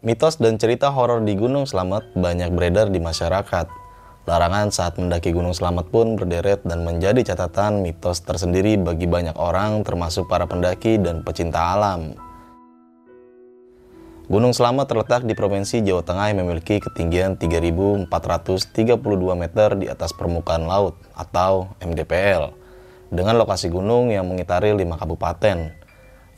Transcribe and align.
Mitos 0.00 0.40
dan 0.40 0.56
cerita 0.56 0.88
horor 0.88 1.20
di 1.28 1.36
Gunung 1.36 1.68
Slamet 1.68 2.16
banyak 2.16 2.56
beredar 2.56 2.88
di 2.88 2.96
masyarakat. 2.96 3.68
Larangan 4.24 4.72
saat 4.72 4.96
mendaki 4.96 5.28
Gunung 5.28 5.52
Slamet 5.52 5.92
pun 5.92 6.16
berderet 6.16 6.64
dan 6.64 6.88
menjadi 6.88 7.20
catatan 7.20 7.84
mitos 7.84 8.24
tersendiri 8.24 8.80
bagi 8.80 9.04
banyak 9.04 9.36
orang 9.36 9.84
termasuk 9.84 10.24
para 10.24 10.48
pendaki 10.48 10.96
dan 10.96 11.20
pecinta 11.20 11.76
alam. 11.76 12.16
Gunung 14.32 14.56
Slamet 14.56 14.88
terletak 14.88 15.28
di 15.28 15.36
Provinsi 15.36 15.84
Jawa 15.84 16.00
Tengah 16.00 16.32
yang 16.32 16.48
memiliki 16.48 16.80
ketinggian 16.80 17.36
3.432 17.36 18.08
meter 19.36 19.68
di 19.76 19.84
atas 19.84 20.16
permukaan 20.16 20.64
laut 20.64 20.96
atau 21.12 21.76
MDPL 21.84 22.56
dengan 23.12 23.36
lokasi 23.36 23.68
gunung 23.68 24.08
yang 24.08 24.24
mengitari 24.24 24.72
lima 24.72 24.96
kabupaten 24.96 25.76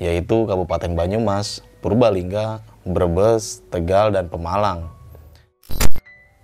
yaitu 0.02 0.50
Kabupaten 0.50 0.98
Banyumas, 0.98 1.62
Purbalingga, 1.78 2.71
Brebes, 2.82 3.62
Tegal, 3.70 4.10
dan 4.10 4.26
Pemalang. 4.26 4.90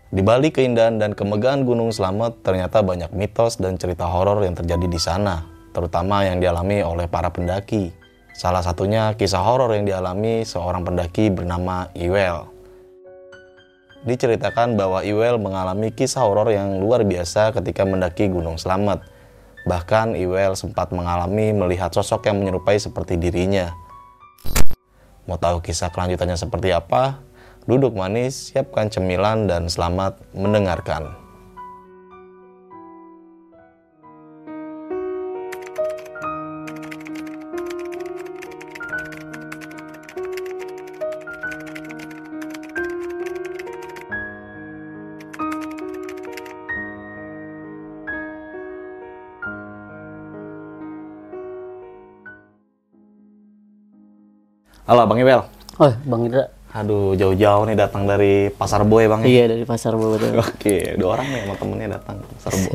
Di 0.08 0.24
balik 0.24 0.56
keindahan 0.56 0.96
dan 0.96 1.12
kemegahan 1.12 1.68
Gunung 1.68 1.92
Slamet, 1.92 2.40
ternyata 2.40 2.80
banyak 2.80 3.12
mitos 3.12 3.60
dan 3.60 3.76
cerita 3.76 4.08
horor 4.08 4.40
yang 4.40 4.56
terjadi 4.56 4.88
di 4.88 4.96
sana, 4.96 5.44
terutama 5.76 6.24
yang 6.24 6.40
dialami 6.40 6.80
oleh 6.80 7.04
para 7.04 7.28
pendaki. 7.28 7.92
Salah 8.32 8.62
satunya 8.62 9.12
kisah 9.18 9.42
horor 9.42 9.74
yang 9.74 9.84
dialami 9.84 10.46
seorang 10.46 10.86
pendaki 10.86 11.28
bernama 11.28 11.90
Iwel. 11.92 12.46
Diceritakan 14.06 14.78
bahwa 14.78 15.02
Iwel 15.02 15.42
mengalami 15.42 15.90
kisah 15.90 16.22
horor 16.22 16.54
yang 16.54 16.78
luar 16.78 17.02
biasa 17.02 17.50
ketika 17.50 17.82
mendaki 17.82 18.30
Gunung 18.30 18.56
Slamet. 18.56 19.02
Bahkan 19.66 20.14
Iwel 20.14 20.54
sempat 20.54 20.94
mengalami 20.94 21.50
melihat 21.50 21.90
sosok 21.90 22.30
yang 22.30 22.40
menyerupai 22.40 22.78
seperti 22.78 23.18
dirinya. 23.18 23.74
Mau 25.28 25.36
tahu 25.36 25.60
kisah 25.60 25.92
kelanjutannya 25.92 26.40
seperti 26.40 26.72
apa? 26.72 27.20
Duduk 27.68 27.92
manis, 27.92 28.48
siapkan 28.48 28.88
cemilan, 28.88 29.44
dan 29.44 29.68
selamat 29.68 30.16
mendengarkan. 30.32 31.27
Halo 54.88 55.04
Bang 55.04 55.20
Iwel. 55.20 55.44
Oh, 55.76 55.92
Bang 56.08 56.24
Indra. 56.24 56.48
Aduh, 56.72 57.12
jauh-jauh 57.12 57.68
nih 57.68 57.76
datang 57.76 58.08
dari 58.08 58.48
Pasar 58.48 58.88
Bo 58.88 59.04
ya 59.04 59.12
Bang? 59.12 59.20
ya? 59.20 59.28
Iya, 59.28 59.44
dari 59.52 59.68
Pasar 59.68 59.92
Bo 59.92 60.16
betul. 60.16 60.40
Oke, 60.40 60.96
dua 60.96 61.20
orang 61.20 61.28
nih 61.28 61.44
sama 61.44 61.54
temennya 61.60 61.88
datang 62.00 62.16
ke 62.24 62.26
Pasar 62.32 62.52
Bo. 62.56 62.70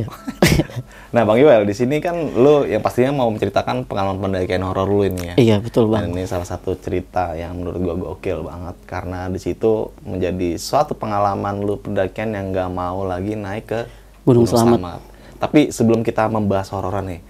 nah 1.17 1.25
Bang 1.25 1.42
Iwel, 1.42 1.66
di 1.66 1.73
sini 1.73 1.97
kan 1.97 2.14
lu 2.38 2.70
yang 2.70 2.86
pastinya 2.86 3.17
mau 3.17 3.33
menceritakan 3.33 3.89
pengalaman 3.89 4.22
pendakian 4.30 4.61
horor 4.61 4.86
lu 4.86 5.09
ini 5.09 5.33
ya? 5.33 5.36
Iya, 5.42 5.55
betul 5.58 5.89
Bang. 5.89 6.05
Dan 6.05 6.14
ini 6.14 6.30
salah 6.30 6.45
satu 6.45 6.78
cerita 6.78 7.33
yang 7.33 7.58
menurut 7.58 7.81
gua 7.81 7.95
gokil 7.97 8.45
banget 8.45 8.77
karena 8.86 9.25
di 9.33 9.42
situ 9.42 9.89
menjadi 10.05 10.61
suatu 10.61 10.94
pengalaman 10.94 11.66
lu 11.66 11.81
pendakian 11.81 12.38
yang 12.38 12.53
nggak 12.53 12.70
mau 12.70 13.09
lagi 13.09 13.33
naik 13.33 13.66
ke 13.66 13.89
Gunung 14.22 14.45
Slamet. 14.45 15.02
Tapi 15.42 15.73
sebelum 15.73 16.05
kita 16.05 16.30
membahas 16.30 16.70
hororan 16.77 17.10
nih, 17.10 17.26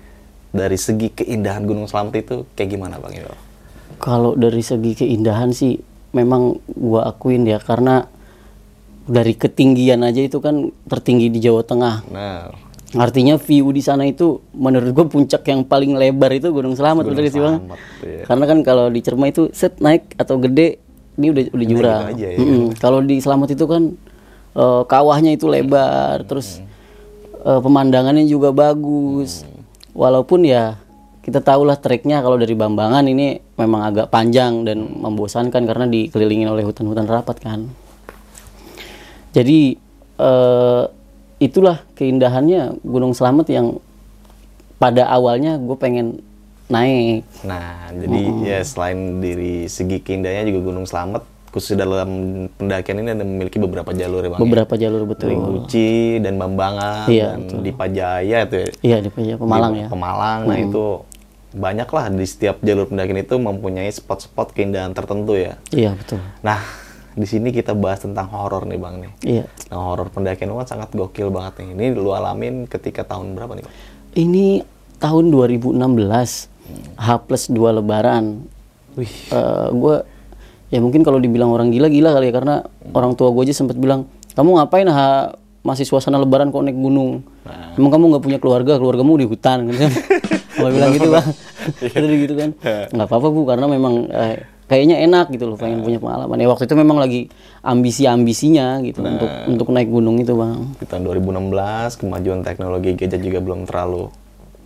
dari 0.52 0.75
segi 0.75 1.07
keindahan 1.07 1.63
Gunung 1.63 1.88
Slamet 1.88 2.19
itu 2.19 2.44
kayak 2.52 2.68
gimana 2.68 3.00
Bang 3.00 3.16
Iwel? 3.16 3.43
Kalau 4.00 4.38
dari 4.38 4.62
segi 4.62 4.94
keindahan 4.94 5.52
sih 5.52 5.78
memang 6.14 6.58
gua 6.78 7.09
akuin 7.09 7.44
ya 7.44 7.58
karena 7.58 8.06
dari 9.04 9.36
ketinggian 9.36 10.06
aja 10.06 10.24
itu 10.24 10.40
kan 10.40 10.72
tertinggi 10.88 11.28
di 11.28 11.40
Jawa 11.44 11.66
Tengah. 11.66 11.96
Nah, 12.14 12.48
Artinya 12.94 13.42
view 13.42 13.74
di 13.74 13.81
sana 13.81 14.06
itu 14.06 14.38
menurut 14.54 14.94
gua 14.94 15.06
puncak 15.09 15.42
yang 15.50 15.66
paling 15.66 15.98
lebar 15.98 16.30
itu 16.30 16.54
Gunung 16.54 16.78
Selamat 16.78 17.09
Gunung 17.09 17.18
betul 17.18 17.34
sih 17.34 17.42
Bang. 17.42 17.58
Iya. 18.06 18.24
Karena 18.30 18.46
kan 18.46 18.59
kalau 18.62 18.86
di 18.94 19.02
Cermai 19.02 19.34
itu 19.34 19.50
set 19.50 19.81
naik 19.81 20.14
atau 20.14 20.38
gede 20.38 20.78
ini 21.18 21.34
udah 21.34 21.44
udah 21.58 21.66
jurang. 21.66 22.02
gitu 22.14 22.22
ya. 22.22 22.38
Mm-mm. 22.38 22.64
Kalau 22.78 23.02
di 23.02 23.18
Selamat 23.18 23.50
itu 23.58 23.66
kan 23.66 23.98
eh, 24.54 24.81
kawahnya 24.86 25.34
itu 25.34 25.50
lebar, 25.50 26.22
terus 26.30 26.62
eh, 27.42 27.60
pemandangannya 27.66 28.30
juga 28.30 28.54
bagus. 28.54 29.42
Walaupun 29.98 30.46
ya 30.46 30.78
kita 31.23 31.39
tahulah 31.39 31.79
treknya 31.79 32.19
kalau 32.19 32.35
dari 32.35 32.51
Bambangan 32.51 33.07
ini 33.07 33.39
memang 33.56 33.88
agak 33.88 34.11
panjang 34.11 34.67
dan 34.67 34.84
membosankan 35.00 35.63
karena 35.63 35.88
dikelilingin 35.88 36.51
oleh 36.51 36.67
hutan-hutan 36.67 37.07
rapat 37.07 37.39
kan. 37.39 37.72
Jadi 39.31 39.79
eh, 40.19 40.83
itulah 41.39 41.79
keindahannya 41.95 42.83
Gunung 42.83 43.16
Slamet 43.16 43.47
yang 43.50 43.79
pada 44.78 45.07
awalnya 45.07 45.56
gue 45.56 45.78
pengen 45.79 46.19
naik. 46.67 47.23
Nah, 47.47 47.88
jadi 47.95 48.22
ya 48.44 48.59
selain 48.67 49.23
dari 49.23 49.72
segi 49.72 50.03
keindahannya 50.03 50.51
juga 50.51 50.62
Gunung 50.75 50.83
Slamet 50.83 51.23
khususnya 51.53 51.85
dalam 51.85 52.09
pendakian 52.57 53.06
ini 53.06 53.09
ada 53.13 53.22
memiliki 53.22 53.62
beberapa 53.62 53.94
jalur 53.94 54.25
ya 54.25 54.29
Bang. 54.33 54.39
ya? 54.41 54.44
Beberapa 54.44 54.73
jalur 54.73 55.06
betul. 55.06 55.29
Dari 55.29 55.38
Guci 55.38 55.91
dan 56.17 56.41
Bambangan 56.41 57.06
Iya, 57.06 57.38
dan 57.38 57.62
di 57.62 57.72
Pajaya 57.72 58.38
itu 58.44 58.56
ya. 58.57 58.67
Iya 58.81 58.97
di 59.06 59.09
Pajaya, 59.13 59.35
Pemalang 59.38 59.72
Di 59.72 59.81
ya. 59.85 59.88
Pemalang. 59.88 60.39
Nah, 60.50 60.57
itu 60.57 60.85
banyak 61.53 61.86
lah 61.86 62.09
di 62.09 62.25
setiap 62.25 62.59
jalur 62.66 62.90
pendakian 62.90 63.22
itu 63.22 63.38
mempunyai 63.38 63.90
spot-spot 63.94 64.58
keindahan 64.58 64.91
tertentu 64.91 65.38
ya. 65.38 65.56
Iya 65.69 65.94
betul. 65.94 66.19
Nah, 66.41 66.59
di 67.14 67.30
sini 67.30 67.53
kita 67.53 67.78
bahas 67.78 68.02
tentang 68.02 68.25
horor 68.34 68.66
nih 68.66 68.80
Bang 68.81 69.06
nih. 69.06 69.12
Iya. 69.22 69.46
Nah, 69.69 69.80
horor 69.94 70.09
pendakian 70.09 70.50
itu 70.50 70.58
kan 70.58 70.68
sangat 70.68 70.90
gokil 70.97 71.30
banget 71.30 71.62
nih. 71.62 71.68
Ini 71.78 71.86
lu 71.94 72.12
alamin 72.12 72.66
ketika 72.66 73.06
tahun 73.06 73.38
berapa 73.38 73.53
nih, 73.53 73.63
Bang? 73.69 73.75
Ini 74.18 74.46
tahun 74.97 75.30
2016 75.30 75.78
H 76.97 77.08
plus 77.30 77.44
2 77.53 77.78
Lebaran. 77.80 78.50
Wih. 78.94 79.13
gue 79.74 79.96
ya 80.69 80.78
mungkin 80.78 81.02
kalau 81.02 81.18
dibilang 81.18 81.50
orang 81.50 81.74
gila-gila 81.74 82.13
kali 82.13 82.30
ya 82.30 82.34
karena 82.34 82.62
orang 82.94 83.18
tua 83.18 83.34
gue 83.34 83.42
aja 83.42 83.58
sempat 83.58 83.74
bilang 83.74 84.06
kamu 84.38 84.62
ngapain 84.62 84.86
ha 84.86 85.34
masih 85.66 85.86
suasana 85.88 86.19
Lebaran 86.19 86.52
kok 86.52 86.62
naik 86.62 86.75
gunung. 86.75 87.24
Nah. 87.47 87.74
Emang 87.80 87.90
kamu 87.90 88.03
nggak 88.13 88.24
punya 88.24 88.40
keluarga, 88.42 88.78
keluargamu 88.78 89.16
di 89.16 89.25
hutan 89.25 89.72
kan? 89.72 89.92
Gue 90.53 90.69
bilang 90.69 90.91
gitu 90.91 91.09
bang. 91.09 91.28
Terus 91.84 92.09
gitu 92.19 92.34
kan. 92.34 92.50
Nggak 92.90 93.08
apa-apa 93.08 93.28
bu 93.28 93.41
karena 93.44 93.66
memang 93.66 93.94
eh, 94.08 94.36
kayaknya 94.66 95.02
enak 95.02 95.30
gitu 95.30 95.46
loh 95.46 95.58
pengen 95.58 95.81
punya 95.81 95.97
pengalaman. 95.97 96.36
Ya 96.36 96.47
waktu 96.47 96.64
itu 96.66 96.75
memang 96.75 96.97
lagi 96.97 97.28
ambisi-ambisinya 97.64 98.81
gitu 98.81 99.02
untuk 99.02 99.30
untuk 99.46 99.68
naik 99.69 99.88
gunung 99.88 100.18
itu 100.18 100.34
bang. 100.34 100.59
di 100.75 100.86
tahun 100.86 101.03
2016 101.06 102.00
kemajuan 102.00 102.40
teknologi 102.42 102.94
gadget 102.94 103.19
juga 103.19 103.40
belum 103.40 103.66
terlalu 103.66 104.09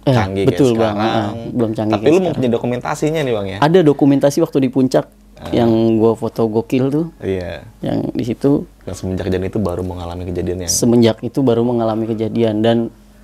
Eh, 0.03 0.15
canggih 0.15 0.47
betul, 0.47 0.71
kayak 0.71 0.79
Bang. 0.79 0.95
sekarang. 0.95 1.19
Ah, 1.19 1.31
belum 1.51 1.71
canggih 1.75 1.95
Tapi 1.99 2.07
lu 2.07 2.19
mempunyai 2.23 2.47
dokumentasinya 2.49 3.19
nih 3.19 3.33
bang 3.35 3.47
ya? 3.49 3.57
Ada 3.59 3.79
dokumentasi 3.83 4.37
waktu 4.39 4.57
di 4.63 4.69
puncak 4.71 5.05
yang 5.51 5.69
gue 5.99 6.13
foto 6.15 6.47
gokil 6.47 6.85
tuh, 6.89 7.05
Iya. 7.19 7.61
yang 7.79 8.09
di 8.09 8.23
situ 8.23 8.65
Yang 8.87 9.03
semenjak 9.03 9.27
kejadian 9.27 9.51
itu 9.51 9.59
baru 9.59 9.83
mengalami 9.83 10.23
kejadian 10.25 10.57
yang 10.63 10.71
semenjak 10.71 11.19
itu 11.19 11.39
baru 11.43 11.61
mengalami 11.61 12.07
kejadian 12.07 12.63
dan 12.63 12.77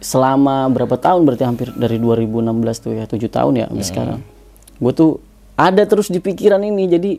selama 0.04 0.68
berapa 0.70 1.00
tahun? 1.00 1.24
Berarti 1.24 1.44
hampir 1.48 1.72
dari 1.74 1.98
2016 1.98 2.84
tuh 2.84 2.92
ya 2.94 3.08
tujuh 3.08 3.32
tahun 3.32 3.54
ya 3.64 3.66
sampai 3.72 3.88
sekarang. 3.88 4.20
Gue 4.78 4.94
tuh 4.94 5.12
ada 5.56 5.82
terus 5.88 6.12
di 6.12 6.20
pikiran 6.20 6.60
ini 6.62 6.84
jadi 6.92 7.12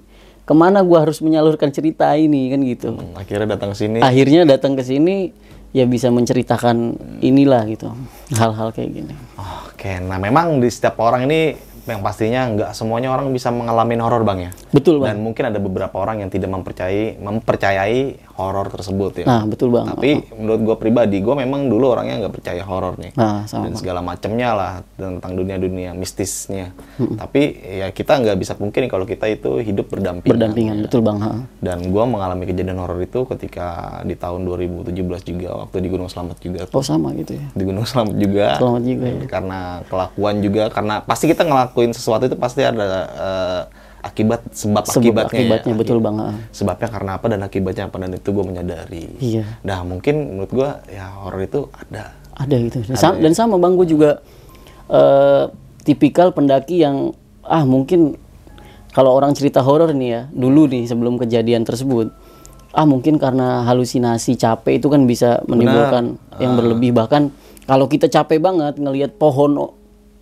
ke 0.45 0.53
mana 0.53 0.85
gue 0.85 0.99
harus 1.01 1.25
menyalurkan 1.25 1.73
cerita 1.73 2.13
ini 2.15 2.53
kan 2.53 2.61
gitu. 2.61 2.89
Hmm, 2.93 3.17
akhirnya 3.17 3.57
datang 3.57 3.73
ke 3.73 3.77
sini. 3.81 3.99
akhirnya 4.05 4.43
datang 4.45 4.77
ke 4.77 4.85
sini 4.85 5.33
ya 5.75 5.89
bisa 5.89 6.13
menceritakan 6.13 7.01
inilah 7.25 7.65
gitu 7.67 7.91
hal-hal 8.37 8.71
kayak 8.71 8.91
gini. 8.93 9.15
Oke, 9.41 9.99
nah 10.05 10.21
memang 10.21 10.61
di 10.61 10.69
setiap 10.69 11.01
orang 11.01 11.27
ini 11.27 11.57
yang 11.87 12.01
pastinya 12.01 12.41
nggak 12.47 12.71
semuanya 12.73 13.09
orang 13.09 13.29
bisa 13.29 13.49
mengalami 13.49 13.97
horor 13.97 14.23
bang 14.23 14.39
ya. 14.41 14.51
betul 14.71 14.99
bang 14.99 15.13
Dan 15.13 15.19
mungkin 15.21 15.45
ada 15.47 15.59
beberapa 15.59 15.95
orang 15.95 16.21
yang 16.21 16.31
tidak 16.31 16.49
mempercayai 16.51 17.19
mempercayai 17.19 18.01
horor 18.35 18.67
tersebut 18.67 19.13
ya. 19.21 19.25
nah 19.25 19.43
betul 19.45 19.69
bang 19.71 19.87
Tapi 19.87 20.11
menurut 20.35 20.61
gue 20.63 20.77
pribadi, 20.77 21.17
gue 21.19 21.35
memang 21.35 21.69
dulu 21.69 21.93
orangnya 21.93 22.25
nggak 22.25 22.35
percaya 22.35 22.63
horor 22.63 22.97
nih. 22.97 23.13
nah 23.15 23.45
sama 23.45 23.67
dan 23.67 23.75
segala 23.75 24.01
macamnya 24.01 24.49
lah 24.51 24.73
tentang 24.95 25.33
dunia-dunia 25.35 25.93
mistisnya. 25.93 26.73
Tapi 26.97 27.43
ya 27.77 27.89
kita 27.91 28.17
nggak 28.17 28.37
bisa 28.37 28.53
mungkin 28.55 28.87
kalau 28.87 29.05
kita 29.05 29.27
itu 29.27 29.61
hidup 29.61 29.87
berdampingan. 29.89 30.31
berdampingan 30.31 30.77
betul 30.81 31.01
bang 31.01 31.19
ha. 31.21 31.33
Dan 31.59 31.85
gua 31.89 32.05
mengalami 32.05 32.45
kejadian 32.45 32.79
horor 32.79 32.99
itu 32.99 33.23
ketika 33.27 33.67
di 34.03 34.15
tahun 34.15 34.47
2017 34.47 34.95
juga 35.27 35.49
waktu 35.61 35.77
di 35.79 35.89
Gunung 35.89 36.09
Selamat 36.09 36.39
juga. 36.39 36.65
tuh. 36.65 36.79
oh 36.79 36.85
sama 36.85 37.13
gitu 37.13 37.35
ya 37.35 37.45
Di 37.51 37.63
Gunung 37.63 37.85
Selamat 37.85 38.15
juga. 38.17 38.47
selamat 38.57 38.83
juga 38.83 39.07
ya 39.07 39.23
Karena 39.27 39.59
kelakuan 39.85 40.35
juga 40.41 40.63
karena 40.71 40.95
pasti 41.01 41.25
kita 41.27 41.43
ngelakuin 41.43 41.73
sesuatu 41.91 42.25
itu 42.25 42.37
pasti 42.37 42.63
ada 42.63 42.85
eh, 43.11 43.63
akibat 44.05 44.53
sebab, 44.53 44.85
Sebab 44.85 45.01
akibatnya. 45.01 45.33
ya. 45.33 45.41
akibatnya 45.41 45.75
betul 45.75 45.99
bang 45.99 46.17
ha. 46.17 46.29
Sebabnya 46.51 46.89
karena 46.89 47.11
apa 47.17 47.27
dan 47.27 47.41
akibatnya 47.41 47.85
apa 47.89 47.97
dan 47.99 48.13
itu 48.13 48.29
gue 48.31 48.45
menyadari. 48.45 49.05
iya 49.19 49.45
Nah 49.63 49.81
mungkin 49.81 50.37
menurut 50.37 50.53
gua 50.53 50.71
ya 50.87 51.09
horor 51.17 51.41
itu 51.41 51.67
ada. 51.73 52.13
ada 52.35 52.55
gitu 52.55 52.85
dan, 52.85 52.95
sam- 52.95 53.19
dan 53.19 53.33
sama 53.33 53.57
bang 53.57 53.75
gue 53.75 53.89
juga 53.89 54.11
eh, 54.89 55.45
tipikal 55.83 56.31
pendaki 56.31 56.81
yang 56.81 57.11
ah 57.43 57.65
mungkin 57.65 58.17
kalau 58.91 59.11
orang 59.11 59.33
cerita 59.33 59.59
horor 59.59 59.91
nih 59.91 60.11
ya 60.11 60.23
dulu 60.31 60.67
nih 60.67 60.85
sebelum 60.85 61.17
kejadian 61.17 61.63
tersebut 61.63 62.13
ah 62.71 62.85
mungkin 62.85 63.17
karena 63.17 63.63
halusinasi 63.63 64.35
capek 64.35 64.77
itu 64.77 64.89
kan 64.89 65.05
bisa 65.05 65.41
menimbulkan 65.47 66.19
yang 66.37 66.57
berlebih 66.57 66.91
bahkan 66.91 67.31
kalau 67.65 67.87
kita 67.87 68.07
capek 68.07 68.37
banget 68.39 68.77
ngelihat 68.77 69.15
pohon 69.15 69.57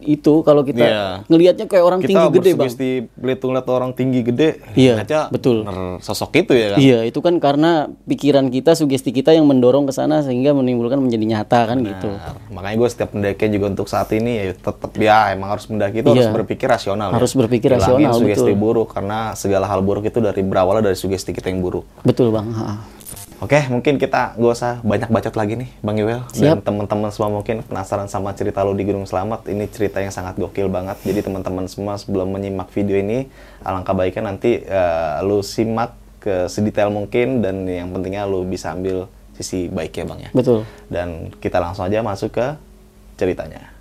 itu 0.04 0.43
kalau 0.43 0.62
kita 0.62 0.82
Iya. 0.82 1.04
ngelihatnya 1.26 1.66
kayak 1.66 1.84
orang 1.84 2.00
Kita 2.00 2.08
tinggi 2.08 2.26
gede 2.32 2.50
bang 2.50 2.58
bersugesti 2.60 2.90
Belitung 3.12 3.50
lihat 3.52 3.66
orang 3.66 3.90
tinggi 3.93 4.20
gede, 4.20 4.49
Iya, 4.72 4.99
ngeliatnya 4.99 5.22
betul. 5.28 5.56
sosok 5.99 6.31
itu 6.37 6.52
ya 6.52 6.66
kan. 6.72 6.78
Iya, 6.78 6.99
itu 7.04 7.19
kan 7.19 7.34
karena 7.37 7.70
pikiran 8.04 8.49
kita, 8.49 8.72
sugesti 8.72 9.10
kita 9.10 9.31
yang 9.31 9.44
mendorong 9.44 9.84
ke 9.84 9.93
sana 9.93 10.20
sehingga 10.20 10.52
menimbulkan 10.52 10.99
menjadi 10.99 11.25
nyata 11.28 11.60
kan 11.66 11.78
gitu. 11.81 12.10
Nah, 12.10 12.34
makanya 12.50 12.76
gue 12.76 12.88
setiap 12.88 13.10
mendaki 13.12 13.44
juga 13.49 13.66
untuk 13.69 13.87
saat 13.87 14.10
ini 14.10 14.32
ya 14.34 14.44
tetap 14.52 14.90
ya 14.94 15.31
emang 15.31 15.49
harus 15.50 15.66
mendaki 15.66 16.00
itu 16.00 16.08
harus 16.08 16.26
Iya. 16.26 16.32
berpikir 16.32 16.66
rasional 16.66 17.08
ya. 17.08 17.16
Harus 17.16 17.32
berpikir 17.32 17.70
Hilangin 17.70 18.08
rasional, 18.08 18.12
sugesti 18.14 18.50
betul. 18.50 18.60
buruk 18.60 18.88
karena 18.90 19.19
segala 19.32 19.64
hal 19.64 19.81
buruk 19.81 20.05
itu 20.05 20.19
dari 20.19 20.43
berawal 20.43 20.78
dari 20.78 20.94
sugesti 20.94 21.31
kita 21.31 21.48
yang 21.48 21.60
buruk. 21.60 21.87
Betul 22.02 22.31
bang. 22.31 22.48
Ha. 22.52 22.92
Oke, 23.43 23.59
mungkin 23.67 23.99
kita 23.99 24.39
gak 24.39 24.55
usah 24.55 24.79
banyak 24.87 25.11
bacot 25.11 25.35
lagi 25.35 25.59
nih, 25.59 25.67
Bang 25.83 25.99
Iwel. 25.99 26.23
Dan 26.31 26.62
Siap. 26.62 26.62
teman-teman 26.62 27.11
semua 27.11 27.43
mungkin 27.43 27.67
penasaran 27.67 28.06
sama 28.06 28.31
cerita 28.39 28.62
lu 28.62 28.71
di 28.71 28.87
Gunung 28.87 29.03
Selamat. 29.03 29.50
Ini 29.50 29.67
cerita 29.67 29.99
yang 29.99 30.15
sangat 30.15 30.39
gokil 30.39 30.71
banget. 30.71 31.03
Jadi 31.03 31.27
teman-teman 31.27 31.67
semua 31.67 31.99
sebelum 31.99 32.31
menyimak 32.31 32.71
video 32.71 33.03
ini, 33.03 33.27
alangkah 33.67 33.99
baiknya 33.99 34.31
nanti 34.31 34.62
eh, 34.62 35.27
lu 35.27 35.43
simak 35.43 35.91
ke 36.23 36.47
sedetail 36.47 36.94
mungkin 36.94 37.43
dan 37.43 37.67
yang 37.67 37.91
pentingnya 37.91 38.31
lu 38.31 38.47
bisa 38.47 38.79
ambil 38.79 39.11
sisi 39.35 39.67
baiknya, 39.67 40.06
Bang 40.06 40.23
ya. 40.23 40.31
Betul. 40.31 40.62
Dan 40.87 41.35
kita 41.43 41.59
langsung 41.59 41.91
aja 41.91 41.99
masuk 41.99 42.39
ke 42.39 42.47
ceritanya. 43.19 43.71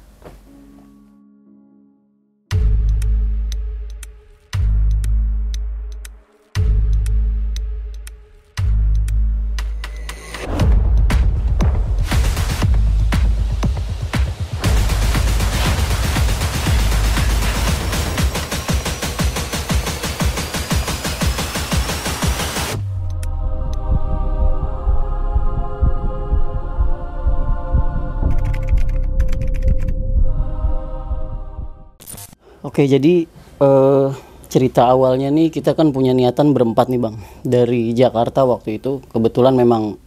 Oke, 32.71 32.87
jadi 32.87 33.27
eh, 33.59 34.07
cerita 34.47 34.87
awalnya 34.87 35.27
nih 35.27 35.51
kita 35.51 35.75
kan 35.75 35.91
punya 35.91 36.15
niatan 36.15 36.55
berempat 36.55 36.87
nih 36.87 37.03
bang 37.03 37.19
dari 37.43 37.91
Jakarta 37.91 38.47
waktu 38.47 38.79
itu. 38.79 39.03
Kebetulan 39.11 39.59
memang 39.59 39.99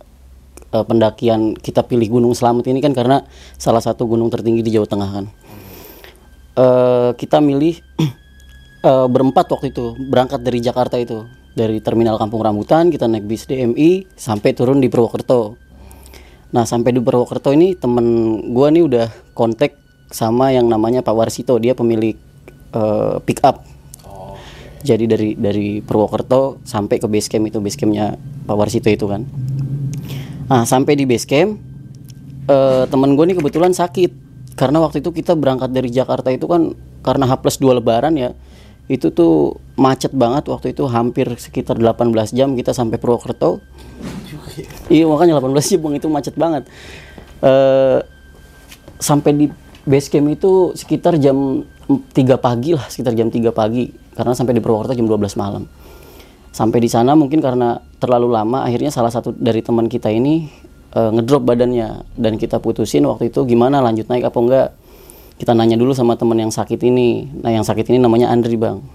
eh, 0.73 0.81
pendakian 0.81 1.61
kita 1.61 1.85
pilih 1.85 2.09
Gunung 2.09 2.33
Selamet 2.33 2.65
ini 2.73 2.81
kan 2.81 2.97
karena 2.97 3.21
salah 3.61 3.85
satu 3.85 4.09
gunung 4.09 4.33
tertinggi 4.33 4.65
di 4.65 4.73
Jawa 4.81 4.89
Tengah 4.89 5.11
kan. 5.13 5.27
Eh, 6.57 7.11
kita 7.21 7.45
milih 7.45 7.85
eh, 8.89 9.07
berempat 9.13 9.45
waktu 9.45 9.69
itu 9.69 9.93
berangkat 10.09 10.41
dari 10.41 10.65
Jakarta 10.65 10.97
itu 10.97 11.29
dari 11.53 11.85
terminal 11.85 12.17
Kampung 12.17 12.41
Rambutan 12.41 12.89
kita 12.89 13.05
naik 13.05 13.29
bis 13.29 13.45
DMI 13.45 14.09
sampai 14.17 14.57
turun 14.57 14.81
di 14.81 14.89
Purwokerto. 14.89 15.61
Nah 16.57 16.65
sampai 16.65 16.97
di 16.97 17.05
Purwokerto 17.05 17.53
ini 17.53 17.77
temen 17.77 18.41
gua 18.57 18.73
nih 18.73 18.89
udah 18.89 19.13
kontak 19.37 19.77
sama 20.09 20.49
yang 20.49 20.65
namanya 20.65 21.05
Pak 21.05 21.13
Warsito 21.13 21.61
dia 21.61 21.77
pemilik 21.77 22.24
eh, 22.75 23.17
pick 23.23 23.41
up. 23.47 23.63
Jadi 24.85 25.09
dari 25.09 25.33
dari 25.33 25.81
Purwokerto 25.81 26.61
sampai 26.61 27.01
ke 27.01 27.09
base 27.09 27.33
camp 27.33 27.49
itu 27.49 27.57
base 27.57 27.81
campnya 27.81 28.21
Pak 28.21 28.53
Warsito 28.53 28.93
itu 28.93 29.09
kan. 29.09 29.25
Nah 30.51 30.69
sampai 30.69 30.93
di 30.93 31.09
base 31.09 31.25
camp 31.25 31.57
eh, 32.51 32.85
temen 32.85 33.17
gue 33.17 33.25
nih 33.33 33.37
kebetulan 33.41 33.73
sakit 33.73 34.13
karena 34.55 34.85
waktu 34.85 35.01
itu 35.01 35.11
kita 35.11 35.33
berangkat 35.35 35.73
dari 35.73 35.89
Jakarta 35.89 36.29
itu 36.31 36.45
kan 36.45 36.77
karena 37.01 37.27
H 37.27 37.43
plus 37.43 37.57
2 37.59 37.81
lebaran 37.81 38.15
ya 38.15 38.37
itu 38.85 39.09
tuh 39.09 39.57
macet 39.81 40.13
banget 40.13 40.45
waktu 40.53 40.77
itu 40.77 40.85
hampir 40.85 41.27
sekitar 41.41 41.81
18 41.81 42.13
jam 42.37 42.53
kita 42.53 42.77
sampai 42.77 43.01
Purwokerto 43.01 43.65
Iya 44.93 45.05
makanya 45.09 45.41
18 45.41 45.73
jam 45.75 45.91
itu 45.95 46.07
macet 46.11 46.35
banget. 46.37 46.69
Eh 47.43 47.99
sampai 49.01 49.31
di 49.35 49.47
base 49.85 50.09
camp 50.09 50.29
itu 50.33 50.73
sekitar 50.73 51.21
jam 51.21 51.63
3 51.85 52.41
pagi 52.41 52.73
lah, 52.73 52.89
sekitar 52.89 53.13
jam 53.13 53.29
3 53.29 53.53
pagi 53.53 53.93
karena 54.17 54.33
sampai 54.33 54.57
di 54.57 54.61
Purwokerto 54.65 54.97
jam 54.97 55.05
12 55.05 55.37
malam. 55.37 55.69
Sampai 56.55 56.81
di 56.81 56.89
sana 56.89 57.13
mungkin 57.13 57.45
karena 57.45 57.83
terlalu 58.01 58.33
lama 58.33 58.65
akhirnya 58.65 58.89
salah 58.89 59.13
satu 59.13 59.35
dari 59.35 59.61
teman 59.61 59.91
kita 59.91 60.09
ini 60.09 60.49
eh, 60.97 61.11
ngedrop 61.13 61.45
badannya 61.45 62.17
dan 62.17 62.41
kita 62.41 62.63
putusin 62.63 63.05
waktu 63.05 63.29
itu 63.29 63.45
gimana 63.45 63.85
lanjut 63.85 64.09
naik 64.09 64.25
apa 64.25 64.39
enggak. 64.41 64.69
Kita 65.35 65.51
nanya 65.51 65.75
dulu 65.75 65.91
sama 65.93 66.15
teman 66.15 66.39
yang 66.39 66.55
sakit 66.55 66.79
ini. 66.79 67.27
Nah, 67.43 67.51
yang 67.51 67.67
sakit 67.67 67.91
ini 67.91 67.99
namanya 67.99 68.31
Andri, 68.31 68.55
Bang. 68.55 68.87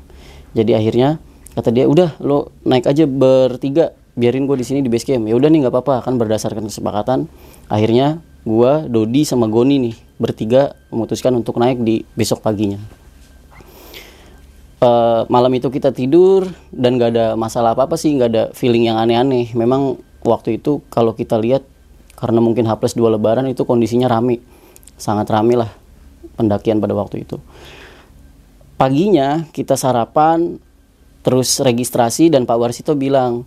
Jadi 0.56 0.71
akhirnya 0.71 1.19
kata 1.51 1.68
dia, 1.68 1.83
"Udah, 1.83 2.15
lo 2.24 2.56
naik 2.63 2.88
aja 2.88 3.03
bertiga, 3.03 3.91
biarin 4.15 4.47
gue 4.47 4.56
di 4.56 4.63
sini 4.63 4.80
di 4.80 4.88
base 4.88 5.03
camp." 5.03 5.27
Ya 5.27 5.36
udah 5.36 5.51
nih 5.51 5.68
nggak 5.68 5.75
apa-apa, 5.75 6.00
kan 6.07 6.15
berdasarkan 6.15 6.71
kesepakatan. 6.71 7.27
Akhirnya 7.68 8.24
gua, 8.47 8.88
Dodi 8.88 9.27
sama 9.27 9.51
Goni 9.51 9.83
nih 9.83 10.09
bertiga 10.19 10.75
memutuskan 10.92 11.33
untuk 11.33 11.56
naik 11.57 11.80
di 11.80 12.04
besok 12.13 12.44
paginya. 12.44 12.77
Eh, 14.80 15.21
malam 15.27 15.51
itu 15.56 15.68
kita 15.68 15.92
tidur 15.92 16.48
dan 16.71 16.95
gak 16.95 17.12
ada 17.12 17.27
masalah 17.36 17.75
apa-apa 17.75 18.00
sih, 18.00 18.16
nggak 18.16 18.30
ada 18.31 18.44
feeling 18.56 18.88
yang 18.88 18.95
aneh-aneh. 18.95 19.51
Memang 19.51 20.00
waktu 20.24 20.56
itu 20.56 20.80
kalau 20.88 21.12
kita 21.12 21.36
lihat 21.36 21.68
karena 22.16 22.39
mungkin 22.39 22.63
H 22.63 22.80
plus 22.80 22.95
2 22.95 23.16
lebaran 23.19 23.48
itu 23.51 23.68
kondisinya 23.68 24.07
rame. 24.07 24.39
Sangat 24.95 25.27
rame 25.31 25.60
lah 25.60 25.71
pendakian 26.39 26.80
pada 26.80 26.95
waktu 26.95 27.27
itu. 27.27 27.39
Paginya 28.80 29.44
kita 29.51 29.75
sarapan, 29.75 30.56
terus 31.27 31.60
registrasi 31.60 32.31
dan 32.31 32.48
Pak 32.48 32.56
Warsito 32.56 32.95
bilang, 32.95 33.44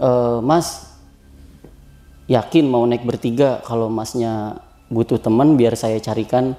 "E, 0.00 0.08
Mas, 0.40 0.88
yakin 2.24 2.64
mau 2.64 2.80
naik 2.88 3.04
bertiga 3.04 3.60
kalau 3.68 3.92
masnya 3.92 4.64
butuh 4.92 5.16
teman 5.16 5.56
biar 5.56 5.72
saya 5.72 5.96
carikan 5.96 6.52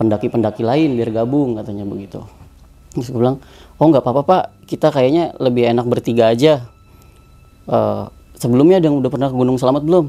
pendaki-pendaki 0.00 0.64
lain 0.64 0.96
biar 0.96 1.12
gabung 1.12 1.60
katanya 1.60 1.84
begitu. 1.84 2.24
Terus 2.96 3.12
gue 3.12 3.20
bilang, 3.20 3.38
oh 3.76 3.86
nggak 3.86 4.00
apa-apa 4.00 4.22
pak, 4.24 4.42
kita 4.64 4.88
kayaknya 4.88 5.36
lebih 5.36 5.68
enak 5.68 5.84
bertiga 5.84 6.32
aja. 6.32 6.64
Eh, 7.68 8.04
sebelumnya 8.40 8.80
ada 8.80 8.88
yang 8.88 8.96
udah 8.98 9.10
pernah 9.12 9.28
ke 9.28 9.36
Gunung 9.36 9.60
Selamat 9.60 9.84
belum? 9.84 10.08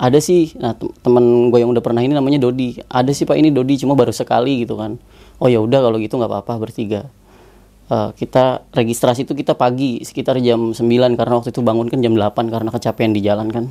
Ada 0.00 0.16
sih, 0.16 0.56
nah 0.56 0.72
tem- 0.72 0.96
temen 1.04 1.52
gue 1.52 1.60
yang 1.60 1.68
udah 1.68 1.84
pernah 1.84 2.00
ini 2.00 2.16
namanya 2.16 2.40
Dodi. 2.40 2.80
Ada 2.88 3.12
sih 3.12 3.28
pak 3.28 3.36
ini 3.36 3.52
Dodi 3.52 3.76
cuma 3.76 3.92
baru 3.92 4.16
sekali 4.16 4.64
gitu 4.64 4.80
kan. 4.80 4.96
Oh 5.36 5.52
ya 5.52 5.60
udah 5.60 5.84
kalau 5.84 6.00
gitu 6.00 6.16
nggak 6.16 6.30
apa-apa 6.32 6.56
bertiga. 6.56 7.12
Eh, 7.90 8.10
kita 8.16 8.64
registrasi 8.72 9.28
itu 9.28 9.36
kita 9.36 9.58
pagi 9.58 10.00
sekitar 10.00 10.40
jam 10.40 10.72
9 10.72 11.18
karena 11.18 11.34
waktu 11.36 11.52
itu 11.52 11.60
bangun 11.60 11.90
kan 11.90 12.00
jam 12.00 12.16
8 12.16 12.48
karena 12.48 12.70
kecapean 12.72 13.12
di 13.12 13.20
jalan 13.20 13.50
kan. 13.52 13.68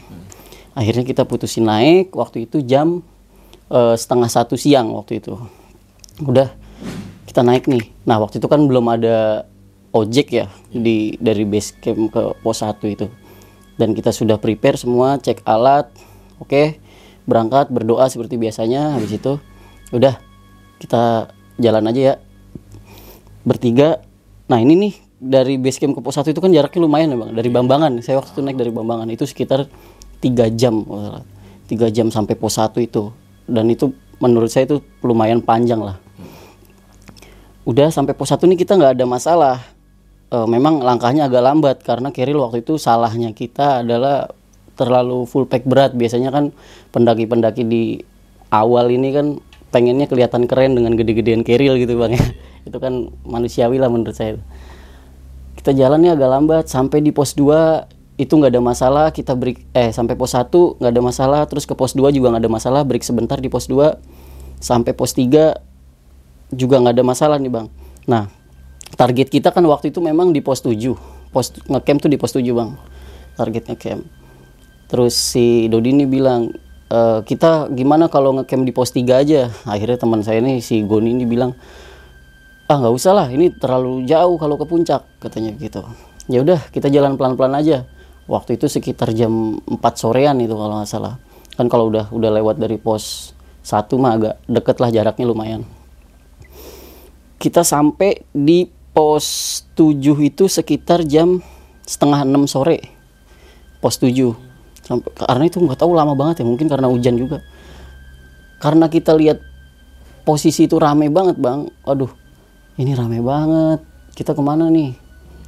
Akhirnya 0.78 1.04
kita 1.06 1.26
putusin 1.26 1.66
naik 1.66 2.14
waktu 2.14 2.46
itu 2.46 2.62
jam 2.62 3.02
eh, 3.70 3.96
setengah 3.96 4.30
satu 4.30 4.56
siang 4.56 4.94
waktu 4.94 5.22
itu. 5.22 5.38
Udah 6.24 6.54
kita 7.30 7.46
naik 7.46 7.70
nih. 7.70 7.94
Nah 8.10 8.18
waktu 8.18 8.42
itu 8.42 8.48
kan 8.50 8.66
belum 8.66 8.86
ada 8.90 9.46
ojek 9.94 10.28
ya 10.34 10.46
di 10.70 11.18
dari 11.18 11.46
base 11.46 11.78
camp 11.78 12.10
ke 12.10 12.22
pos 12.42 12.62
1 12.62 12.82
itu. 12.90 13.08
Dan 13.80 13.96
kita 13.96 14.12
sudah 14.12 14.36
prepare 14.36 14.76
semua, 14.76 15.16
cek 15.24 15.48
alat, 15.48 15.88
oke, 16.44 16.76
berangkat 17.24 17.72
berdoa 17.72 18.10
seperti 18.12 18.36
biasanya. 18.36 18.98
Habis 18.98 19.22
itu 19.22 19.40
udah 19.96 20.20
kita 20.84 21.32
jalan 21.62 21.86
aja 21.90 22.02
ya 22.02 22.16
bertiga. 23.48 24.04
Nah 24.50 24.60
ini 24.60 24.74
nih 24.76 24.94
dari 25.20 25.60
base 25.62 25.78
camp 25.78 25.94
ke 25.98 26.02
pos 26.02 26.18
1 26.18 26.34
itu 26.34 26.42
kan 26.42 26.50
jaraknya 26.50 26.82
lumayan 26.82 27.14
ya 27.14 27.18
bang. 27.20 27.32
Dari 27.38 27.50
Bambangan, 27.52 27.92
saya 28.02 28.18
waktu 28.18 28.34
itu 28.36 28.42
naik 28.42 28.58
dari 28.58 28.72
Bambangan 28.74 29.08
itu 29.12 29.24
sekitar 29.30 29.70
tiga 30.20 30.52
jam, 30.52 30.84
tiga 31.66 31.88
jam 31.92 32.12
sampai 32.12 32.36
pos 32.36 32.60
1 32.60 32.76
itu. 32.84 33.12
Dan 33.50 33.72
itu 33.72 33.92
menurut 34.22 34.52
saya 34.52 34.70
itu 34.70 34.84
lumayan 35.02 35.42
panjang 35.42 35.82
lah. 35.82 35.98
Udah 37.66 37.90
sampai 37.90 38.14
pos 38.14 38.32
1 38.32 38.46
ini 38.48 38.56
kita 38.60 38.76
nggak 38.76 39.00
ada 39.00 39.06
masalah. 39.08 39.58
Eh, 40.30 40.48
memang 40.48 40.84
langkahnya 40.84 41.26
agak 41.26 41.42
lambat 41.42 41.78
karena 41.82 42.14
Keril 42.14 42.38
waktu 42.38 42.62
itu 42.62 42.78
salahnya 42.78 43.34
kita 43.34 43.82
adalah 43.82 44.30
terlalu 44.78 45.26
full 45.26 45.50
pack 45.50 45.66
berat. 45.66 45.98
Biasanya 45.98 46.30
kan 46.30 46.54
pendaki-pendaki 46.94 47.66
di 47.66 47.84
awal 48.54 48.94
ini 48.94 49.10
kan 49.10 49.28
pengennya 49.70 50.10
kelihatan 50.10 50.50
keren 50.50 50.74
dengan 50.74 50.98
gede-gedean 50.98 51.46
keril 51.46 51.78
gitu 51.78 51.98
bang 51.98 52.18
ya. 52.18 52.26
itu 52.68 52.78
kan 52.82 53.14
manusiawi 53.26 53.78
lah 53.78 53.90
menurut 53.90 54.18
saya 54.18 54.42
kita 55.58 55.76
jalannya 55.76 56.16
agak 56.16 56.30
lambat 56.30 56.66
sampai 56.72 57.04
di 57.04 57.12
pos 57.14 57.38
2 57.38 57.99
itu 58.20 58.36
nggak 58.36 58.52
ada 58.52 58.60
masalah 58.60 59.06
kita 59.16 59.32
break 59.32 59.72
eh 59.72 59.96
sampai 59.96 60.20
pos 60.20 60.36
1 60.36 60.52
nggak 60.52 60.92
ada 60.92 61.00
masalah 61.02 61.42
terus 61.48 61.64
ke 61.64 61.72
pos 61.72 61.96
2 61.96 62.12
juga 62.12 62.36
nggak 62.36 62.44
ada 62.44 62.52
masalah 62.52 62.82
break 62.84 63.00
sebentar 63.00 63.40
di 63.40 63.48
pos 63.48 63.72
2 63.72 63.96
sampai 64.60 64.92
pos 64.92 65.16
3 65.16 65.56
juga 66.52 66.76
nggak 66.84 67.00
ada 67.00 67.06
masalah 67.08 67.40
nih 67.40 67.48
bang. 67.48 67.72
Nah 68.12 68.28
target 69.00 69.32
kita 69.32 69.56
kan 69.56 69.64
waktu 69.64 69.96
itu 69.96 70.04
memang 70.04 70.36
di 70.36 70.44
pos 70.44 70.60
7 70.60 70.76
pos 71.32 71.56
ngecamp 71.72 72.00
tuh 72.04 72.12
di 72.12 72.20
pos 72.20 72.36
7 72.36 72.44
bang 72.44 72.76
target 73.40 73.72
ngecamp. 73.72 74.04
Terus 74.92 75.16
si 75.16 75.72
Dodi 75.72 75.96
ini 75.96 76.04
bilang 76.04 76.52
"E, 76.92 77.00
kita 77.24 77.72
gimana 77.72 78.12
kalau 78.12 78.36
ngecamp 78.36 78.68
di 78.68 78.76
pos 78.76 78.92
3 78.92 79.24
aja? 79.24 79.48
Akhirnya 79.64 79.96
teman 79.96 80.28
saya 80.28 80.44
nih 80.44 80.60
si 80.60 80.84
Goni 80.84 81.16
ini 81.16 81.24
bilang 81.24 81.56
ah 82.68 82.76
nggak 82.76 82.94
usah 83.00 83.16
lah 83.16 83.28
ini 83.32 83.48
terlalu 83.56 84.04
jauh 84.04 84.36
kalau 84.36 84.60
ke 84.60 84.68
puncak 84.68 85.08
katanya 85.24 85.56
gitu. 85.56 85.88
Ya 86.28 86.44
udah 86.44 86.60
kita 86.76 86.92
jalan 86.92 87.16
pelan-pelan 87.16 87.56
aja 87.56 87.88
waktu 88.30 88.62
itu 88.62 88.70
sekitar 88.70 89.10
jam 89.18 89.58
4 89.66 89.82
sorean 89.98 90.38
itu 90.38 90.54
kalau 90.54 90.78
nggak 90.78 90.88
salah. 90.88 91.18
Kan 91.58 91.66
kalau 91.66 91.90
udah 91.90 92.14
udah 92.14 92.30
lewat 92.38 92.62
dari 92.62 92.78
pos 92.78 93.34
satu 93.66 93.98
mah 93.98 94.16
agak 94.16 94.36
deket 94.46 94.78
lah 94.78 94.90
jaraknya 94.94 95.26
lumayan. 95.26 95.62
Kita 97.42 97.66
sampai 97.66 98.22
di 98.30 98.70
pos 98.94 99.60
7 99.74 99.98
itu 100.22 100.46
sekitar 100.46 101.04
jam 101.10 101.42
setengah 101.84 102.22
6 102.24 102.46
sore. 102.46 102.78
Pos 103.82 103.98
7 103.98 104.14
sampai 104.86 105.10
karena 105.18 105.44
itu 105.50 105.58
nggak 105.60 105.80
tahu 105.82 105.92
lama 105.98 106.14
banget 106.14 106.44
ya. 106.44 106.46
Mungkin 106.46 106.70
karena 106.70 106.86
hujan 106.86 107.18
juga. 107.18 107.42
Karena 108.62 108.86
kita 108.92 109.18
lihat 109.18 109.42
posisi 110.22 110.70
itu 110.70 110.78
rame 110.78 111.10
banget 111.10 111.42
bang. 111.42 111.66
Aduh 111.84 112.14
ini 112.78 112.94
rame 112.94 113.26
banget. 113.26 113.82
Kita 114.14 114.38
ke 114.38 114.42
mana 114.44 114.70
nih? 114.70 114.94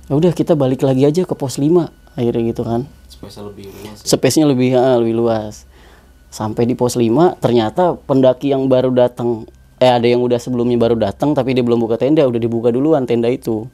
Ya 0.10 0.18
udah 0.18 0.34
kita 0.34 0.58
balik 0.58 0.84
lagi 0.84 1.06
aja 1.06 1.24
ke 1.24 1.36
pos 1.38 1.62
5 1.62 2.01
akhirnya 2.16 2.52
gitu 2.52 2.64
kan. 2.64 2.88
Spesial 3.08 3.52
lebih 3.54 3.70
luas. 3.70 3.98
space-nya 4.02 4.46
lebih 4.50 4.70
ah, 4.74 4.98
lebih 4.98 5.16
luas. 5.16 5.70
Sampai 6.32 6.64
di 6.64 6.74
pos 6.80 6.96
5 6.96 7.44
ternyata 7.44 8.00
pendaki 8.08 8.56
yang 8.56 8.72
baru 8.72 8.90
datang 8.90 9.46
eh 9.82 9.92
ada 9.92 10.06
yang 10.08 10.24
udah 10.24 10.40
sebelumnya 10.40 10.78
baru 10.80 10.96
datang 10.96 11.34
tapi 11.34 11.58
dia 11.58 11.66
belum 11.66 11.82
buka 11.82 11.98
tenda 11.98 12.24
udah 12.24 12.40
dibuka 12.40 12.72
duluan 12.72 13.04
tenda 13.06 13.28
itu. 13.28 13.68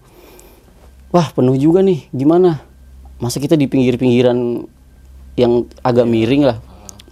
Wah 1.14 1.32
penuh 1.32 1.56
juga 1.56 1.80
nih. 1.86 2.10
Gimana? 2.12 2.60
Masa 3.24 3.40
kita 3.40 3.56
di 3.56 3.66
pinggir-pinggiran 3.70 4.68
yang 5.38 5.70
agak 5.86 6.06
miring 6.10 6.44
lah. 6.44 6.58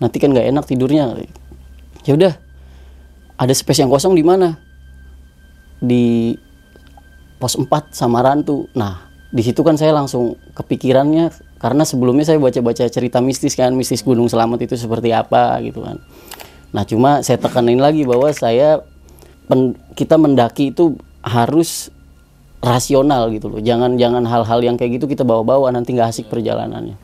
Nanti 0.01 0.20
kan 0.20 0.34
nggak 0.34 0.50
enak 0.51 0.65
tidurnya. 0.67 1.15
Ya 2.03 2.13
udah 2.13 2.34
ada 3.36 3.53
space 3.53 3.84
yang 3.84 3.91
kosong 3.91 4.15
di 4.15 4.24
mana? 4.24 4.60
Di 5.79 6.36
pos 7.39 7.55
4 7.55 7.96
Samarantu. 7.96 8.67
Nah, 8.75 9.14
di 9.34 9.41
situ 9.41 9.62
kan 9.65 9.75
saya 9.75 9.96
langsung 9.96 10.38
kepikirannya 10.53 11.34
karena 11.58 11.84
sebelumnya 11.88 12.25
saya 12.27 12.38
baca-baca 12.38 12.86
cerita 12.86 13.20
mistis 13.24 13.58
kan, 13.58 13.74
mistis 13.74 14.05
Gunung 14.05 14.29
Selamat 14.29 14.62
itu 14.63 14.77
seperti 14.77 15.10
apa 15.15 15.58
gitu 15.65 15.82
kan. 15.82 15.98
Nah, 16.75 16.84
cuma 16.84 17.24
saya 17.24 17.39
tekanin 17.39 17.79
lagi 17.79 18.03
bahwa 18.03 18.29
saya 18.36 18.84
pen- 19.48 19.79
kita 19.96 20.20
mendaki 20.20 20.75
itu 20.75 21.00
harus 21.24 21.89
rasional 22.62 23.32
gitu 23.34 23.50
loh. 23.50 23.62
Jangan 23.63 23.96
jangan 23.96 24.25
hal-hal 24.27 24.60
yang 24.62 24.75
kayak 24.75 25.01
gitu 25.01 25.05
kita 25.10 25.24
bawa-bawa 25.24 25.72
nanti 25.74 25.96
nggak 25.96 26.12
asik 26.12 26.27
perjalanannya. 26.29 26.98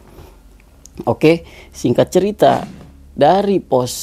Oke, 1.08 1.48
singkat 1.72 2.12
cerita 2.12 2.68
dari 3.16 3.64
pos 3.64 3.94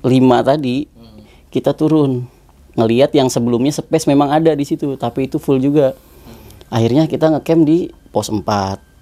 5 0.00 0.08
tadi 0.46 0.88
kita 1.50 1.74
turun 1.74 2.24
ngelihat 2.78 3.10
yang 3.12 3.28
sebelumnya 3.28 3.74
space 3.74 4.06
memang 4.06 4.30
ada 4.30 4.54
di 4.54 4.64
situ 4.64 4.94
tapi 4.94 5.26
itu 5.26 5.36
full 5.36 5.58
juga 5.58 5.92
akhirnya 6.70 7.10
kita 7.10 7.34
ngecamp 7.34 7.62
di 7.66 7.90
pos 8.14 8.30
4 8.30 8.46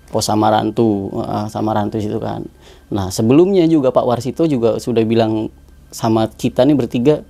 pos 0.09 0.25
Samarantu 0.25 1.13
eh, 1.21 1.47
Samarantu 1.53 2.01
situ 2.01 2.17
kan. 2.19 2.43
Nah 2.89 3.13
sebelumnya 3.13 3.69
juga 3.69 3.93
Pak 3.93 4.05
Warsito 4.09 4.49
juga 4.49 4.81
sudah 4.81 5.05
bilang 5.05 5.53
sama 5.93 6.29
kita 6.29 6.65
nih 6.65 6.77
bertiga 6.77 7.25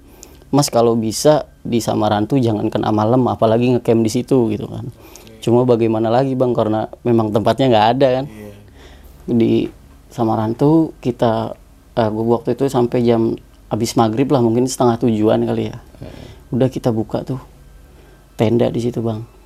Mas 0.49 0.73
kalau 0.73 0.97
bisa 0.97 1.45
di 1.61 1.83
Samarantu 1.83 2.41
jangan 2.41 2.73
kena 2.73 2.89
malam 2.89 3.27
apalagi 3.29 3.77
ngecamp 3.77 4.01
di 4.01 4.11
situ 4.11 4.49
gitu 4.55 4.71
kan. 4.71 4.89
Cuma 5.45 5.69
bagaimana 5.69 6.09
lagi 6.09 6.33
bang 6.33 6.57
karena 6.57 6.89
memang 7.05 7.35
tempatnya 7.35 7.67
nggak 7.69 7.87
ada 7.99 8.09
kan. 8.23 8.25
Di 9.29 9.69
Samarantu 10.09 10.97
kita 11.03 11.53
eh, 11.99 12.09
gua 12.09 12.41
waktu 12.41 12.57
itu 12.57 12.65
sampai 12.71 13.05
jam 13.05 13.37
habis 13.69 13.93
maghrib 14.01 14.31
lah 14.33 14.41
mungkin 14.41 14.65
setengah 14.65 15.03
tujuan 15.05 15.45
kali 15.45 15.69
ya. 15.69 15.77
Udah 16.49 16.73
kita 16.73 16.95
buka 16.95 17.27
tuh 17.27 17.43
tenda 18.39 18.71
di 18.71 18.81
situ 18.81 19.03
bang 19.03 19.38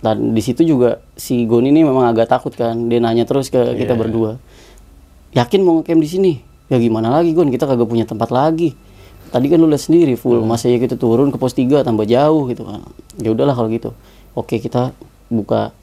dan 0.00 0.32
di 0.32 0.40
situ 0.40 0.64
juga 0.64 1.04
si 1.16 1.44
Goni 1.44 1.68
ini 1.68 1.84
memang 1.84 2.08
agak 2.08 2.32
takut 2.32 2.52
kan. 2.56 2.88
Dia 2.88 3.00
nanya 3.00 3.28
terus 3.28 3.52
ke 3.52 3.76
kita 3.76 3.92
berdua. 3.92 4.40
Yakin 5.36 5.60
mau 5.60 5.80
ngecamp 5.80 6.00
di 6.00 6.08
sini? 6.08 6.32
Ya 6.72 6.80
gimana 6.80 7.12
lagi 7.12 7.36
Gon? 7.36 7.52
Kita 7.52 7.68
kagak 7.68 7.86
punya 7.86 8.08
tempat 8.08 8.32
lagi. 8.32 8.72
Tadi 9.30 9.46
kan 9.46 9.62
lu 9.62 9.68
lihat 9.70 9.84
sendiri 9.84 10.16
full. 10.16 10.42
Masa 10.42 10.72
ya 10.72 10.80
kita 10.80 10.96
turun 10.96 11.30
ke 11.30 11.38
pos 11.38 11.54
3 11.54 11.84
tambah 11.84 12.08
jauh 12.08 12.48
gitu 12.48 12.64
kan. 12.64 12.80
Ya 13.20 13.30
udahlah 13.30 13.52
kalau 13.52 13.68
gitu. 13.68 13.92
Oke 14.32 14.58
kita 14.58 14.96
buka 15.28 15.76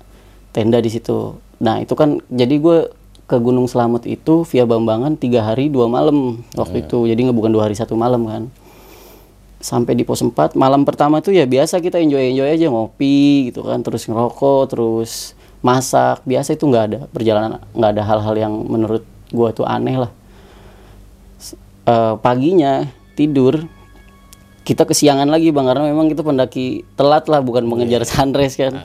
tenda 0.51 0.81
di 0.81 0.89
situ. 0.89 1.37
Nah 1.61 1.79
itu 1.79 1.93
kan 1.93 2.19
jadi 2.27 2.57
gue 2.57 2.77
ke 3.27 3.37
Gunung 3.37 3.69
Selamet 3.69 4.07
itu 4.09 4.47
via 4.47 4.63
Bambangan 4.65 5.19
tiga 5.19 5.43
hari 5.45 5.69
dua 5.69 5.85
malam 5.87 6.41
waktu 6.57 6.83
itu. 6.89 7.05
Jadi 7.05 7.29
nggak 7.29 7.37
bukan 7.37 7.51
dua 7.53 7.69
hari 7.69 7.77
satu 7.77 7.93
malam 7.93 8.25
kan 8.25 8.49
sampai 9.57 9.97
di 9.97 10.05
pos 10.05 10.21
4 10.21 10.53
malam 10.53 10.85
pertama 10.85 11.17
tuh 11.17 11.33
ya 11.33 11.49
biasa 11.49 11.81
kita 11.81 11.97
enjoy 11.97 12.33
enjoy 12.33 12.45
aja 12.45 12.69
ngopi 12.69 13.49
gitu 13.49 13.65
kan 13.65 13.81
terus 13.81 14.05
ngerokok 14.05 14.63
terus 14.69 15.33
masak 15.65 16.21
biasa 16.23 16.53
itu 16.53 16.69
nggak 16.69 16.85
ada 16.93 16.99
perjalanan 17.09 17.57
nggak 17.73 17.91
ada 17.97 18.03
hal-hal 18.05 18.35
yang 18.37 18.53
menurut 18.53 19.03
gua 19.33 19.51
tuh 19.51 19.67
aneh 19.67 19.97
lah. 19.97 20.11
Eh, 21.87 22.15
paginya 22.19 22.87
tidur 23.15 23.63
kita 24.67 24.83
kesiangan 24.83 25.31
lagi 25.31 25.55
bang 25.55 25.63
karena 25.63 25.87
memang 25.87 26.11
kita 26.11 26.27
pendaki 26.27 26.83
telat 26.99 27.25
lah 27.31 27.39
bukan 27.39 27.63
mengejar 27.63 28.03
sunrise 28.03 28.59
kan. 28.59 28.83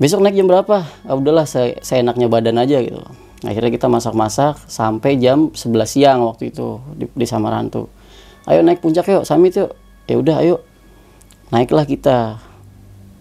Besok 0.00 0.24
naik 0.24 0.34
jam 0.34 0.48
berapa? 0.48 0.82
Ah, 1.06 1.14
udahlah 1.14 1.44
saya 1.44 1.78
seenaknya 1.84 2.26
badan 2.26 2.58
aja 2.58 2.80
gitu. 2.82 2.98
Akhirnya 3.46 3.70
kita 3.72 3.86
masak-masak 3.86 4.58
sampai 4.68 5.16
jam 5.20 5.52
11 5.52 5.86
siang 5.86 6.18
waktu 6.24 6.52
itu 6.52 6.80
di, 6.96 7.04
di 7.08 7.26
Samarantu 7.28 7.99
ayo 8.48 8.60
naik 8.64 8.80
puncak 8.80 9.08
yuk 9.08 9.24
summit 9.28 9.56
yuk. 9.56 9.72
Ya 10.08 10.16
udah 10.16 10.36
ayo. 10.40 10.64
Naiklah 11.50 11.84
kita. 11.84 12.40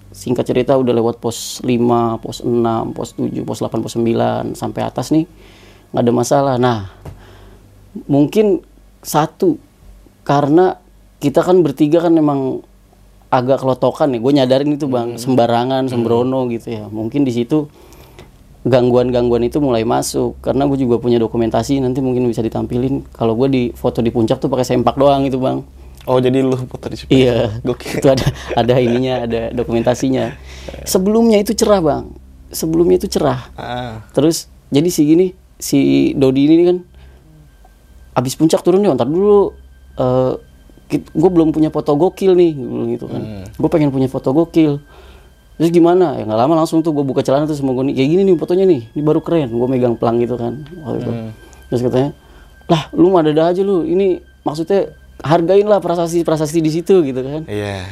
Singkat 0.09 0.45
cerita 0.45 0.73
udah 0.73 0.91
lewat 0.91 1.21
pos 1.21 1.61
5, 1.61 2.23
pos 2.23 2.41
6, 2.41 2.97
pos 2.97 3.09
7, 3.13 3.45
pos 3.45 3.59
8, 3.61 3.83
pos 3.83 3.93
9 3.95 4.57
sampai 4.57 4.81
atas 4.81 5.13
nih 5.13 5.29
nggak 5.93 6.03
ada 6.05 6.13
masalah. 6.13 6.55
Nah 6.57 6.89
mungkin 8.05 8.61
satu 9.01 9.57
karena 10.25 10.77
kita 11.19 11.41
kan 11.41 11.61
bertiga 11.65 12.05
kan 12.05 12.13
memang 12.13 12.61
agak 13.29 13.61
kelotokan 13.61 14.13
ya 14.13 14.19
gue 14.21 14.33
nyadarin 14.33 14.71
itu 14.75 14.89
bang. 14.89 15.17
Sembarangan 15.17 15.89
sembrono 15.89 16.49
gitu 16.49 16.73
ya. 16.73 16.85
Mungkin 16.89 17.21
di 17.25 17.33
situ 17.33 17.69
gangguan-gangguan 18.67 19.47
itu 19.47 19.63
mulai 19.63 19.87
masuk 19.87 20.35
karena 20.43 20.67
gue 20.67 20.75
juga 20.83 20.99
punya 20.99 21.15
dokumentasi 21.15 21.79
nanti 21.79 22.03
mungkin 22.03 22.27
bisa 22.27 22.43
ditampilin 22.43 23.07
kalau 23.15 23.31
gue 23.39 23.47
di 23.47 23.63
foto 23.71 24.03
di 24.03 24.11
puncak 24.11 24.43
tuh 24.43 24.51
pakai 24.51 24.67
sempak 24.67 24.99
doang 24.99 25.23
itu 25.23 25.39
bang 25.39 25.63
Oh 26.09 26.17
jadi 26.17 26.41
lu 26.41 26.57
foto 26.57 26.89
di 26.89 26.97
situ? 26.97 27.11
Iya, 27.11 27.53
Gokil. 27.67 28.01
itu 28.01 28.07
ada 28.09 28.25
ada 28.57 28.73
ininya, 28.81 29.29
ada 29.29 29.53
dokumentasinya. 29.53 30.33
Sebelumnya 30.81 31.37
itu 31.37 31.53
cerah 31.53 31.83
bang, 31.85 32.09
sebelumnya 32.49 32.97
itu 32.97 33.05
cerah. 33.05 33.51
Ah, 33.53 34.01
Terus 34.09 34.49
jadi 34.73 34.89
si 34.89 35.05
gini, 35.05 35.27
si 35.61 35.77
Dodi 36.17 36.49
ini 36.49 36.65
kan, 36.65 36.77
abis 38.17 38.33
puncak 38.33 38.65
turun 38.65 38.81
nih, 38.81 38.89
ntar 38.95 39.05
dulu. 39.05 39.53
gue 40.89 41.29
belum 41.29 41.53
punya 41.53 41.69
foto 41.69 41.93
gokil 41.93 42.33
nih, 42.33 42.57
gitu 42.97 43.05
kan. 43.05 43.45
Gue 43.53 43.69
pengen 43.69 43.93
punya 43.93 44.09
foto 44.09 44.33
gokil. 44.33 44.81
Terus 45.59 45.69
gimana? 45.69 46.15
Ya 46.15 46.23
nggak 46.23 46.39
lama 46.39 46.63
langsung 46.63 46.79
tuh 46.79 46.95
gue 46.95 47.03
buka 47.03 47.19
celana 47.19 47.43
terus 47.43 47.59
mau 47.59 47.75
gue 47.75 47.91
kayak 47.91 48.09
gini 48.09 48.21
nih 48.23 48.35
fotonya 48.39 48.63
nih, 48.63 48.81
ini 48.95 49.01
baru 49.03 49.19
keren. 49.19 49.51
Gue 49.51 49.67
megang 49.67 49.99
pelang 49.99 50.15
gitu 50.17 50.39
kan. 50.39 50.63
waktu 50.87 51.03
itu. 51.03 51.11
Terus 51.67 51.81
katanya, 51.83 52.09
lah 52.65 52.87
lu 52.95 53.11
mah 53.11 53.21
ada 53.21 53.51
aja 53.51 53.59
lu, 53.59 53.83
ini 53.83 54.23
maksudnya 54.41 54.95
hargain 55.19 55.67
lah 55.67 55.83
prasasti 55.83 56.23
prasasti 56.23 56.63
di 56.63 56.71
situ 56.71 57.03
gitu 57.03 57.19
kan 57.19 57.43
iya. 57.43 57.83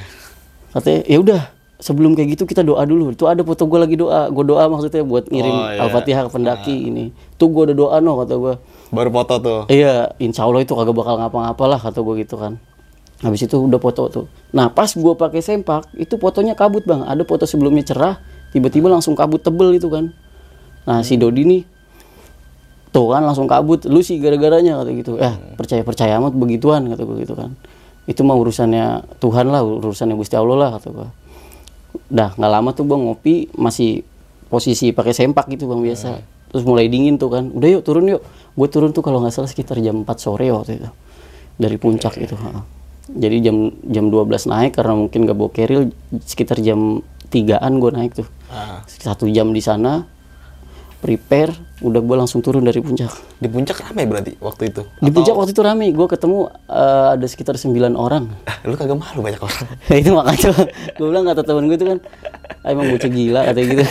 katanya 0.71 1.03
ya 1.11 1.17
udah 1.19 1.41
sebelum 1.77 2.15
kayak 2.15 2.39
gitu 2.39 2.47
kita 2.47 2.63
doa 2.63 2.81
dulu 2.87 3.11
itu 3.11 3.27
ada 3.27 3.43
foto 3.43 3.67
gue 3.67 3.79
lagi 3.83 3.95
doa 3.99 4.31
gue 4.31 4.45
doa 4.47 4.65
maksudnya 4.71 5.03
buat 5.03 5.27
ngirim 5.27 5.51
Oh, 5.51 5.67
iya. 5.67 5.79
al-fatihah 5.83 6.23
ke 6.25 6.31
pendaki 6.31 6.75
ini 6.87 7.11
tuh 7.35 7.51
gue 7.51 7.67
ada 7.67 7.75
doa 7.75 7.99
no 7.99 8.15
kata 8.23 8.33
gue 8.39 8.53
Baru 8.87 9.11
foto 9.11 9.35
tuh. 9.43 9.61
iya 9.67 10.15
insya 10.17 10.47
Allah 10.47 10.63
itu 10.63 10.71
kagak 10.71 10.95
bakal 10.95 11.19
ngapa-ngapa 11.19 11.63
lah 11.67 11.79
kata 11.83 11.99
gue 11.99 12.15
gitu 12.23 12.39
kan 12.39 12.55
habis 13.21 13.41
itu 13.45 13.55
udah 13.57 13.81
foto 13.81 14.03
tuh. 14.09 14.25
Nah 14.53 14.69
pas 14.69 14.89
gue 14.89 15.13
pakai 15.17 15.41
sempak 15.41 15.89
itu 15.97 16.21
fotonya 16.21 16.53
kabut 16.53 16.85
bang. 16.85 17.01
Ada 17.05 17.25
foto 17.25 17.49
sebelumnya 17.49 17.81
cerah 17.81 18.21
tiba-tiba 18.53 18.89
langsung 18.91 19.17
kabut 19.17 19.41
tebel 19.41 19.73
itu 19.73 19.89
kan. 19.89 20.13
Nah 20.85 21.01
si 21.01 21.17
Dodi 21.17 21.43
nih 21.45 21.61
tuh 22.93 23.13
kan 23.13 23.25
langsung 23.25 23.49
kabut. 23.49 23.89
Lu 23.89 24.05
sih 24.05 24.21
gara-garanya 24.21 24.77
kata 24.81 24.91
gitu. 24.93 25.17
Eh 25.17 25.33
percaya 25.57 25.81
percaya 25.81 26.21
amat 26.21 26.37
begituan 26.37 26.85
kata 26.93 27.01
gue 27.01 27.17
gitu 27.25 27.33
kan. 27.33 27.57
Itu 28.05 28.21
mah 28.21 28.37
urusannya 28.37 29.17
Tuhan 29.17 29.49
lah 29.49 29.65
urusannya 29.65 30.15
Gusti 30.15 30.37
Allah 30.37 30.57
lah 30.57 30.69
kata 30.77 30.87
gue 30.93 31.09
dah 32.07 32.37
nggak 32.37 32.51
lama 32.51 32.69
tuh 32.71 32.85
bang 32.85 33.01
ngopi 33.03 33.49
masih 33.57 34.05
posisi 34.47 34.93
pakai 34.93 35.11
sempak 35.17 35.49
gitu 35.49 35.65
bang 35.65 35.81
biasa. 35.81 36.21
Terus 36.53 36.63
mulai 36.63 36.87
dingin 36.87 37.17
tuh 37.19 37.33
kan. 37.33 37.49
Udah 37.51 37.67
yuk 37.67 37.81
turun 37.83 38.07
yuk. 38.07 38.21
Gue 38.53 38.67
turun 38.71 38.93
tuh 38.95 39.03
kalau 39.03 39.19
nggak 39.19 39.33
salah 39.33 39.49
sekitar 39.49 39.81
jam 39.83 40.05
4 40.05 40.07
sore 40.15 40.47
waktu 40.53 40.79
itu. 40.79 40.89
Dari 41.57 41.75
puncak 41.81 42.15
itu 42.21 42.37
ha. 42.37 42.76
Jadi 43.09 43.37
jam 43.41 43.57
jam 43.83 44.05
12 44.07 44.27
naik 44.45 44.71
karena 44.73 44.93
mungkin 44.93 45.23
gak 45.23 45.33
bawa 45.33 45.49
keril 45.49 45.81
sekitar 46.21 46.59
jam 46.59 46.99
3an 47.27 47.73
gue 47.77 47.91
naik 47.91 48.11
tuh 48.15 48.27
Ah. 48.47 48.79
satu 48.87 49.27
jam 49.27 49.49
di 49.49 49.59
sana 49.59 50.07
prepare 50.97 51.51
udah 51.77 51.99
gue 51.99 52.15
langsung 52.15 52.39
turun 52.39 52.63
dari 52.63 52.79
puncak 52.79 53.11
Di 53.35 53.45
puncak 53.45 53.77
ramai 53.81 54.03
berarti 54.03 54.33
waktu 54.37 54.71
itu. 54.71 54.81
di 54.97 55.09
puncak 55.09 55.35
waktu 55.35 55.51
itu 55.51 55.61
rame 55.61 55.85
gue 55.87 56.07
ketemu 56.07 56.37
eh, 56.65 57.07
ada 57.13 57.21
sekitar 57.23 57.53
9 57.53 57.69
orang 57.93 58.31
Lu 58.65 58.73
kagak 58.73 58.95
malu 58.95 59.21
banyak 59.21 59.37
orang. 59.37 59.65
itu 59.93 60.09
makanya 60.09 60.49
gue 60.89 61.05
bilang 61.05 61.25
kata 61.25 61.41
temen 61.43 61.63
gue 61.65 61.75
itu 61.75 61.85
kan 61.85 61.99
"Ah, 62.59 62.71
emang 62.71 62.87
bocah 62.87 63.07
gila 63.07 63.41
katanya 63.45 63.67
gitu 63.75 63.83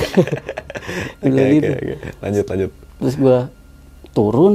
oke, 1.23 1.45
gitu. 1.53 1.71
oke. 1.71 1.95
Lanjut, 2.21 2.45
lanjut. 2.47 2.71
terus 2.99 3.17
gue 3.17 3.39
turun 4.11 4.55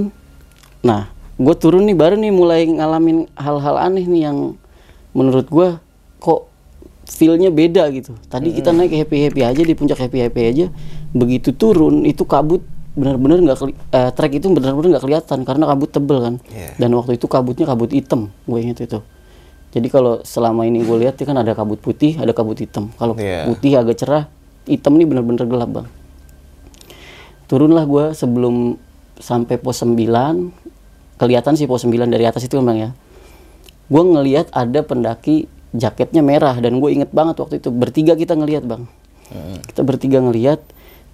nah 0.81 1.07
gue 1.41 1.55
turun 1.57 1.89
nih 1.89 1.97
baru 1.97 2.15
nih 2.21 2.29
mulai 2.29 2.69
ngalamin 2.69 3.25
hal-hal 3.33 3.75
aneh 3.81 4.05
nih 4.05 4.29
yang 4.29 4.37
menurut 5.17 5.49
gue 5.49 5.67
kok 6.21 6.47
feelnya 7.09 7.49
beda 7.49 7.89
gitu. 7.91 8.13
Tadi 8.29 8.53
kita 8.53 8.71
naik 8.71 8.93
happy 8.93 9.17
happy 9.27 9.41
aja 9.41 9.61
di 9.65 9.73
puncak 9.73 9.99
happy 9.99 10.21
happy 10.21 10.41
aja. 10.45 10.65
Begitu 11.11 11.51
turun 11.57 12.05
itu 12.05 12.23
kabut 12.23 12.61
benar-benar 12.91 13.39
nggak 13.41 13.57
eh, 13.91 14.11
trek 14.13 14.37
itu 14.37 14.51
benar-benar 14.51 14.99
nggak 14.99 15.03
kelihatan 15.03 15.39
karena 15.47 15.63
kabut 15.65 15.89
tebel 15.89 16.17
kan. 16.21 16.35
Iya. 16.51 16.75
dan 16.77 16.91
waktu 16.93 17.15
itu 17.17 17.25
kabutnya 17.25 17.65
kabut 17.65 17.89
hitam 17.91 18.29
gue 18.45 18.59
inget 18.61 18.85
itu. 18.85 18.99
Jadi 19.71 19.87
kalau 19.87 20.19
selama 20.27 20.67
ini 20.67 20.83
gue 20.83 20.97
lihat 20.99 21.15
ya 21.15 21.25
kan 21.25 21.39
ada 21.39 21.55
kabut 21.55 21.79
putih 21.79 22.19
ada 22.19 22.31
kabut 22.35 22.59
hitam. 22.59 22.91
Kalau 22.99 23.15
Iya. 23.17 23.47
putih 23.47 23.79
agak 23.79 23.97
cerah 23.97 24.27
hitam 24.67 24.99
nih 24.99 25.07
benar-benar 25.07 25.47
gelap 25.47 25.69
bang. 25.71 25.87
Turunlah 27.47 27.83
gue 27.87 28.05
sebelum 28.15 28.79
sampai 29.19 29.55
pos 29.59 29.83
9 29.83 30.60
kelihatan 31.21 31.53
sih 31.53 31.69
pos 31.69 31.85
9 31.85 32.09
dari 32.09 32.25
atas 32.25 32.41
itu 32.49 32.57
bang 32.57 32.77
ya. 32.81 32.89
Gue 33.93 34.01
ngelihat 34.01 34.49
ada 34.49 34.81
pendaki 34.81 35.45
jaketnya 35.77 36.25
merah 36.25 36.57
dan 36.57 36.81
gue 36.81 36.89
inget 36.89 37.13
banget 37.13 37.37
waktu 37.37 37.61
itu. 37.61 37.69
Bertiga 37.69 38.17
kita 38.17 38.33
ngelihat 38.33 38.65
bang. 38.65 38.89
Kita 39.69 39.85
bertiga 39.85 40.17
ngelihat 40.17 40.65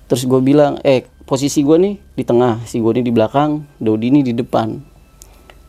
terus 0.07 0.23
gue 0.23 0.39
bilang 0.39 0.79
eh 0.87 1.03
posisi 1.27 1.59
gue 1.59 1.75
nih 1.75 1.93
di 2.15 2.23
tengah 2.23 2.63
si 2.63 2.79
gue 2.79 3.03
di 3.03 3.11
belakang 3.11 3.67
Dodi 3.83 4.07
ini 4.07 4.23
di 4.23 4.31
depan. 4.31 4.79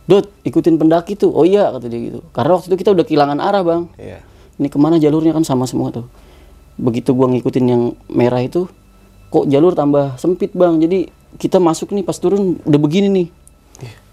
Dot 0.07 0.31
ikutin 0.47 0.79
pendaki 0.79 1.19
tuh. 1.19 1.35
Oh 1.35 1.43
iya 1.43 1.75
kata 1.75 1.91
dia 1.91 1.99
gitu. 1.99 2.23
Karena 2.31 2.55
waktu 2.55 2.71
itu 2.71 2.77
kita 2.79 2.95
udah 2.95 3.05
kehilangan 3.05 3.43
arah 3.43 3.63
bang. 3.67 3.83
Iya. 3.99 4.23
ini 4.59 4.67
ke 4.71 4.79
mana 4.79 4.99
jalurnya? 5.03 5.35
Kan 5.35 5.43
sama 5.43 5.67
semua 5.67 5.91
tuh. 5.91 6.07
Begitu 6.79 7.11
gua 7.13 7.27
ngikutin 7.29 7.65
yang 7.67 7.83
merah 8.07 8.41
itu 8.41 8.71
kok 9.29 9.45
jalur 9.51 9.75
tambah 9.75 10.15
sempit 10.17 10.55
bang? 10.55 10.79
Jadi 10.79 11.11
kita 11.37 11.61
masuk 11.61 11.93
nih 11.93 12.07
pas 12.07 12.17
turun 12.17 12.57
udah 12.65 12.81
begini 12.81 13.09
nih 13.13 13.29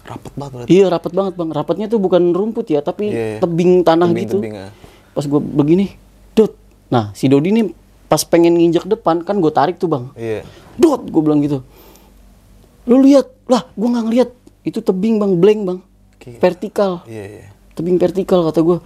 Ih, 0.06 0.12
rapet 0.14 0.32
banget 0.32 0.52
berarti. 0.54 0.68
iya 0.70 0.86
rapat 0.86 1.12
banget 1.12 1.32
bang. 1.34 1.50
Rapatnya 1.50 1.86
tuh 1.86 1.98
bukan 1.98 2.22
rumput 2.30 2.66
ya 2.66 2.78
tapi 2.78 3.10
Iya, 3.10 3.26
iya. 3.26 3.38
tebing 3.42 3.82
tanah 3.82 4.06
Tebing, 4.06 4.22
gitu. 4.22 4.38
tebing, 4.38 4.54
ah. 4.54 4.70
pas 5.10 5.24
gua 5.26 5.40
begini 5.42 5.98
dot. 6.32 6.54
Nah 6.86 7.10
si 7.10 7.26
Dodi 7.26 7.50
nih 7.50 7.66
pas 8.06 8.22
pengen 8.22 8.54
nginjek 8.54 8.86
depan 8.86 9.20
kan 9.20 9.36
gue 9.36 9.50
tarik 9.50 9.76
tuh 9.76 9.90
bang. 9.90 10.04
Iya. 10.14 10.46
dot 10.76 11.02
gue 11.02 11.18
bilang 11.18 11.42
gitu. 11.42 11.66
Lu 12.86 13.02
lihat 13.02 13.26
lah 13.46 13.66
gua 13.74 13.88
nggak 13.92 14.04
ngeliat 14.06 14.30
itu 14.62 14.78
tebing 14.78 15.18
bang 15.18 15.32
blank 15.36 15.60
bang. 15.64 15.78
Gila. 16.16 16.38
vertikal. 16.38 16.92
Iya, 17.04 17.24
iya. 17.26 17.46
tebing 17.74 17.98
vertikal 17.98 18.40
kata 18.42 18.62
gue 18.62 18.78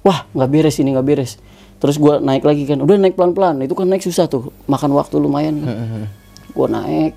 wah 0.00 0.24
nggak 0.30 0.48
beres 0.48 0.78
ini 0.78 0.94
nggak 0.94 1.04
beres. 1.04 1.42
Terus 1.78 1.94
gue 1.94 2.18
naik 2.18 2.42
lagi 2.42 2.62
kan. 2.64 2.78
Udah 2.78 2.94
naik 2.94 3.14
pelan 3.14 3.34
pelan 3.34 3.58
itu 3.60 3.74
kan 3.74 3.86
naik 3.86 4.02
susah 4.02 4.26
tuh. 4.26 4.50
Makan 4.64 4.94
waktu 4.94 5.18
lumayan 5.18 5.58
gue 6.48 6.66
naik. 6.66 7.14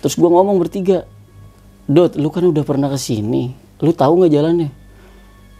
Terus 0.00 0.14
gue 0.14 0.24
ngomong 0.26 0.56
bertiga 0.56 1.08
dot 1.84 2.16
lu 2.16 2.28
kan 2.28 2.44
udah 2.44 2.62
pernah 2.62 2.88
ke 2.88 2.96
sini 2.96 3.52
lu 3.80 3.92
tahu 3.92 4.24
nggak 4.24 4.32
jalannya 4.32 4.70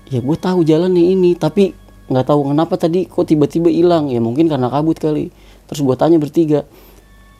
ya 0.07 0.21
gue 0.21 0.37
tahu 0.37 0.61
jalannya 0.63 1.05
ini 1.13 1.33
tapi 1.35 1.73
nggak 2.05 2.27
tahu 2.27 2.53
kenapa 2.53 2.77
tadi 2.77 3.05
kok 3.05 3.25
tiba-tiba 3.25 3.69
hilang 3.69 4.09
ya 4.09 4.21
mungkin 4.21 4.45
karena 4.47 4.69
kabut 4.69 4.97
kali 4.97 5.33
terus 5.65 5.81
gue 5.81 5.97
tanya 5.97 6.21
bertiga 6.21 6.69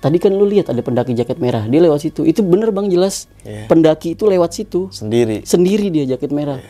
tadi 0.01 0.17
kan 0.17 0.33
lu 0.33 0.45
lihat 0.45 0.69
ada 0.69 0.81
pendaki 0.81 1.13
jaket 1.13 1.37
merah 1.37 1.65
dia 1.65 1.81
lewat 1.81 2.01
situ 2.01 2.25
itu 2.25 2.41
bener 2.41 2.73
bang 2.73 2.89
jelas 2.89 3.29
Iya. 3.41 3.69
pendaki 3.69 4.17
itu 4.17 4.25
lewat 4.25 4.51
situ 4.53 4.89
Sendiri. 4.89 5.45
sendiri 5.45 5.89
dia 5.89 6.05
jaket 6.07 6.33
merah. 6.33 6.61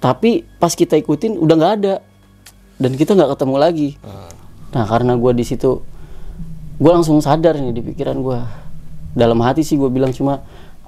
Tapi 0.00 0.46
pas 0.56 0.72
kita 0.72 0.96
ikutin 0.96 1.36
udah 1.36 1.54
nggak 1.54 1.72
ada 1.76 1.94
dan 2.78 2.94
kita 2.94 3.12
nggak 3.12 3.36
ketemu 3.36 3.54
lagi. 3.58 3.88
Nah 4.70 4.84
karena 4.86 5.12
gue 5.12 5.32
di 5.34 5.44
situ 5.44 5.82
gue 6.78 6.90
langsung 6.90 7.20
sadar 7.20 7.58
nih 7.58 7.74
di 7.74 7.82
pikiran 7.84 8.16
gue. 8.16 8.38
Dalam 9.12 9.38
hati 9.42 9.60
sih 9.60 9.74
gue 9.74 9.86
bilang 9.86 10.10
cuma 10.10 10.40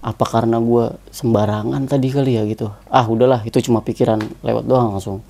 apa 0.03 0.25
karena 0.27 0.59
gue 0.59 0.99
sembarangan 1.15 1.87
tadi 1.87 2.11
kali 2.11 2.35
ya 2.35 2.43
gitu. 2.45 2.75
Ah 2.91 3.07
udahlah 3.07 3.47
itu 3.47 3.62
cuma 3.62 3.87
pikiran 3.87 4.19
lewat 4.43 4.67
doang 4.67 4.99
langsung. 4.99 5.23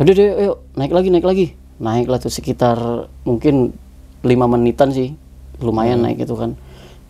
Udah 0.00 0.12
deh 0.16 0.28
ayo 0.40 0.64
naik 0.74 0.92
lagi 0.96 1.08
naik 1.12 1.26
lagi. 1.28 1.46
Naik 1.80 2.08
lah 2.08 2.16
tuh 2.16 2.32
sekitar 2.32 3.08
mungkin 3.28 3.76
lima 4.24 4.48
menitan 4.48 4.88
sih 4.92 5.12
lumayan 5.60 6.00
naik 6.00 6.24
itu 6.24 6.32
kan. 6.32 6.56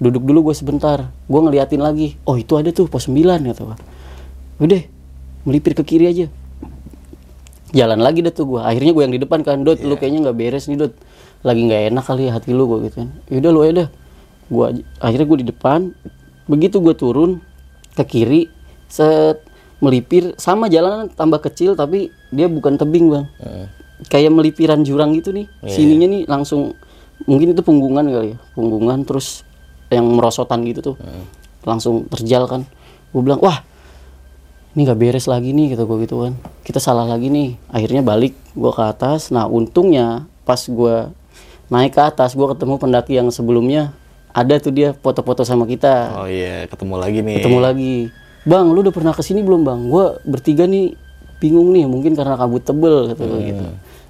Duduk 0.02 0.26
dulu 0.26 0.50
gue 0.50 0.56
sebentar. 0.58 1.14
Gue 1.30 1.40
ngeliatin 1.40 1.78
lagi. 1.78 2.18
Oh 2.26 2.34
itu 2.34 2.58
ada 2.58 2.74
tuh 2.74 2.90
pos 2.90 3.06
9 3.06 3.46
kata 3.46 3.62
gue 3.62 3.78
udah 4.60 4.82
melipir 5.48 5.72
ke 5.72 5.80
kiri 5.80 6.04
aja 6.04 6.26
jalan 7.72 7.96
lagi 7.96 8.20
deh 8.20 8.28
tuh 8.28 8.44
gue 8.44 8.60
akhirnya 8.60 8.92
gue 8.92 9.02
yang 9.08 9.14
di 9.16 9.20
depan 9.24 9.40
kan 9.40 9.64
dot 9.64 9.80
lu 9.80 9.96
kayaknya 9.96 10.28
nggak 10.28 10.36
beres 10.36 10.68
nih 10.68 10.76
dot 10.76 10.92
lagi 11.40 11.64
nggak 11.64 11.82
enak 11.94 12.04
kali 12.04 12.28
ya 12.28 12.36
hati 12.36 12.52
lu 12.52 12.68
gue 12.68 12.90
gitu 12.90 13.00
kan 13.00 13.08
yaudah 13.32 13.50
lu 13.50 13.60
aja 13.64 13.72
dah 13.72 13.88
gue 14.50 14.66
akhirnya 15.00 15.26
gue 15.32 15.38
di 15.40 15.46
depan 15.48 15.80
begitu 16.50 16.82
gue 16.82 16.98
turun 16.98 17.38
ke 17.94 18.02
kiri 18.02 18.50
set 18.90 19.46
melipir 19.78 20.34
sama 20.34 20.66
jalanan 20.66 21.06
tambah 21.06 21.38
kecil 21.38 21.78
tapi 21.78 22.10
dia 22.34 22.50
bukan 22.50 22.74
tebing 22.74 23.06
bang. 23.06 23.26
Kayak 24.10 24.34
melipiran 24.34 24.82
jurang 24.82 25.14
gitu 25.14 25.30
nih. 25.30 25.46
Sininya 25.70 26.10
nih 26.10 26.22
langsung 26.26 26.74
mungkin 27.22 27.54
itu 27.54 27.62
punggungan 27.62 28.10
kali 28.10 28.34
ya 28.34 28.38
punggungan 28.56 29.04
terus 29.04 29.44
yang 29.92 30.08
merosotan 30.08 30.64
gitu 30.66 30.92
tuh 30.92 30.96
langsung 31.62 32.10
terjal 32.10 32.50
kan. 32.50 32.66
Gue 33.14 33.22
bilang 33.22 33.38
wah 33.38 33.62
ini 34.74 34.86
nggak 34.86 34.98
beres 34.98 35.26
lagi 35.30 35.54
nih 35.54 35.78
kata 35.78 35.86
gue 35.86 35.98
gitu 36.02 36.26
kan. 36.26 36.34
Kita 36.66 36.82
salah 36.82 37.06
lagi 37.06 37.30
nih. 37.30 37.56
Akhirnya 37.70 38.02
balik 38.02 38.34
gue 38.52 38.72
ke 38.74 38.82
atas. 38.82 39.30
Nah 39.30 39.46
untungnya 39.46 40.26
pas 40.42 40.60
gue 40.60 41.08
naik 41.70 41.94
ke 41.94 42.02
atas 42.02 42.34
gue 42.34 42.46
ketemu 42.50 42.74
pendaki 42.76 43.14
yang 43.16 43.30
sebelumnya 43.30 43.94
ada 44.30 44.54
tuh 44.62 44.70
dia 44.70 44.94
foto-foto 44.94 45.42
sama 45.42 45.66
kita. 45.66 46.14
Oh 46.14 46.28
iya, 46.30 46.66
ketemu 46.70 46.94
lagi 46.98 47.18
nih. 47.22 47.36
ketemu 47.42 47.58
lagi. 47.58 47.94
Bang 48.46 48.72
lu 48.72 48.80
udah 48.80 48.94
pernah 48.94 49.12
ke 49.12 49.20
sini 49.20 49.44
belum 49.44 49.66
bang? 49.66 49.80
Gue 49.90 50.16
bertiga 50.24 50.64
nih 50.64 50.96
bingung 51.40 51.72
nih 51.76 51.84
mungkin 51.84 52.16
karena 52.16 52.36
kabut 52.40 52.64
tebel 52.64 53.12
kata 53.12 53.22
gue 53.24 53.40
gitu. 53.52 53.64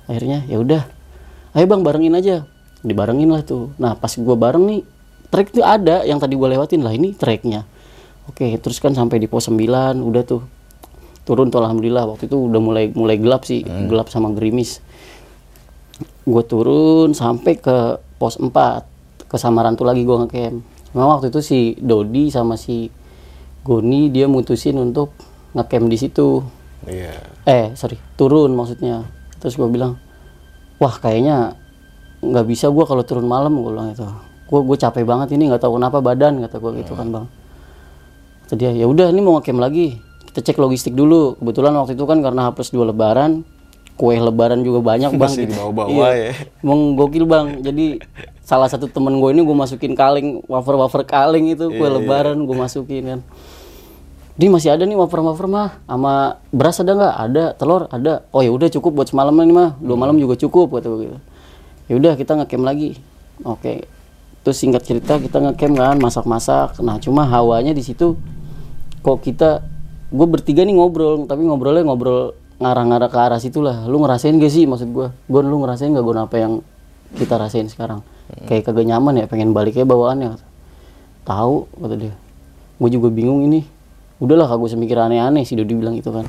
Akhirnya 0.07 0.47
ya 0.47 0.63
udah. 0.63 0.83
Ayo 1.57 1.67
bang 1.67 1.83
barengin 1.83 2.15
aja. 2.15 2.47
Dibarengin 2.87 3.31
lah 3.33 3.43
tuh. 3.43 3.75
Nah 3.81 3.99
pas 3.99 4.13
gue 4.13 4.37
bareng 4.37 4.65
nih 4.71 4.81
trek 5.35 5.51
tuh 5.51 5.67
ada 5.67 6.07
yang 6.07 6.23
tadi 6.23 6.39
gue 6.39 6.47
lewatin. 6.47 6.85
Lah 6.87 6.95
ini 6.95 7.17
treknya. 7.17 7.67
Oke 8.31 8.55
terus 8.63 8.79
kan 8.79 8.95
sampai 8.95 9.19
di 9.19 9.27
pos 9.27 9.51
9 9.51 9.59
udah 9.99 10.23
tuh. 10.23 10.47
Turun 11.27 11.51
tuh 11.51 11.63
alhamdulillah 11.63 12.07
waktu 12.07 12.31
itu 12.31 12.39
udah 12.39 12.61
mulai 12.63 12.91
mulai 12.95 13.19
gelap 13.19 13.43
sih. 13.43 13.67
Gelap 13.67 14.07
sama 14.15 14.31
gerimis. 14.31 14.79
Gue 16.23 16.47
turun 16.47 17.19
sampai 17.19 17.59
ke 17.59 17.99
pos 18.21 18.39
4 18.39 18.53
ke 19.31 19.39
Samaran 19.39 19.79
tuh 19.79 19.87
lagi 19.87 20.03
gue 20.03 20.17
ngecamp. 20.19 20.59
Memang 20.91 21.09
waktu 21.17 21.31
itu 21.31 21.39
si 21.39 21.59
Dodi 21.79 22.29
sama 22.29 22.59
si 22.59 22.91
Goni 23.63 24.11
dia 24.11 24.27
mutusin 24.27 24.75
untuk 24.77 25.15
ngecamp 25.55 25.87
di 25.87 25.97
situ. 25.97 26.43
Iya. 26.81 27.13
eh 27.45 27.77
sorry 27.77 28.01
turun 28.17 28.57
maksudnya. 28.57 29.07
Terus 29.39 29.55
gue 29.55 29.69
bilang 29.69 30.01
wah 30.81 30.97
kayaknya 30.97 31.55
nggak 32.25 32.47
bisa 32.49 32.69
gue 32.69 32.85
kalau 32.85 33.05
turun 33.05 33.25
malam 33.25 33.53
gue 33.57 33.69
bilang 33.71 33.93
itu 33.93 34.05
gue 34.51 34.61
gue 34.67 34.77
capek 34.77 35.05
banget 35.07 35.31
ini 35.37 35.47
nggak 35.47 35.63
tahu 35.63 35.77
kenapa 35.79 36.03
badan 36.03 36.41
kata 36.43 36.57
gue 36.59 36.71
gitu 36.83 36.97
kan 36.97 37.07
bang. 37.13 37.27
Kata 38.49 38.55
dia 38.57 38.73
ya 38.75 38.89
udah 38.89 39.13
ini 39.13 39.21
mau 39.23 39.39
ngecamp 39.39 39.61
lagi. 39.61 40.01
Kita 40.27 40.43
cek 40.43 40.59
logistik 40.59 40.95
dulu. 40.97 41.39
Kebetulan 41.39 41.71
waktu 41.77 41.95
itu 41.95 42.05
kan 42.09 42.19
karena 42.19 42.51
hapus 42.51 42.73
dua 42.75 42.89
lebaran 42.91 43.47
kue 44.01 44.17
lebaran 44.17 44.65
juga 44.65 44.81
banyak 44.81 45.13
bang 45.21 45.31
Masih 45.31 45.45
gitu. 45.47 45.53
dibawa-bawa 45.55 46.09
ya. 46.17 46.33
Emang 46.65 46.97
gokil 46.97 47.29
bang. 47.29 47.61
Jadi 47.61 48.01
salah 48.51 48.67
satu 48.67 48.91
temen 48.91 49.15
gue 49.23 49.31
ini 49.31 49.47
gue 49.47 49.55
masukin 49.55 49.95
kaleng 49.95 50.43
wafer 50.51 50.75
wafer 50.75 51.07
kaleng 51.07 51.55
itu 51.55 51.71
kue 51.71 51.87
Iya, 51.87 52.03
lebaran 52.03 52.43
gue 52.43 52.57
masukin 52.59 53.03
kan. 53.07 53.21
Di 54.35 54.51
masih 54.51 54.75
ada 54.75 54.83
nih 54.83 54.99
wafer-wafer 54.99 55.47
mah 55.47 55.79
sama 55.87 56.43
beras 56.51 56.83
ada 56.83 56.99
nggak? 56.99 57.15
Ada 57.31 57.45
telur 57.55 57.87
ada. 57.95 58.27
Oh 58.35 58.43
ya 58.43 58.51
udah 58.51 58.67
cukup 58.67 58.99
buat 58.99 59.09
semalam 59.13 59.39
nih 59.39 59.55
mah. 59.55 59.79
Dua 59.79 59.95
malam 59.95 60.19
juga 60.19 60.35
cukup 60.35 60.75
kata 60.75 60.91
gue 60.91 60.99
gitu. 61.07 61.19
Ya 61.87 61.95
udah 61.95 62.13
kita 62.19 62.33
ngecamp 62.43 62.65
lagi. 62.67 62.99
Oke. 63.47 63.87
Terus 64.43 64.57
singkat 64.59 64.83
cerita 64.83 65.21
kita 65.23 65.39
ngecamp 65.39 65.75
kan 65.79 65.97
masak-masak. 66.03 66.83
Nah 66.83 66.99
cuma 66.99 67.31
hawanya 67.31 67.71
di 67.71 67.87
situ 67.87 68.19
kok 69.07 69.23
kita 69.23 69.63
gue 70.11 70.27
bertiga 70.27 70.67
nih 70.67 70.75
ngobrol 70.75 71.23
tapi 71.31 71.47
ngobrolnya 71.47 71.87
ngobrol 71.87 72.35
ngarah-ngarah 72.59 73.09
ke 73.09 73.19
arah 73.19 73.41
situ 73.41 73.63
lah 73.63 73.87
lu 73.89 74.03
ngerasain 74.03 74.37
gak 74.37 74.53
sih 74.53 74.69
maksud 74.69 74.91
gue 74.93 75.09
gue 75.09 75.41
lu 75.41 75.57
ngerasain 75.65 75.89
gak 75.95 76.05
gue 76.05 76.15
apa 76.19 76.37
yang 76.37 76.53
kita 77.17 77.41
rasain 77.41 77.71
sekarang 77.71 78.05
kayak 78.47 78.67
kagak 78.67 78.87
nyaman 78.87 79.23
ya 79.23 79.27
pengen 79.27 79.51
baliknya 79.53 79.85
bawaannya 79.85 80.37
tahu 81.25 81.69
kata 81.79 81.95
dia. 81.97 82.15
Gue 82.81 82.89
juga 82.89 83.13
bingung 83.13 83.45
ini. 83.45 83.63
Udahlah 84.21 84.49
kagak 84.49 84.73
usah 84.73 84.79
mikir 84.81 84.97
aneh-aneh 84.97 85.45
si 85.45 85.57
Dodi 85.57 85.73
bilang 85.77 85.97
gitu 85.97 86.13
kan. 86.13 86.27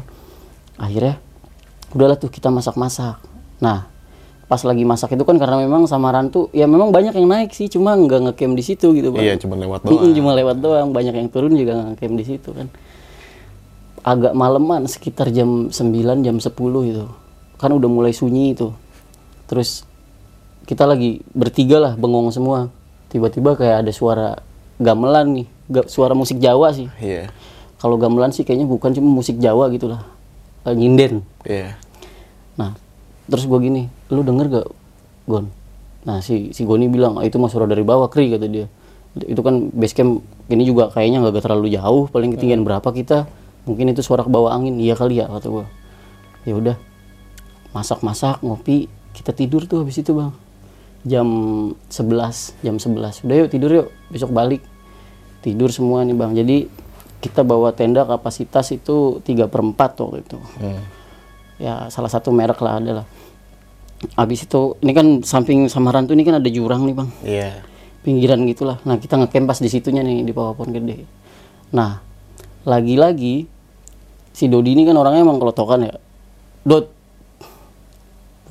Akhirnya 0.80 1.20
udahlah 1.92 2.16
tuh 2.20 2.32
kita 2.32 2.48
masak-masak. 2.52 3.20
Nah 3.64 3.88
pas 4.52 4.60
lagi 4.68 4.84
masak 4.84 5.16
itu 5.16 5.24
kan 5.24 5.40
karena 5.40 5.64
memang 5.64 5.88
Samaran 5.88 6.28
tuh 6.28 6.52
ya 6.52 6.68
memang 6.68 6.92
banyak 6.92 7.16
yang 7.16 7.24
naik 7.24 7.56
sih 7.56 7.72
cuma 7.72 7.96
nggak 7.96 8.20
ngecamp 8.36 8.52
di 8.60 8.64
situ 8.68 8.92
gitu 8.92 9.16
bang 9.16 9.24
Iya, 9.24 9.36
cuma 9.40 9.56
lewat 9.56 9.88
doang. 9.88 10.12
cuma 10.12 10.36
lewat 10.36 10.58
doang. 10.60 10.92
Banyak 10.92 11.16
yang 11.16 11.32
turun 11.32 11.56
juga 11.56 11.72
nggak 11.80 11.88
ngecamp 11.96 12.16
di 12.20 12.26
situ 12.28 12.50
kan. 12.52 12.68
Agak 14.04 14.34
maleman 14.36 14.92
sekitar 14.92 15.32
jam 15.32 15.72
9 15.72 16.26
jam 16.26 16.36
10 16.36 16.52
itu. 16.84 17.06
Kan 17.56 17.72
udah 17.72 17.88
mulai 17.88 18.12
sunyi 18.12 18.52
itu. 18.52 18.76
Terus 19.48 19.88
kita 20.71 20.88
lagi 20.88 21.19
bertiga 21.36 21.77
lah 21.77 21.93
bengong 21.93 22.31
semua 22.31 22.71
tiba-tiba 23.12 23.60
kayak 23.60 23.84
ada 23.84 23.91
suara 23.91 24.39
gamelan 24.79 25.43
nih 25.43 25.47
Ga- 25.67 25.88
suara 25.88 26.15
musik 26.15 26.39
Jawa 26.39 26.71
sih 26.71 26.88
Iya. 26.97 27.27
kalau 27.75 27.99
gamelan 27.99 28.31
sih 28.31 28.47
kayaknya 28.47 28.63
bukan 28.65 28.95
cuma 28.95 29.12
musik 29.12 29.36
Jawa 29.36 29.67
gitu 29.67 29.91
lah 29.91 30.07
Eh, 30.62 30.71
nyinden 30.71 31.25
Iya. 31.41 31.73
Nah, 32.53 32.77
terus 33.25 33.49
gue 33.49 33.57
gini, 33.57 33.89
lu 34.07 34.21
denger 34.21 34.45
gak, 34.51 34.67
Gon? 35.25 35.49
Nah, 36.05 36.21
si 36.21 36.53
si 36.53 36.62
Goni 36.62 36.86
bilang, 36.86 37.17
ah, 37.17 37.25
itu 37.25 37.41
mah 37.41 37.49
suara 37.49 37.65
dari 37.65 37.81
bawah, 37.81 38.05
Kri, 38.05 38.29
kata 38.29 38.45
dia. 38.45 38.69
Itu 39.17 39.41
kan 39.41 39.73
base 39.73 39.97
camp 39.97 40.21
ini 40.47 40.62
juga 40.62 40.93
kayaknya 40.93 41.25
nggak 41.25 41.41
terlalu 41.41 41.73
jauh, 41.73 42.05
paling 42.05 42.38
ketinggian 42.38 42.62
berapa 42.62 42.86
kita? 42.86 43.25
Mungkin 43.65 43.89
itu 43.89 44.05
suara 44.05 44.21
ke 44.21 44.29
bawah 44.29 44.53
angin, 44.53 44.77
iya 44.77 44.93
kali 44.93 45.17
ya, 45.17 45.25
kata 45.25 45.49
gue. 45.49 45.65
Ya 46.45 46.53
udah, 46.53 46.75
masak-masak, 47.71 48.41
ngopi, 48.41 48.86
kita 49.12 49.31
tidur 49.31 49.65
tuh 49.65 49.81
habis 49.81 49.97
itu 49.97 50.13
bang. 50.13 50.29
Jam 51.02 51.28
11, 51.88 52.54
jam 52.60 52.76
11. 52.76 53.26
Udah 53.26 53.36
yuk 53.36 53.50
tidur 53.50 53.72
yuk, 53.72 53.88
besok 54.08 54.30
balik. 54.30 54.62
Tidur 55.42 55.70
semua 55.70 56.02
nih 56.02 56.14
bang. 56.14 56.32
Jadi 56.32 56.58
kita 57.18 57.42
bawa 57.42 57.70
tenda 57.70 58.02
kapasitas 58.02 58.70
itu 58.70 59.18
3 59.20 59.46
per 59.46 59.62
4 59.62 59.78
waktu 59.78 60.18
itu 60.20 60.38
Hmm. 60.58 60.82
ya 61.58 61.86
salah 61.88 62.10
satu 62.10 62.34
merek 62.34 62.58
lah 62.58 62.82
adalah 62.82 63.06
habis 64.18 64.42
itu 64.42 64.74
ini 64.82 64.90
kan 64.90 65.08
samping 65.22 65.70
Samaran 65.70 66.10
tuh 66.10 66.18
ini 66.18 66.26
kan 66.26 66.42
ada 66.42 66.50
jurang 66.50 66.82
nih 66.82 66.96
bang 66.98 67.10
Iya. 67.22 67.62
pinggiran 68.02 68.42
gitulah 68.50 68.82
nah 68.82 68.98
kita 68.98 69.22
ngecamp 69.22 69.46
pas 69.46 69.62
di 69.62 69.70
situnya 69.70 70.02
nih 70.02 70.26
di 70.26 70.34
bawah 70.34 70.58
pohon 70.58 70.74
gede 70.74 71.06
nah 71.70 72.02
lagi-lagi 72.66 73.46
si 74.34 74.50
Dodi 74.50 74.74
ini 74.74 74.82
kan 74.82 74.98
orangnya 74.98 75.22
emang 75.22 75.38
kelotokan 75.38 75.86
ya 75.86 75.94
Dot 76.66 76.90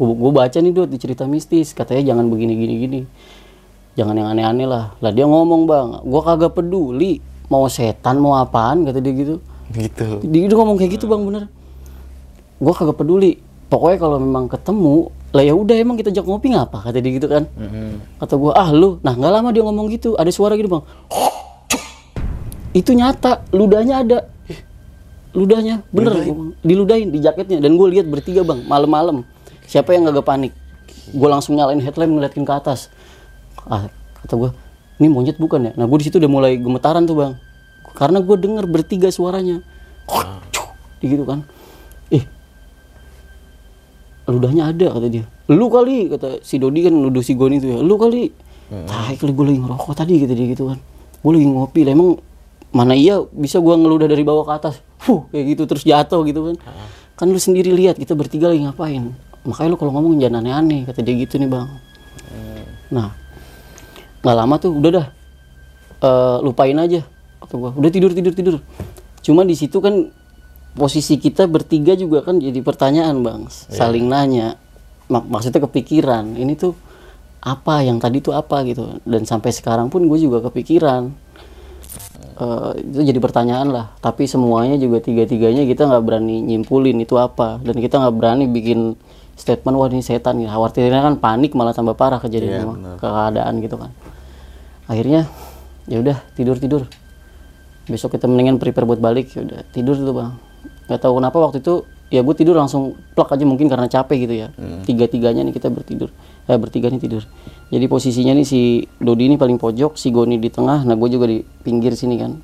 gue 0.00 0.32
baca 0.32 0.56
nih 0.56 0.72
Dot 0.72 0.88
di 0.88 0.96
cerita 0.96 1.28
mistis. 1.28 1.76
Katanya 1.76 2.16
jangan 2.16 2.32
begini 2.32 2.56
gini 2.56 2.74
gini. 2.80 3.00
Jangan 4.00 4.16
yang 4.16 4.28
aneh-aneh 4.32 4.64
lah. 4.64 4.96
Lah 4.96 5.12
dia 5.12 5.28
ngomong 5.28 5.68
bang 5.68 5.88
gue 6.00 6.20
kagak 6.24 6.56
peduli 6.56 7.20
mau 7.52 7.68
setan 7.68 8.16
mau 8.16 8.38
apaan 8.40 8.88
kata 8.88 9.02
dia 9.04 9.12
gitu. 9.12 9.36
Gitu. 9.70 10.18
dia 10.26 10.50
udah 10.50 10.56
ngomong 10.56 10.76
kayak 10.80 10.96
gitu 10.96 11.04
bang 11.04 11.20
bener. 11.20 11.44
Gue 12.56 12.72
kagak 12.72 12.96
peduli. 12.96 13.36
Pokoknya 13.70 13.98
kalau 14.02 14.16
memang 14.18 14.50
ketemu 14.50 15.12
lah 15.30 15.46
ya 15.46 15.54
udah 15.54 15.76
emang 15.78 15.94
kita 15.94 16.10
ajak 16.10 16.26
ngopi 16.26 16.50
ngapa? 16.50 16.90
kata 16.90 16.98
dia 16.98 17.12
gitu 17.14 17.28
kan. 17.28 17.44
Kata 18.16 18.34
gue 18.40 18.52
ah 18.56 18.68
lu. 18.72 18.98
Nah 19.04 19.12
nggak 19.12 19.32
lama 19.36 19.48
dia 19.52 19.62
ngomong 19.62 19.86
gitu 19.92 20.16
ada 20.16 20.32
suara 20.32 20.56
gitu 20.56 20.72
bang. 20.72 20.84
Itu 22.72 22.96
nyata 22.96 23.44
ludahnya 23.52 24.00
ada. 24.00 24.18
Ludahnya 25.30 25.86
bener 25.92 26.26
diludahin 26.64 27.12
di 27.12 27.20
jaketnya. 27.20 27.60
Dan 27.60 27.76
gue 27.76 27.86
lihat 28.00 28.08
bertiga 28.08 28.42
bang 28.42 28.64
malam-malam 28.64 29.22
siapa 29.70 29.94
yang 29.94 30.10
nggak 30.10 30.26
panik? 30.26 30.50
Gue 31.14 31.30
langsung 31.30 31.54
nyalain 31.54 31.78
headlamp 31.78 32.18
ngeliatin 32.18 32.42
ke 32.42 32.50
atas. 32.50 32.90
Ah 33.70 33.86
kata 34.26 34.34
gue 34.34 34.50
ini 34.98 35.06
monyet 35.06 35.38
bukan 35.38 35.70
ya? 35.70 35.72
Nah 35.78 35.86
gue 35.86 35.98
di 36.02 36.10
situ 36.10 36.18
udah 36.18 36.26
mulai 36.26 36.58
gemetaran 36.58 37.06
tuh 37.06 37.14
bang. 37.14 37.38
Karena 37.94 38.18
gue 38.18 38.34
denger 38.34 38.66
bertiga 38.66 39.06
suaranya. 39.14 39.62
Gitu 40.98 41.22
kan. 41.22 41.46
Eh 42.10 42.26
ludahnya 44.26 44.74
ada 44.74 44.90
kata 44.90 45.06
dia. 45.06 45.24
Lu 45.46 45.70
kali 45.70 46.10
kata 46.10 46.42
si 46.42 46.58
Dodi 46.58 46.86
kan 46.86 46.94
nuduh 46.94 47.22
si 47.22 47.38
Goni 47.38 47.62
itu 47.62 47.70
ya. 47.70 47.78
Lu 47.78 47.94
kali. 47.94 48.30
Tai 48.70 49.14
kali 49.14 49.32
gue 49.34 49.44
lagi 49.54 49.58
ngerokok 49.62 49.94
tadi 49.94 50.18
kata 50.26 50.34
dia 50.34 50.46
gitu 50.50 50.66
kan. 50.66 50.78
Gue 51.22 51.30
lagi 51.38 51.46
ngopi 51.46 51.86
lah 51.86 51.94
emang 51.94 52.18
mana 52.70 52.94
iya 52.94 53.22
bisa 53.34 53.58
gue 53.58 53.74
ngeludah 53.74 54.06
dari 54.10 54.22
bawah 54.26 54.46
ke 54.46 54.52
atas? 54.54 54.74
Fuh, 54.98 55.26
kayak 55.30 55.44
gitu 55.54 55.62
terus 55.66 55.82
jatuh 55.82 56.22
gitu 56.26 56.50
kan. 56.50 56.56
Kan 57.18 57.34
lu 57.34 57.38
sendiri 57.38 57.74
lihat 57.74 57.98
kita 57.98 58.14
bertiga 58.18 58.50
lagi 58.50 58.66
ngapain 58.66 59.29
makanya 59.46 59.72
lu 59.72 59.78
kalau 59.80 59.92
ngomong 59.96 60.20
jangan 60.20 60.44
aneh-aneh 60.44 60.84
kata 60.84 61.00
dia 61.00 61.16
gitu 61.16 61.40
nih 61.40 61.48
bang. 61.48 61.68
Nah 62.92 63.14
nggak 64.20 64.36
lama 64.36 64.54
tuh 64.60 64.76
udah 64.76 64.90
dah. 65.00 65.06
Eh, 66.00 66.38
lupain 66.44 66.76
aja 66.76 67.04
kata 67.44 67.54
gua. 67.56 67.70
Udah 67.76 67.90
tidur 67.92 68.12
tidur 68.12 68.32
tidur. 68.32 68.56
Cuma 69.20 69.44
di 69.44 69.52
situ 69.52 69.80
kan 69.84 70.08
posisi 70.76 71.20
kita 71.20 71.44
bertiga 71.44 71.92
juga 71.92 72.24
kan 72.24 72.40
jadi 72.40 72.60
pertanyaan 72.60 73.20
bang. 73.20 73.40
Saling 73.48 74.08
nanya. 74.08 74.56
Mak- 75.10 75.28
maksudnya 75.28 75.60
kepikiran 75.64 76.36
ini 76.38 76.56
tuh 76.56 76.72
apa 77.40 77.84
yang 77.84 78.00
tadi 78.00 78.20
tuh 78.20 78.36
apa 78.36 78.64
gitu. 78.68 79.00
Dan 79.04 79.24
sampai 79.24 79.52
sekarang 79.52 79.92
pun 79.92 80.04
gue 80.08 80.18
juga 80.20 80.44
kepikiran. 80.48 81.12
Eh, 82.40 82.70
itu 82.80 83.00
jadi 83.12 83.20
pertanyaan 83.20 83.68
lah. 83.68 83.86
Tapi 84.00 84.24
semuanya 84.24 84.80
juga 84.80 85.04
tiga 85.04 85.28
tiganya 85.28 85.68
kita 85.68 85.84
nggak 85.84 86.04
berani 86.04 86.40
nyimpulin 86.44 86.96
itu 87.00 87.16
apa. 87.20 87.60
Dan 87.60 87.76
kita 87.76 88.00
nggak 88.00 88.14
berani 88.16 88.44
bikin 88.48 88.96
statement 89.40 89.80
wah 89.80 89.88
ini 89.88 90.04
setan 90.04 90.36
gitu. 90.36 90.52
Khawatirnya 90.52 91.00
kan 91.00 91.16
panik 91.16 91.56
malah 91.56 91.72
tambah 91.72 91.96
parah 91.96 92.20
kejadian 92.20 92.60
sama 92.60 93.00
keadaan 93.00 93.64
gitu 93.64 93.80
kan. 93.80 93.90
Akhirnya 94.84 95.24
ya 95.88 96.04
udah 96.04 96.20
tidur 96.36 96.60
tidur. 96.60 96.84
Besok 97.88 98.20
kita 98.20 98.28
mendingan 98.28 98.60
prepare 98.60 98.84
buat 98.84 99.00
balik 99.00 99.32
ya 99.32 99.40
udah 99.40 99.64
tidur 99.72 99.96
tuh 99.96 100.12
bang. 100.12 100.36
Nggak 100.92 101.00
tahu 101.00 101.12
kenapa 101.16 101.36
waktu 101.40 101.64
itu 101.64 101.88
ya 102.10 102.20
gue 102.20 102.34
tidur 102.36 102.58
langsung 102.58 102.98
plak 103.16 103.32
aja 103.32 103.46
mungkin 103.48 103.72
karena 103.72 103.88
capek 103.88 104.28
gitu 104.28 104.34
ya. 104.46 104.48
Tiga 104.84 105.08
tiganya 105.08 105.40
nih 105.40 105.56
kita 105.56 105.72
bertidur. 105.72 106.12
Eh 106.44 106.58
bertiga 106.60 106.92
nih 106.92 107.00
tidur. 107.00 107.24
Jadi 107.72 107.86
posisinya 107.88 108.36
nih 108.36 108.46
si 108.46 108.84
Dodi 109.00 109.30
ini 109.32 109.40
paling 109.40 109.56
pojok 109.56 109.96
si 109.96 110.12
Goni 110.12 110.36
di 110.36 110.52
tengah 110.52 110.84
nah 110.84 110.94
gue 110.94 111.08
juga 111.08 111.24
di 111.26 111.40
pinggir 111.40 111.96
sini 111.96 112.20
kan. 112.20 112.36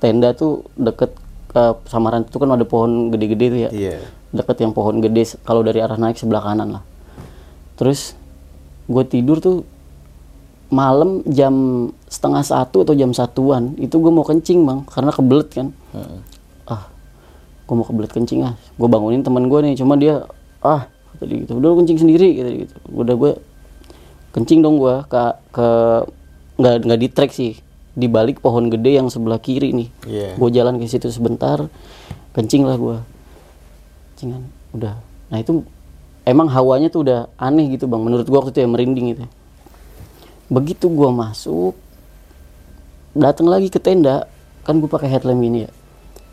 Tenda 0.00 0.34
tuh 0.34 0.66
deket 0.74 1.12
ke 1.50 1.62
samaran 1.86 2.24
itu 2.24 2.38
kan 2.40 2.50
ada 2.50 2.64
pohon 2.64 3.12
gede-gede 3.12 3.46
tuh 3.52 3.60
ya. 3.68 3.70
Iya. 3.70 4.19
Deket 4.30 4.62
yang 4.62 4.72
pohon 4.74 5.02
gede 5.02 5.34
kalau 5.42 5.66
dari 5.66 5.82
arah 5.82 5.98
naik 5.98 6.18
sebelah 6.18 6.42
kanan 6.42 6.78
lah. 6.78 6.84
Terus 7.74 8.14
gue 8.86 9.04
tidur 9.06 9.42
tuh 9.42 9.66
malam 10.70 11.26
jam 11.26 11.54
setengah 12.06 12.46
satu 12.46 12.86
atau 12.86 12.94
jam 12.94 13.10
satuan 13.10 13.74
itu 13.74 13.98
gue 13.98 14.12
mau 14.14 14.22
kencing 14.22 14.62
bang 14.62 14.80
karena 14.86 15.10
kebelet 15.10 15.48
kan. 15.50 15.68
Ah 16.70 16.86
gue 17.66 17.74
mau 17.74 17.86
kebelet 17.86 18.10
kencing 18.14 18.46
ah. 18.46 18.54
Gue 18.78 18.86
bangunin 18.86 19.26
teman 19.26 19.50
gue 19.50 19.58
nih 19.66 19.74
cuma 19.74 19.98
dia 19.98 20.26
ah 20.62 20.86
kata 21.14 21.24
dia 21.26 21.36
gitu 21.42 21.58
udah 21.58 21.74
kencing 21.82 21.98
sendiri 21.98 22.28
dia 22.38 22.50
gitu. 22.66 22.74
Udah 22.94 23.14
gue 23.18 23.32
kencing 24.30 24.62
dong 24.62 24.78
gue 24.78 24.94
ke 25.10 25.22
ke 25.50 25.68
nggak 26.60 26.76
nggak 26.86 27.00
di 27.02 27.08
trek 27.10 27.32
sih 27.34 27.58
di 27.90 28.06
balik 28.06 28.38
pohon 28.38 28.70
gede 28.70 28.94
yang 28.94 29.10
sebelah 29.10 29.42
kiri 29.42 29.74
nih. 29.74 29.88
Iya. 30.06 30.28
gue 30.38 30.48
jalan 30.54 30.78
ke 30.78 30.86
situ 30.86 31.10
sebentar 31.10 31.66
kencing 32.30 32.62
lah 32.62 32.78
gue 32.78 32.96
udah. 34.76 35.00
Nah 35.30 35.38
itu 35.40 35.62
emang 36.28 36.50
hawanya 36.52 36.92
tuh 36.92 37.06
udah 37.06 37.32
aneh 37.40 37.72
gitu 37.72 37.88
bang. 37.88 38.02
Menurut 38.02 38.26
gue 38.28 38.36
waktu 38.36 38.52
itu 38.52 38.60
ya 38.60 38.68
merinding 38.68 39.06
gitu 39.16 39.24
begitu 40.50 40.90
gue 40.90 41.10
masuk 41.14 41.78
datang 43.14 43.46
lagi 43.46 43.70
ke 43.70 43.78
tenda. 43.78 44.26
Kan 44.66 44.82
gue 44.82 44.90
pakai 44.90 45.06
headlamp 45.06 45.40
ini 45.40 45.64
ya. 45.64 45.70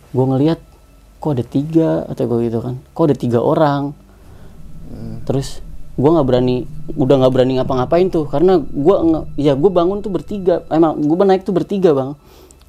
Gue 0.09 0.25
ngelihat 0.25 0.59
kok 1.21 1.37
ada 1.37 1.45
tiga? 1.45 2.03
Atau 2.09 2.25
gue 2.25 2.49
gitu 2.49 2.59
kan. 2.59 2.81
Kok 2.97 3.03
ada 3.07 3.15
tiga 3.17 3.39
orang? 3.45 3.93
Terus 5.29 5.61
gue 5.97 6.09
nggak 6.09 6.27
berani 6.27 6.65
udah 6.97 7.15
nggak 7.21 7.33
berani 7.33 7.53
ngapa-ngapain 7.61 8.09
tuh. 8.09 8.25
Karena 8.25 8.57
gue 8.57 8.95
ya 9.37 9.53
gue 9.53 9.69
bangun 9.69 10.01
tuh 10.01 10.09
bertiga. 10.09 10.65
Emang 10.73 10.97
gue 10.97 11.15
naik 11.21 11.45
tuh 11.45 11.53
bertiga 11.53 11.93
bang. 11.93 12.17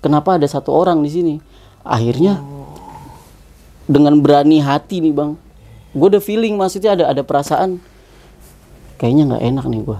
Kenapa 0.05 0.37
ada 0.37 0.45
satu 0.45 0.71
orang 0.77 1.01
di 1.01 1.11
sini? 1.11 1.35
Akhirnya 1.81 2.45
dengan 3.88 4.20
berani 4.20 4.61
hati 4.61 5.01
nih 5.01 5.16
bang. 5.16 5.33
Gue 5.96 6.07
udah 6.12 6.22
feeling 6.22 6.55
maksudnya 6.61 6.94
ada 6.94 7.05
ada 7.11 7.24
perasaan 7.24 7.81
kayaknya 9.01 9.35
nggak 9.35 9.44
enak 9.48 9.66
nih 9.72 9.83
gue 9.88 9.98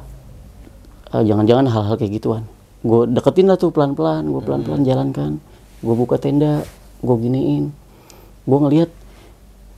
Eh, 1.09 1.25
jangan-jangan 1.25 1.67
hal-hal 1.73 1.97
kayak 1.97 2.21
gituan. 2.21 2.45
Gue 2.85 3.09
deketin 3.09 3.49
lah 3.49 3.57
tuh 3.57 3.73
pelan-pelan 3.73 4.29
gue 4.29 4.43
pelan-pelan 4.45 4.85
jalankan. 4.85 5.41
Gue 5.81 5.95
buka 5.97 6.21
tenda 6.21 6.61
gue 7.01 7.17
giniin. 7.17 7.73
Gue 8.45 8.59
ngelihat 8.61 8.91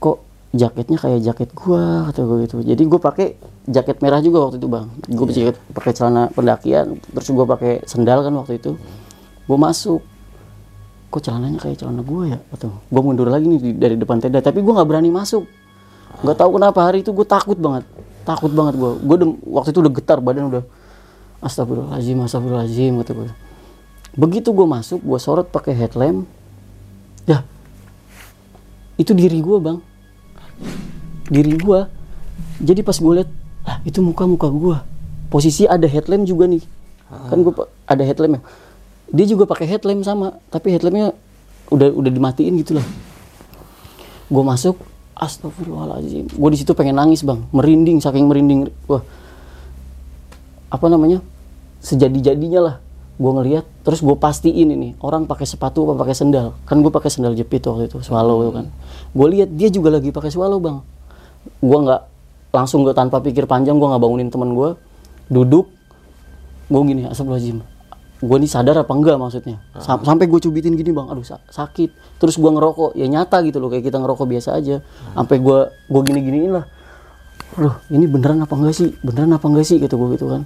kok 0.03 0.27
jaketnya 0.51 0.99
kayak 0.99 1.21
jaket 1.23 1.51
gue 1.55 1.83
kata 2.11 2.21
gue 2.27 2.39
gitu. 2.51 2.55
Jadi 2.67 2.83
gue 2.83 3.01
pakai 3.01 3.27
jaket 3.71 4.03
merah 4.03 4.19
juga 4.19 4.51
waktu 4.51 4.59
itu 4.59 4.67
bang. 4.67 4.87
Gue 5.07 5.27
jaket 5.31 5.57
pakai 5.71 5.93
celana 5.95 6.35
pendakian 6.35 6.99
terus 6.99 7.31
gue 7.31 7.47
pakai 7.47 7.73
sendal 7.87 8.27
kan 8.27 8.35
waktu 8.35 8.59
itu. 8.59 8.75
Gue 9.47 9.59
masuk 9.59 10.03
kok 11.11 11.21
celananya 11.27 11.59
kayak 11.59 11.83
celana 11.83 12.07
gue 12.07 12.23
ya? 12.31 12.39
Atau 12.55 12.71
gue 12.71 13.03
mundur 13.03 13.27
lagi 13.27 13.51
nih 13.51 13.75
dari 13.75 13.99
depan 13.99 14.23
tenda. 14.23 14.39
Tapi 14.39 14.63
gue 14.63 14.73
nggak 14.73 14.87
berani 14.87 15.11
masuk. 15.11 15.43
Nggak 16.23 16.37
tahu 16.39 16.51
kenapa 16.57 16.79
hari 16.87 17.03
itu 17.03 17.11
gue 17.11 17.27
takut 17.27 17.59
banget. 17.59 17.83
Takut 18.23 18.55
banget 18.55 18.79
gue 18.79 18.91
gue 19.03 19.17
waktu 19.51 19.75
itu 19.75 19.79
udah 19.83 19.93
getar 19.93 20.19
badan 20.23 20.55
udah. 20.55 20.65
Astagfirullahaladzim 21.43 22.21
astagfirullahaladzim 22.23 22.95
kata 23.03 23.13
gue 23.17 23.33
begitu 24.11 24.51
gue 24.51 24.67
masuk 24.67 25.01
gue 25.03 25.19
sorot 25.19 25.51
pakai 25.51 25.75
headlamp. 25.75 26.31
Ya 27.27 27.43
itu 28.95 29.11
diri 29.17 29.43
gue 29.43 29.59
bang. 29.59 29.79
Diri 31.27 31.59
gue 31.59 31.81
jadi 32.63 32.81
pas 32.87 32.95
gue 32.95 33.13
lihat 33.19 33.31
ah 33.67 33.83
itu 33.83 33.99
muka 33.99 34.29
muka 34.31 34.47
gue 34.47 34.77
posisi 35.33 35.67
ada 35.67 35.91
headlamp 35.91 36.23
juga 36.23 36.47
nih. 36.47 36.63
Kan 37.11 37.43
gue 37.43 37.53
ada 37.91 38.03
headlamp 38.07 38.39
ya 38.39 38.43
dia 39.11 39.27
juga 39.27 39.45
pakai 39.47 39.67
headlamp 39.67 40.03
sama 40.07 40.39
tapi 40.49 40.75
headlampnya 40.75 41.15
udah 41.71 41.89
udah 41.95 42.11
dimatiin 42.11 42.55
gitu 42.63 42.79
lah 42.79 42.87
gue 44.31 44.45
masuk 44.47 44.79
astagfirullahaladzim. 45.21 46.33
Gue 46.33 46.51
di 46.57 46.59
situ 46.59 46.73
pengen 46.73 46.97
nangis 46.97 47.21
bang. 47.21 47.45
Merinding 47.53 48.01
saking 48.01 48.25
merinding. 48.25 48.73
Wah. 48.89 49.05
Apa 50.73 50.89
namanya? 50.89 51.21
Sejadi 51.85 52.33
jadinya 52.33 52.61
lah. 52.65 52.77
Gue 53.21 53.37
ngeliat 53.37 53.69
terus 53.85 54.01
gue 54.01 54.17
pastiin 54.17 54.73
ini 54.73 54.97
orang 55.05 55.29
pakai 55.29 55.45
sepatu 55.45 55.85
apa 55.85 56.09
pakai 56.09 56.17
sendal. 56.17 56.57
Kan 56.65 56.81
gue 56.81 56.89
pakai 56.89 57.13
sendal 57.13 57.37
jepit 57.37 57.61
waktu 57.69 57.93
itu 57.93 58.01
swallow 58.01 58.49
itu 58.49 58.53
kan. 58.57 58.67
Gue 59.13 59.29
lihat 59.37 59.53
dia 59.53 59.69
juga 59.69 59.93
lagi 59.93 60.09
pakai 60.09 60.33
swallow 60.33 60.57
bang. 60.57 60.81
Gue 61.61 61.79
nggak 61.85 62.03
langsung 62.57 62.81
gue 62.81 62.97
tanpa 62.97 63.21
pikir 63.21 63.45
panjang 63.45 63.77
gue 63.77 63.89
nggak 63.93 64.01
bangunin 64.01 64.33
teman 64.33 64.57
gue 64.57 64.73
duduk. 65.29 65.69
Gue 66.73 66.81
gini 66.89 67.05
astagfirullahaladzim 67.05 67.80
gue 68.21 68.37
nih 68.37 68.51
sadar 68.53 68.77
apa 68.77 68.93
enggak 68.93 69.17
maksudnya? 69.17 69.57
Sam- 69.81 70.05
sampai 70.05 70.29
gue 70.29 70.41
cubitin 70.41 70.77
gini 70.77 70.93
bang. 70.93 71.09
Aduh 71.09 71.25
sa- 71.25 71.41
sakit. 71.49 72.21
Terus 72.21 72.37
gue 72.37 72.51
ngerokok. 72.53 72.93
Ya 72.95 73.09
nyata 73.09 73.41
gitu 73.41 73.57
loh 73.59 73.73
kayak 73.73 73.89
kita 73.89 73.97
ngerokok 73.97 74.27
biasa 74.29 74.61
aja. 74.61 74.85
Sampai 75.17 75.41
gue 75.41 75.59
gue 75.89 76.01
gini 76.05 76.21
giniin 76.21 76.53
lah. 76.53 76.65
Loh 77.57 77.81
ini 77.89 78.05
beneran 78.05 78.45
apa 78.45 78.53
enggak 78.55 78.77
sih? 78.77 78.93
Beneran 79.01 79.33
apa 79.33 79.47
enggak 79.49 79.65
sih? 79.65 79.81
Gitu 79.81 79.97
gue 79.97 80.09
gitu 80.21 80.29
kan. 80.29 80.45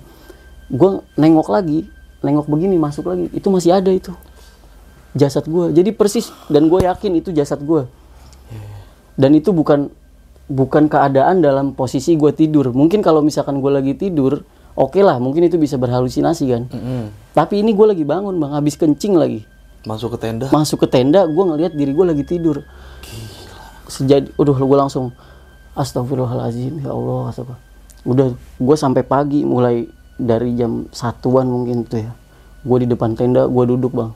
Gue 0.71 1.03
nengok 1.19 1.51
lagi 1.51 1.91
nengok 2.23 2.47
begini 2.47 2.79
masuk 2.79 3.11
lagi. 3.11 3.27
Itu 3.35 3.51
masih 3.51 3.75
ada 3.75 3.91
itu. 3.91 4.15
Jasad 5.15 5.47
gue 5.47 5.71
jadi 5.71 5.95
persis 5.95 6.31
dan 6.51 6.67
gue 6.67 6.83
yakin 6.83 7.23
itu 7.23 7.31
jasad 7.31 7.63
gue 7.63 7.87
dan 9.15 9.31
itu 9.31 9.55
bukan 9.55 9.87
bukan 10.51 10.91
keadaan 10.91 11.39
dalam 11.39 11.73
posisi 11.73 12.19
gue 12.19 12.35
tidur. 12.35 12.75
Mungkin 12.75 13.01
kalau 13.01 13.23
misalkan 13.23 13.63
gue 13.63 13.71
lagi 13.71 13.95
tidur 13.95 14.43
oke 14.75 15.01
lah 15.01 15.17
mungkin 15.23 15.47
itu 15.47 15.57
bisa 15.59 15.79
berhalusinasi 15.79 16.45
kan? 16.51 16.63
Tapi 17.35 17.63
ini 17.63 17.75
gue 17.75 17.87
lagi 17.87 18.05
bangun 18.07 18.39
bang. 18.39 18.53
Habis 18.55 18.79
kencing 18.79 19.15
lagi. 19.19 19.43
Masuk 19.85 20.17
ke 20.17 20.19
tenda. 20.25 20.49
masuk 20.49 20.81
ke 20.81 20.89
tenda 20.89 21.29
gue 21.29 21.45
ngelihat 21.45 21.73
diri 21.77 21.93
gue 21.93 22.07
lagi 22.09 22.25
tidur. 22.25 22.65
Sejadi 23.85 24.33
udah 24.41 24.57
gue 24.57 24.79
langsung 24.81 25.13
astagfirullahalazim 25.77 26.81
ya 26.81 26.91
Allah 26.95 27.29
astagfirullah. 27.29 27.63
udah 28.05 28.27
gue 28.37 28.77
sampai 28.77 29.05
pagi 29.05 29.45
mulai 29.45 29.85
dari 30.17 30.57
jam 30.57 30.89
satuan 30.89 31.49
mungkin 31.53 31.85
tuh 31.85 32.01
ya. 32.01 32.13
Gue 32.65 32.85
di 32.85 32.89
depan 32.89 33.13
tenda 33.13 33.45
gue 33.45 33.65
duduk 33.77 33.93
bang. 33.93 34.13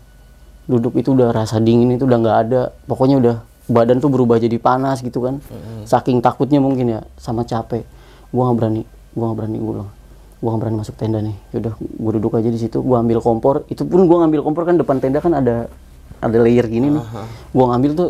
Duduk 0.68 0.96
itu 0.96 1.12
udah 1.12 1.36
rasa 1.36 1.60
dingin 1.60 2.00
itu 2.00 2.08
udah 2.08 2.16
nggak 2.16 2.38
ada. 2.48 2.72
Pokoknya 2.88 3.20
udah 3.20 3.36
badan 3.68 4.00
tuh 4.00 4.08
berubah 4.08 4.40
jadi 4.40 4.56
panas 4.56 5.04
gitu 5.04 5.20
kan. 5.20 5.44
Saking 5.84 6.24
takutnya 6.24 6.64
mungkin 6.64 6.96
ya 6.96 7.00
sama 7.20 7.44
capek. 7.44 7.84
Gue 8.32 8.40
nggak 8.40 8.56
berani 8.56 8.82
gue 9.12 9.24
nggak 9.24 9.36
berani 9.36 9.58
gue 9.58 9.72
bilang 9.74 9.90
gue 10.38 10.48
nggak 10.48 10.60
berani 10.62 10.76
masuk 10.78 10.94
tenda 10.94 11.18
nih 11.18 11.34
yaudah 11.50 11.74
gue 11.78 12.12
duduk 12.18 12.38
aja 12.38 12.46
di 12.46 12.60
situ 12.60 12.78
gue 12.78 12.96
ambil 12.96 13.18
kompor 13.18 13.66
itu 13.66 13.82
pun 13.82 14.06
gue 14.06 14.16
ngambil 14.22 14.40
kompor 14.46 14.62
kan 14.66 14.78
depan 14.78 15.02
tenda 15.02 15.18
kan 15.18 15.34
ada 15.34 15.66
ada 16.22 16.36
layer 16.38 16.66
gini 16.70 16.94
nih 16.94 17.04
gue 17.54 17.64
ngambil 17.66 17.90
tuh 17.98 18.08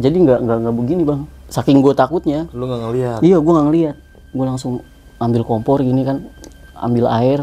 jadi 0.00 0.16
nggak 0.16 0.38
nggak 0.48 0.58
nggak 0.64 0.74
begini 0.80 1.02
bang 1.04 1.20
saking 1.48 1.80
gue 1.80 1.96
takutnya 1.96 2.46
Lu 2.52 2.68
nggak 2.68 2.80
ngeliat. 2.84 3.20
Iya, 3.24 3.36
gue 3.40 3.52
nggak 3.52 3.66
ngeliat. 3.72 3.96
Gue 4.36 4.44
langsung 4.44 4.72
ambil 5.18 5.42
kompor 5.42 5.80
gini 5.80 6.04
kan, 6.04 6.28
ambil 6.76 7.08
air. 7.08 7.40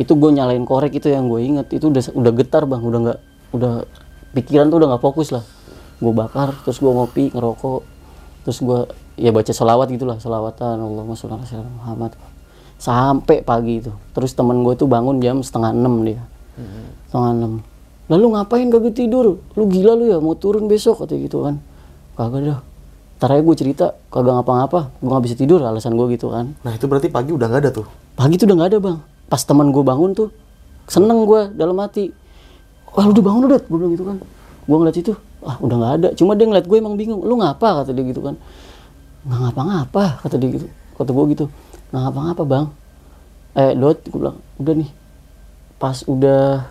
Itu 0.00 0.16
gue 0.16 0.30
nyalain 0.32 0.64
korek 0.64 0.96
itu 0.96 1.12
yang 1.12 1.28
gue 1.28 1.40
inget. 1.44 1.68
Itu 1.70 1.92
udah 1.92 2.02
udah 2.16 2.32
getar 2.34 2.64
bang, 2.64 2.82
udah 2.82 2.98
nggak, 3.04 3.18
udah 3.54 3.72
pikiran 4.32 4.72
tuh 4.72 4.80
udah 4.82 4.88
nggak 4.96 5.04
fokus 5.04 5.28
lah. 5.30 5.44
Gue 6.00 6.12
bakar, 6.16 6.56
terus 6.64 6.80
gue 6.80 6.88
ngopi, 6.88 7.34
ngerokok, 7.34 7.82
terus 8.48 8.58
gue 8.64 8.80
ya 9.18 9.30
baca 9.34 9.52
selawat 9.52 9.86
gitulah, 9.92 10.16
selawatan 10.22 10.78
Allahumma 10.78 11.18
sholli 11.18 11.36
ala 11.36 11.68
Muhammad. 11.68 12.16
Sampai 12.78 13.42
pagi 13.42 13.82
itu. 13.82 13.90
Terus 14.14 14.32
temen 14.38 14.62
gue 14.62 14.74
tuh 14.78 14.86
bangun 14.86 15.18
jam 15.18 15.42
setengah 15.42 15.74
enam 15.74 16.06
dia, 16.06 16.22
setengah 17.10 17.30
enam. 17.34 17.52
Lalu 18.08 18.26
ngapain 18.38 18.66
kagak 18.72 18.94
tidur? 18.96 19.42
Lu 19.58 19.64
gila 19.68 19.98
lu 19.98 20.08
ya, 20.08 20.16
mau 20.22 20.32
turun 20.38 20.70
besok 20.70 21.04
katanya 21.04 21.26
gitu 21.28 21.44
kan? 21.44 21.60
Kagak 22.16 22.40
dah. 22.40 22.60
Ntar 23.18 23.34
aja 23.34 23.42
gue 23.42 23.56
cerita, 23.58 23.86
kagak 24.14 24.30
ngapa-ngapa, 24.30 24.94
gue 25.02 25.10
gak 25.10 25.24
bisa 25.26 25.34
tidur, 25.34 25.58
alasan 25.66 25.98
gue 25.98 26.06
gitu 26.14 26.30
kan. 26.30 26.54
Nah 26.62 26.70
itu 26.70 26.86
berarti 26.86 27.10
pagi 27.10 27.34
udah 27.34 27.50
nggak 27.50 27.62
ada 27.66 27.70
tuh. 27.74 27.86
Pagi 28.14 28.38
tuh 28.38 28.46
udah 28.46 28.56
gak 28.62 28.70
ada 28.70 28.78
bang. 28.78 28.98
Pas 29.26 29.42
teman 29.42 29.74
gue 29.74 29.82
bangun 29.82 30.14
tuh, 30.14 30.30
seneng 30.86 31.26
gue 31.26 31.50
dalam 31.58 31.74
hati. 31.82 32.14
Wah 32.94 33.04
lu 33.04 33.12
udah 33.12 33.24
bangun 33.26 33.42
udah, 33.50 33.60
gue 33.60 33.74
bilang 33.74 33.92
gitu 33.98 34.06
kan. 34.06 34.16
Gue 34.70 34.76
ngeliat 34.78 34.96
itu, 35.02 35.12
ah 35.42 35.58
udah 35.58 35.76
gak 35.82 35.92
ada. 35.98 36.08
Cuma 36.14 36.38
dia 36.38 36.46
ngeliat 36.46 36.66
gue 36.70 36.78
emang 36.78 36.94
bingung, 36.94 37.20
lu 37.26 37.34
ngapa 37.42 37.82
kata 37.82 37.90
dia 37.90 38.06
gitu 38.06 38.22
kan. 38.22 38.38
Nggak 39.26 39.38
ngapa-ngapa 39.50 40.04
kata 40.22 40.34
dia 40.38 40.48
gitu. 40.54 40.66
Kata 40.94 41.10
gue 41.10 41.24
gitu, 41.34 41.44
nggak 41.90 42.02
ngapa-ngapa 42.04 42.42
bang. 42.44 42.66
Eh 43.58 43.72
dot, 43.74 43.98
gue 44.06 44.18
bilang, 44.18 44.38
udah 44.60 44.74
nih. 44.78 44.90
Pas 45.80 45.96
udah 46.06 46.68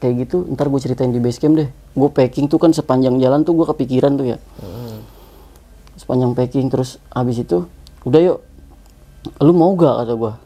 kayak 0.00 0.14
gitu, 0.26 0.46
ntar 0.54 0.72
gue 0.72 0.80
ceritain 0.80 1.12
di 1.12 1.20
base 1.20 1.38
camp 1.38 1.58
deh. 1.58 1.68
Gue 1.96 2.08
packing 2.08 2.46
tuh 2.46 2.56
kan 2.62 2.70
sepanjang 2.70 3.18
jalan 3.18 3.42
tuh 3.42 3.52
gue 3.58 3.66
kepikiran 3.68 4.14
tuh 4.16 4.36
ya. 4.36 4.38
Sepanjang 6.00 6.32
packing 6.32 6.72
terus 6.72 6.96
habis 7.12 7.44
itu 7.44 7.68
udah 8.08 8.20
yuk 8.24 8.38
lu 9.44 9.52
mau 9.52 9.76
gak 9.76 10.00
kata 10.00 10.16
gua. 10.16 10.40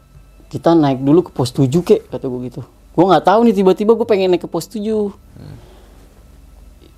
Kita 0.51 0.75
naik 0.75 0.99
dulu 0.99 1.23
ke 1.23 1.31
pos 1.31 1.55
7 1.55 1.71
kek 1.79 2.11
kata 2.11 2.27
gua 2.27 2.43
gitu. 2.43 2.59
Gua 2.91 3.15
nggak 3.15 3.23
tahu 3.23 3.47
nih 3.47 3.55
tiba-tiba 3.55 3.95
gue 3.95 4.03
pengen 4.03 4.35
naik 4.35 4.43
ke 4.43 4.51
pos 4.51 4.67
7 4.67 5.15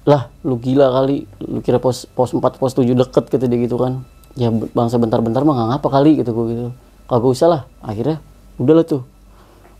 lah 0.09 0.33
lu 0.41 0.57
gila 0.57 0.89
kali 0.89 1.29
lu 1.37 1.61
kira 1.61 1.77
pos 1.77 2.09
pos 2.09 2.33
4 2.33 2.41
pos 2.41 2.73
7 2.73 2.97
deket 2.97 3.29
kata 3.29 3.45
dia 3.45 3.61
gitu 3.61 3.77
kan. 3.77 4.01
Ya 4.33 4.49
bangsa 4.49 4.97
bentar-bentar 4.97 5.45
mah 5.45 5.53
nggak 5.53 5.69
ngapa 5.77 5.87
kali 5.93 6.17
gitu 6.17 6.33
gua 6.33 6.45
gitu 6.49 6.73
kagak 7.07 7.31
usah 7.31 7.47
lah. 7.47 7.61
Akhirnya 7.81 8.21
udahlah 8.59 8.85
tuh. 8.85 9.01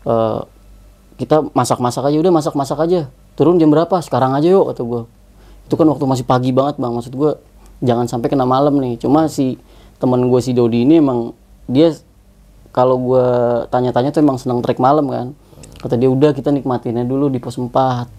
Eh, 0.08 0.40
kita 1.20 1.44
masak-masak 1.52 2.08
aja. 2.08 2.16
Udah 2.18 2.32
masak-masak 2.32 2.78
aja. 2.82 3.00
Turun 3.38 3.60
jam 3.60 3.70
berapa? 3.70 4.00
Sekarang 4.02 4.34
aja 4.34 4.48
yuk 4.48 4.72
kata 4.72 4.82
gua. 4.82 5.02
Itu 5.68 5.76
kan 5.76 5.86
waktu 5.86 6.04
masih 6.08 6.24
pagi 6.26 6.50
banget 6.50 6.80
bang. 6.80 6.90
Maksud 6.90 7.14
gua 7.14 7.38
jangan 7.84 8.10
sampai 8.10 8.28
kena 8.32 8.48
malam 8.48 8.74
nih. 8.80 8.98
Cuma 8.98 9.30
si 9.30 9.60
temen 9.98 10.30
gue 10.30 10.40
si 10.42 10.54
Dodi 10.54 10.86
ini 10.86 11.02
emang 11.02 11.34
dia 11.66 11.90
kalau 12.70 12.98
gua 12.98 13.26
tanya-tanya 13.70 14.14
tuh 14.14 14.22
emang 14.22 14.38
senang 14.40 14.58
trek 14.64 14.82
malam 14.82 15.06
kan. 15.06 15.36
Kata 15.78 15.94
dia 15.94 16.10
udah 16.10 16.34
kita 16.34 16.50
nikmatinnya 16.50 17.06
dulu 17.06 17.30
di 17.30 17.38
pos 17.38 17.54
4 17.54 18.18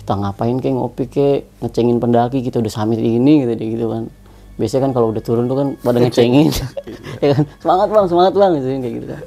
kita 0.00 0.16
ngapain 0.16 0.56
kayak 0.60 0.74
ngopi 0.80 1.04
kayak 1.12 1.40
ngecengin 1.60 2.00
pendaki 2.00 2.40
kita 2.40 2.56
udah 2.56 2.72
summit 2.72 3.00
ini 3.00 3.44
gitu 3.44 3.52
gitu 3.52 3.86
kan 3.92 4.08
biasanya 4.60 4.82
kan 4.88 4.92
kalau 4.92 5.08
udah 5.08 5.22
turun 5.24 5.48
tuh 5.48 5.56
kan 5.56 5.68
pada 5.80 5.98
ngecengin. 5.98 6.52
Ya 7.24 7.36
kan? 7.36 7.44
Semangat 7.60 7.88
bang 7.92 8.06
semangat 8.08 8.32
bang 8.32 8.50
gitu 8.56 8.66
kayak 8.80 8.94
gitu. 8.96 9.06
Kan 9.12 9.22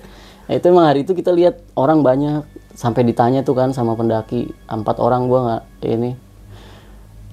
nah, 0.45 0.53
itu 0.57 0.65
emang 0.69 0.85
hari 0.89 0.99
itu 1.05 1.13
kita 1.17 1.31
lihat 1.33 1.61
orang 1.73 2.05
banyak. 2.05 2.45
Sampai 2.73 3.05
ditanya 3.05 3.45
tuh 3.45 3.53
kan 3.53 3.69
sama 3.69 3.93
pendaki 3.93 4.49
empat 4.65 4.97
orang 4.97 5.29
gua 5.29 5.39
nggak 5.45 5.93
ini 5.93 6.17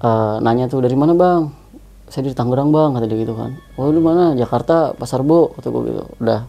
eh, 0.05 0.35
nanya 0.41 0.69
tuh 0.69 0.85
dari 0.85 0.93
mana 0.97 1.13
bang? 1.17 1.49
Saya 2.09 2.29
di 2.29 2.37
Tangerang 2.37 2.69
bang 2.69 2.93
kata 2.93 3.05
dia 3.09 3.17
gitu 3.21 3.33
kan. 3.33 3.57
Oh 3.77 3.89
lu 3.89 4.01
mana? 4.05 4.37
Jakarta 4.37 4.93
Pasar 4.93 5.25
Bo 5.25 5.49
kata 5.57 5.71
gue 5.71 5.81
gitu. 5.89 6.03
Udah. 6.19 6.45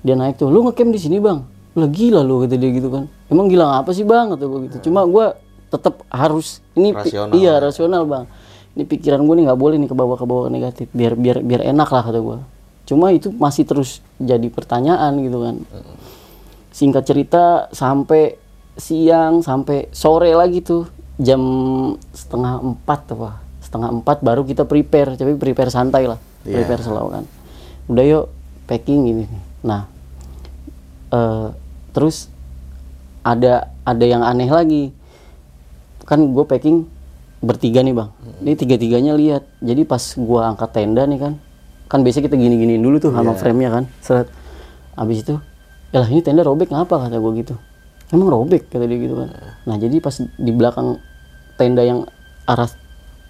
Dia 0.00 0.14
naik 0.14 0.38
tuh 0.38 0.48
lu 0.48 0.64
ngecamp 0.64 0.94
di 0.94 1.00
sini 1.02 1.18
bang? 1.18 1.44
Lah 1.76 1.88
gila 1.90 2.24
lu 2.24 2.46
kata 2.46 2.56
dia 2.56 2.70
gitu 2.72 2.88
kan. 2.88 3.04
Emang 3.28 3.52
gila 3.52 3.82
apa 3.82 3.90
sih 3.92 4.06
bang? 4.06 4.32
kata 4.32 4.44
gue 4.46 4.60
gitu. 4.70 4.76
Cuma 4.88 5.04
gue 5.04 5.26
tetap 5.66 6.06
harus 6.08 6.62
ini 6.78 6.94
Rasional. 6.94 7.32
iya 7.34 7.58
rasional 7.58 8.06
bang 8.06 8.24
ini 8.76 8.84
pikiran 8.84 9.24
gue 9.24 9.34
nih 9.40 9.44
nggak 9.48 9.60
boleh 9.60 9.76
nih 9.80 9.88
ke 9.88 9.96
bawah 9.96 10.20
ke 10.20 10.26
bawah 10.28 10.46
negatif. 10.52 10.86
Biar 10.92 11.16
biar 11.16 11.40
biar 11.40 11.64
enak 11.64 11.88
lah 11.88 12.04
kata 12.04 12.20
gue 12.20 12.38
cuma 12.86 13.10
itu 13.10 13.34
masih 13.34 13.66
terus 13.66 13.98
jadi 14.22 14.46
pertanyaan 14.46 15.18
gitu 15.18 15.42
kan. 15.42 15.56
Singkat 16.70 17.02
cerita 17.02 17.44
sampai 17.74 18.38
siang 18.78 19.42
sampai 19.42 19.90
sore 19.90 20.30
lagi 20.36 20.62
tuh 20.62 20.86
jam 21.18 21.42
setengah 22.12 22.60
empat 22.60 23.16
apa 23.16 23.40
setengah 23.64 23.88
empat 23.90 24.20
baru 24.22 24.44
kita 24.46 24.68
prepare 24.68 25.18
tapi 25.18 25.34
prepare 25.34 25.72
santai 25.74 26.06
lah. 26.06 26.20
Iya. 26.46 26.62
prepare 26.62 26.82
slow 26.86 27.10
kan. 27.10 27.24
Udah 27.90 28.04
yuk 28.06 28.24
packing 28.70 29.02
ini 29.10 29.26
nih. 29.26 29.42
nah 29.66 29.90
eh, 31.10 31.48
terus 31.90 32.30
ada 33.26 33.74
ada 33.82 34.04
yang 34.06 34.22
aneh 34.22 34.46
lagi. 34.46 34.94
Kan 36.06 36.22
gue 36.30 36.44
packing 36.46 36.86
bertiga 37.46 37.80
nih 37.86 37.94
bang. 37.94 38.10
Ini 38.42 38.52
tiga 38.58 38.74
tiganya 38.74 39.14
lihat. 39.14 39.46
Jadi 39.62 39.86
pas 39.86 40.02
gue 40.02 40.40
angkat 40.42 40.70
tenda 40.74 41.06
nih 41.06 41.20
kan 41.22 41.34
kan 41.86 42.02
biasanya 42.02 42.26
kita 42.26 42.34
gini 42.34 42.58
giniin 42.58 42.82
dulu 42.82 42.98
tuh 42.98 43.14
sama 43.14 43.38
frame 43.38 43.62
nya 43.62 43.70
kan. 43.70 43.84
Seret. 44.02 44.28
Abis 44.98 45.22
itu 45.22 45.38
ya 45.94 46.02
lah 46.02 46.08
ini 46.10 46.20
tenda 46.20 46.42
robek 46.42 46.74
ngapa? 46.74 47.06
kata 47.06 47.16
gue 47.22 47.32
gitu. 47.40 47.54
Emang 48.10 48.28
robek? 48.28 48.66
kata 48.66 48.84
dia 48.90 48.98
gitu 48.98 49.14
kan. 49.22 49.30
Nah 49.70 49.76
jadi 49.78 50.02
pas 50.02 50.18
di 50.18 50.50
belakang 50.50 50.98
tenda 51.54 51.86
yang 51.86 52.04
arah 52.50 52.68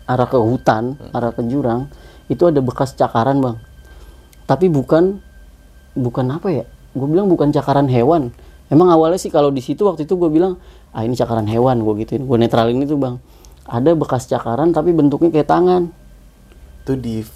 arah 0.08 0.28
ke 0.28 0.38
hutan 0.40 0.96
arah 1.12 1.34
ke 1.34 1.42
jurang 1.44 1.90
itu 2.32 2.42
ada 2.48 2.64
bekas 2.64 2.96
cakaran 2.96 3.44
bang. 3.44 3.56
Tapi 4.48 4.72
bukan 4.72 5.20
bukan 5.92 6.26
apa 6.32 6.48
ya? 6.48 6.64
Gue 6.96 7.06
bilang 7.12 7.28
bukan 7.28 7.52
cakaran 7.52 7.92
hewan. 7.92 8.32
Emang 8.72 8.90
awalnya 8.90 9.20
sih 9.20 9.30
kalau 9.30 9.52
di 9.52 9.60
situ 9.62 9.84
waktu 9.84 10.08
itu 10.08 10.16
gue 10.16 10.32
bilang 10.32 10.56
ah 10.96 11.04
ini 11.04 11.12
cakaran 11.12 11.44
hewan 11.44 11.84
gue 11.84 11.94
gituin. 12.02 12.24
Gue 12.24 12.40
netralin 12.40 12.80
itu 12.80 12.96
bang 12.96 13.20
ada 13.66 13.90
bekas 13.98 14.30
cakaran 14.30 14.70
tapi 14.70 14.94
bentuknya 14.94 15.30
kayak 15.34 15.50
tangan. 15.50 15.90
Itu 16.86 16.94
di 16.94 17.26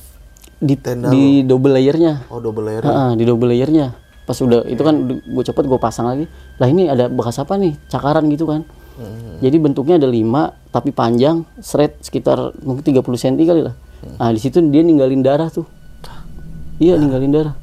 di 0.60 0.74
Tenda 0.76 1.08
di 1.10 1.42
double 1.42 1.74
layernya. 1.74 2.30
Oh 2.30 2.38
double 2.38 2.64
layer. 2.64 2.82
Heeh, 2.84 3.10
di 3.18 3.24
double 3.26 3.50
layernya. 3.50 3.96
Pas 4.28 4.38
udah 4.38 4.62
itu 4.68 4.78
kan 4.84 4.94
gue 5.10 5.44
cepet 5.44 5.64
gue 5.66 5.80
pasang 5.80 6.06
lagi. 6.06 6.30
Lah 6.60 6.68
ini 6.70 6.86
ada 6.86 7.10
bekas 7.10 7.40
apa 7.42 7.58
nih? 7.58 7.74
Cakaran 7.90 8.30
gitu 8.30 8.46
kan. 8.46 8.62
Jadi 9.40 9.56
bentuknya 9.56 9.96
ada 9.96 10.04
lima 10.04 10.52
tapi 10.68 10.92
panjang 10.92 11.48
seret 11.56 11.96
sekitar 12.04 12.52
mungkin 12.60 12.84
30 12.84 13.00
cm 13.00 13.36
kali 13.48 13.64
lah. 13.64 13.72
Nah 14.20 14.28
di 14.28 14.36
situ 14.36 14.60
dia 14.68 14.84
ninggalin 14.84 15.24
darah 15.24 15.48
tuh. 15.48 15.64
Iya 16.76 17.00
ninggalin 17.00 17.32
darah. 17.32 17.56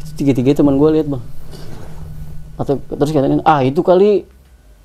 Itu 0.00 0.24
tiga 0.24 0.32
tiga 0.32 0.56
teman 0.56 0.80
gue 0.80 0.88
lihat 0.96 1.12
bang. 1.12 1.20
Atau 2.56 2.80
terus 2.80 3.12
katanya 3.12 3.44
ah 3.44 3.60
itu 3.60 3.84
kali 3.84 4.24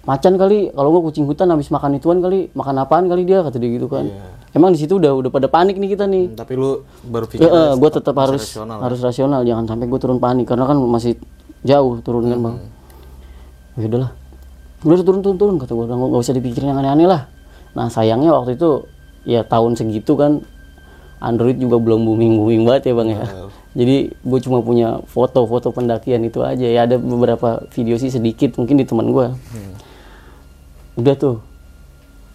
macan 0.01 0.33
kali 0.35 0.73
kalau 0.73 0.89
nggak 0.89 1.03
kucing 1.09 1.25
hutan 1.29 1.47
habis 1.53 1.69
makan 1.69 1.97
ituan 1.97 2.19
kali 2.19 2.49
makan 2.57 2.75
apaan 2.81 3.05
kali 3.05 3.21
dia 3.21 3.45
kata 3.45 3.61
dia 3.61 3.69
gitu 3.69 3.85
kan 3.85 4.09
emang 4.51 4.73
di 4.73 4.81
situ 4.81 4.97
udah 4.97 5.13
udah 5.13 5.29
pada 5.29 5.45
panik 5.45 5.77
nih 5.77 5.93
kita 5.93 6.09
nih 6.09 6.33
Tapi 6.33 6.53
lu 6.57 6.81
berpikir 7.05 7.45
Ya, 7.45 7.77
gue 7.77 7.89
tetap 7.93 8.17
harus 8.17 8.41
rasional. 8.41 8.77
harus 8.81 8.99
rasional, 8.99 9.41
jangan 9.45 9.69
sampai 9.69 9.85
gue 9.85 9.99
turun 10.01 10.17
panik 10.17 10.49
karena 10.49 10.65
kan 10.65 10.75
masih 10.81 11.15
jauh 11.61 12.01
turun 12.01 12.25
kan 12.27 12.39
bang. 12.41 12.55
Ya 13.79 13.87
udahlah, 13.87 14.11
udah 14.83 15.05
turun 15.05 15.21
turun 15.21 15.37
turun 15.37 15.55
kata 15.61 15.71
gue, 15.71 15.85
nggak 15.87 16.19
usah 16.19 16.33
dipikirin 16.35 16.73
yang 16.73 16.81
aneh-aneh 16.81 17.07
lah. 17.07 17.21
Nah 17.77 17.87
sayangnya 17.87 18.33
waktu 18.35 18.57
itu 18.57 18.89
ya 19.23 19.45
tahun 19.45 19.77
segitu 19.77 20.17
kan 20.17 20.41
Android 21.21 21.55
juga 21.55 21.77
belum 21.77 22.03
booming 22.03 22.33
booming 22.41 22.61
banget 22.65 22.91
ya 22.91 22.93
bang 22.97 23.09
ya. 23.13 23.23
Jadi 23.71 23.95
gue 24.11 24.39
cuma 24.43 24.59
punya 24.59 24.99
foto-foto 25.07 25.71
pendakian 25.71 26.25
itu 26.25 26.43
aja 26.43 26.65
ya 26.65 26.83
ada 26.83 26.99
beberapa 26.99 27.63
video 27.71 27.95
sih 27.95 28.11
sedikit 28.11 28.57
mungkin 28.59 28.75
di 28.75 28.83
teman 28.83 29.13
gue. 29.13 29.29
Udah 30.99 31.15
tuh, 31.15 31.37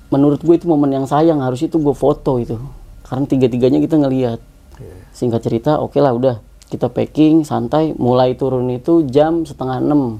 menurut 0.09 0.41
gue 0.41 0.55
itu 0.57 0.65
momen 0.65 0.89
yang 0.89 1.05
sayang 1.05 1.45
harus 1.45 1.61
itu 1.61 1.77
gue 1.77 1.93
foto 1.93 2.41
itu. 2.41 2.57
Karena 3.05 3.29
tiga-tiganya 3.29 3.79
kita 3.79 4.01
ngelihat 4.01 4.41
singkat 5.13 5.45
cerita 5.45 5.79
oke 5.81 5.97
lah 6.01 6.13
udah. 6.17 6.37
Kita 6.67 6.91
packing 6.91 7.47
santai 7.47 7.95
mulai 7.95 8.35
turun 8.35 8.67
itu 8.75 9.07
jam 9.07 9.47
setengah 9.47 9.79
enam. 9.79 10.19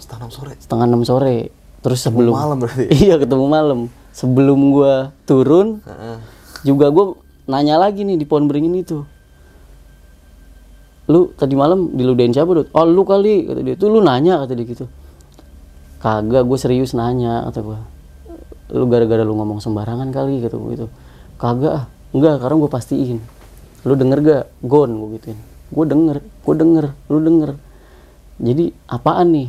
Setengah 0.00 0.24
enam 0.24 0.32
sore. 0.32 0.54
setengah 0.56 0.86
enam 0.88 1.02
sore. 1.04 1.36
Terus 1.84 2.00
sebelum 2.00 2.32
malam 2.32 2.56
berarti? 2.64 2.88
iya 3.04 3.20
ketemu 3.20 3.46
malam. 3.46 3.78
Sebelum 4.16 4.58
gua 4.72 5.12
turun 5.28 5.84
Heeh. 5.84 6.18
juga 6.64 6.88
gue 6.90 7.14
nanya 7.46 7.78
lagi 7.78 8.02
nih 8.02 8.16
di 8.16 8.24
pohon 8.24 8.48
beringin 8.48 8.80
itu. 8.80 9.04
Lu 11.08 11.32
tadi 11.36 11.52
malam 11.56 11.92
diludahin 11.92 12.32
siapa 12.32 12.50
Dut? 12.52 12.68
oh 12.72 12.86
lu 12.88 13.04
kali 13.04 13.44
kata 13.46 13.60
dia. 13.60 13.74
Tuh 13.76 13.92
lu 13.92 14.00
nanya 14.00 14.40
kata 14.42 14.56
dia 14.56 14.66
gitu 14.66 14.86
kagak 15.98 16.42
gue 16.46 16.58
serius 16.58 16.94
nanya 16.94 17.46
kata 17.50 17.60
gue 17.62 17.78
lu 18.78 18.84
gara-gara 18.86 19.24
lu 19.24 19.34
ngomong 19.34 19.58
sembarangan 19.58 20.08
kali 20.12 20.42
gue 20.42 20.50
gitu 20.50 20.86
kagak 21.40 21.72
ah 21.72 21.84
enggak 22.14 22.40
karena 22.42 22.56
gue 22.58 22.70
pastiin 22.70 23.18
lu 23.86 23.94
denger 23.94 24.18
gak 24.20 24.44
gon 24.62 24.90
gue 24.90 25.08
gituin 25.18 25.38
gue 25.68 25.84
denger 25.84 26.16
gue 26.22 26.54
denger 26.54 26.84
lu 27.10 27.18
denger 27.22 27.50
jadi 28.38 28.64
apaan 28.86 29.28
nih 29.34 29.48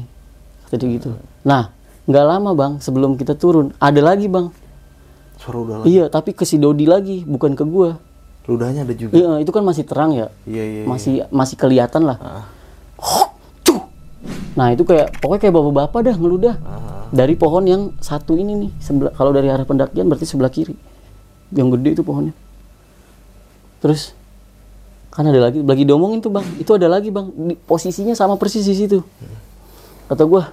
kata 0.65 0.75
dia 0.77 0.89
gitu 0.97 1.09
nah 1.45 1.71
nggak 2.09 2.25
lama 2.25 2.51
bang 2.57 2.73
sebelum 2.81 3.15
kita 3.15 3.37
turun 3.37 3.73
ada 3.77 4.01
lagi 4.01 4.25
bang 4.25 4.49
Suara 5.39 5.57
udah 5.63 5.75
lagi. 5.81 5.95
Iya, 5.95 6.05
tapi 6.11 6.35
ke 6.35 6.43
si 6.43 6.59
Dodi 6.59 6.83
lagi, 6.83 7.23
bukan 7.23 7.55
ke 7.55 7.63
gua. 7.63 7.95
Ludahnya 8.43 8.83
ada 8.83 8.91
juga. 8.91 9.15
Iya, 9.15 9.39
itu 9.39 9.51
kan 9.55 9.63
masih 9.63 9.87
terang 9.87 10.11
ya. 10.11 10.27
Iya 10.43 10.63
iya. 10.67 10.83
Masih 10.83 11.23
masih 11.31 11.55
kelihatan 11.55 12.03
lah. 12.03 12.17
Ah. 12.19 12.45
Nah, 14.59 14.75
itu 14.75 14.83
kayak 14.83 15.23
pokoknya 15.23 15.41
kayak 15.47 15.55
bapak-bapak 15.55 15.99
dah 16.03 16.15
ngeludah. 16.19 16.55
Ah. 16.59 17.07
Dari 17.15 17.39
pohon 17.39 17.63
yang 17.63 17.95
satu 18.03 18.35
ini 18.35 18.67
nih, 18.67 18.71
sebelah 18.83 19.15
kalau 19.15 19.31
dari 19.31 19.47
arah 19.47 19.63
pendakian 19.63 20.11
berarti 20.11 20.27
sebelah 20.27 20.51
kiri. 20.51 20.75
Yang 21.55 21.79
gede 21.79 21.89
itu 21.95 22.03
pohonnya. 22.03 22.35
Terus 23.79 24.11
kan 25.09 25.23
ada 25.23 25.39
lagi 25.39 25.63
lagi 25.63 25.87
diomongin 25.87 26.19
tuh, 26.19 26.35
Bang. 26.35 26.43
Itu 26.59 26.75
ada 26.75 26.91
lagi, 26.91 27.07
Bang. 27.07 27.31
Di, 27.31 27.55
posisinya 27.55 28.11
sama 28.11 28.35
persis 28.35 28.67
di 28.67 28.75
situ. 28.75 28.99
Kata 30.11 30.27
gua, 30.27 30.51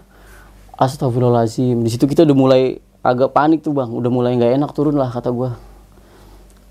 Astagfirullahaladzim. 0.79 1.83
Di 1.83 1.91
situ 1.91 2.07
kita 2.07 2.23
udah 2.23 2.37
mulai 2.37 2.63
agak 3.07 3.33
panik 3.33 3.63
tuh 3.63 3.71
bang, 3.71 3.87
udah 3.87 4.11
mulai 4.11 4.35
nggak 4.35 4.59
enak 4.59 4.71
turun 4.75 4.99
lah 4.99 5.09
kata 5.09 5.31
gua. 5.31 5.55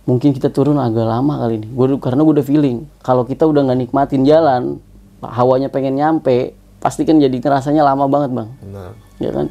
Mungkin 0.05 0.35
kita 0.37 0.53
turun 0.53 0.77
agak 0.77 1.07
lama 1.07 1.41
kali 1.41 1.63
ini. 1.63 1.67
Gua 1.73 1.97
karena 1.97 2.21
gua 2.21 2.37
udah 2.37 2.45
feeling 2.45 2.85
kalau 3.01 3.25
kita 3.25 3.47
udah 3.47 3.65
nggak 3.65 3.79
nikmatin 3.87 4.21
jalan, 4.27 4.77
hawanya 5.23 5.71
pengen 5.73 5.97
nyampe, 5.97 6.53
pasti 6.85 7.01
kan 7.01 7.17
jadi 7.17 7.33
ngerasanya 7.33 7.81
lama 7.81 8.05
banget 8.05 8.29
bang, 8.29 8.49
Benar. 8.61 8.91
ya 9.17 9.31
kan? 9.33 9.49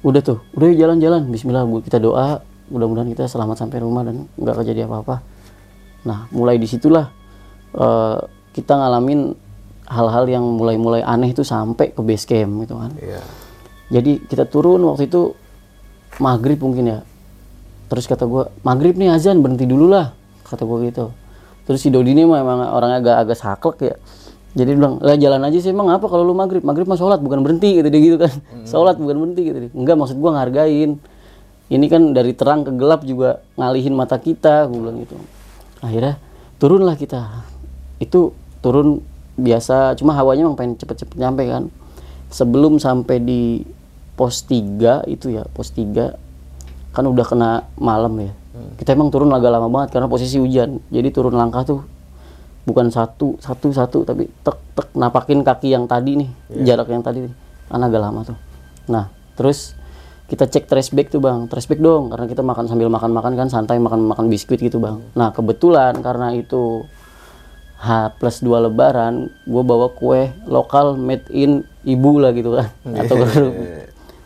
Udah 0.00 0.24
tuh, 0.24 0.40
udah 0.56 0.72
jalan-jalan. 0.72 1.28
Bismillah, 1.28 1.68
gua- 1.68 1.84
kita 1.84 2.00
doa, 2.00 2.40
mudah-mudahan 2.72 3.12
kita 3.12 3.28
selamat 3.28 3.60
sampai 3.60 3.84
rumah 3.84 4.00
dan 4.00 4.24
nggak 4.40 4.56
kejadian 4.64 4.88
apa-apa. 4.88 5.20
Nah, 6.08 6.24
mulai 6.32 6.56
di 6.56 6.64
situlah 6.64 7.12
eh, 7.76 8.18
kita 8.56 8.72
ngalamin 8.72 9.36
hal-hal 9.84 10.24
yang 10.24 10.44
mulai-mulai 10.56 11.04
aneh 11.04 11.36
itu 11.36 11.44
sampai 11.44 11.92
ke 11.92 12.00
base 12.00 12.24
camp 12.24 12.64
gitu 12.64 12.80
kan. 12.80 12.96
Iya. 12.96 13.20
Jadi 13.92 14.24
kita 14.24 14.48
turun 14.48 14.80
waktu 14.88 15.12
itu 15.12 15.36
maghrib 16.16 16.56
mungkin 16.64 16.96
ya. 16.96 16.98
Terus 17.92 18.08
kata 18.08 18.24
gua 18.24 18.48
maghrib 18.64 18.96
nih 18.96 19.12
azan 19.12 19.44
berhenti 19.44 19.68
dulu 19.68 19.92
lah 19.92 20.16
kata 20.48 20.64
gua 20.64 20.80
gitu. 20.88 21.12
Terus 21.68 21.84
si 21.84 21.92
Dodi 21.92 22.16
ini 22.16 22.24
memang 22.24 22.64
orangnya 22.72 22.98
agak 23.04 23.16
agak 23.28 23.36
saklek 23.36 23.78
ya. 23.84 23.94
Jadi 24.56 24.70
bilang 24.72 24.96
lah 25.04 25.20
jalan 25.20 25.44
aja 25.44 25.58
sih 25.60 25.68
emang 25.68 25.92
apa 25.92 26.08
kalau 26.08 26.24
lu 26.24 26.32
maghrib 26.32 26.64
maghrib 26.64 26.88
mah 26.88 26.96
sholat 26.96 27.20
bukan 27.20 27.44
berhenti 27.44 27.76
gitu 27.76 27.88
dia 27.92 28.00
gitu 28.00 28.16
kan. 28.16 28.32
Sholat 28.64 28.96
bukan 28.96 29.20
berhenti 29.20 29.42
gitu 29.44 29.58
dia. 29.68 29.70
Enggak 29.76 30.00
maksud 30.00 30.16
gua 30.16 30.40
ngargain. 30.40 30.96
Ini 31.66 31.86
kan 31.92 32.16
dari 32.16 32.32
terang 32.32 32.64
ke 32.64 32.72
gelap 32.72 33.04
juga 33.04 33.44
ngalihin 33.60 33.92
mata 33.92 34.16
kita 34.16 34.64
gua 34.72 34.88
bilang 34.88 35.04
gitu. 35.04 35.20
Akhirnya 35.84 36.16
turunlah 36.56 36.96
kita. 36.96 37.44
Itu 38.00 38.32
turun 38.64 39.04
biasa 39.36 39.92
cuma 40.00 40.16
hawanya 40.16 40.48
emang 40.48 40.56
pengen 40.56 40.80
cepet-cepet 40.80 41.20
nyampe 41.20 41.44
kan 41.44 41.68
sebelum 42.32 42.80
sampai 42.80 43.20
di 43.20 43.68
pos 44.16 44.48
3 44.48 45.04
itu 45.12 45.28
ya 45.28 45.44
pos 45.52 45.76
3 45.76 46.16
kan 46.96 47.04
udah 47.04 47.26
kena 47.28 47.68
malam 47.76 48.16
ya 48.16 48.32
kita 48.80 48.96
emang 48.96 49.12
turun 49.12 49.28
agak 49.36 49.52
lama 49.52 49.68
banget 49.68 49.92
karena 49.92 50.08
posisi 50.08 50.40
hujan 50.40 50.80
jadi 50.88 51.12
turun 51.12 51.36
langkah 51.36 51.68
tuh 51.68 51.84
bukan 52.66 52.90
satu 52.90 53.38
satu 53.38 53.70
satu 53.70 54.02
tapi 54.02 54.26
tek 54.42 54.58
tek 54.74 54.90
napakin 54.98 55.46
kaki 55.46 55.70
yang 55.70 55.86
tadi 55.86 56.18
nih 56.18 56.30
jarak 56.66 56.90
yang 56.90 57.00
tadi 57.00 57.30
nih. 57.30 57.34
kan 57.66 57.82
agak 57.82 57.98
lama 58.02 58.22
tuh. 58.22 58.38
Nah 58.90 59.10
terus 59.34 59.74
kita 60.26 60.50
cek 60.50 60.66
trash 60.66 60.90
bag 60.90 61.06
tuh 61.10 61.22
bang. 61.22 61.46
Trash 61.46 61.70
bag 61.70 61.78
dong 61.78 62.10
karena 62.10 62.26
kita 62.26 62.42
makan 62.42 62.66
sambil 62.66 62.90
makan 62.90 63.10
makan 63.14 63.32
kan 63.38 63.48
santai 63.50 63.78
makan 63.78 64.06
makan 64.06 64.26
biskuit 64.26 64.58
gitu 64.58 64.82
bang. 64.82 64.98
Nah 65.14 65.30
kebetulan 65.30 65.98
karena 66.02 66.34
itu 66.34 66.86
H 67.76 68.16
plus 68.16 68.40
2 68.40 68.70
lebaran 68.70 69.28
gue 69.44 69.62
bawa 69.62 69.92
kue 69.92 70.32
lokal 70.48 70.96
made 70.96 71.28
in 71.28 71.60
ibu 71.84 72.16
lah 72.16 72.32
gitu 72.32 72.56
kan 72.56 72.72
atau 73.04 73.14
produk, 73.20 73.52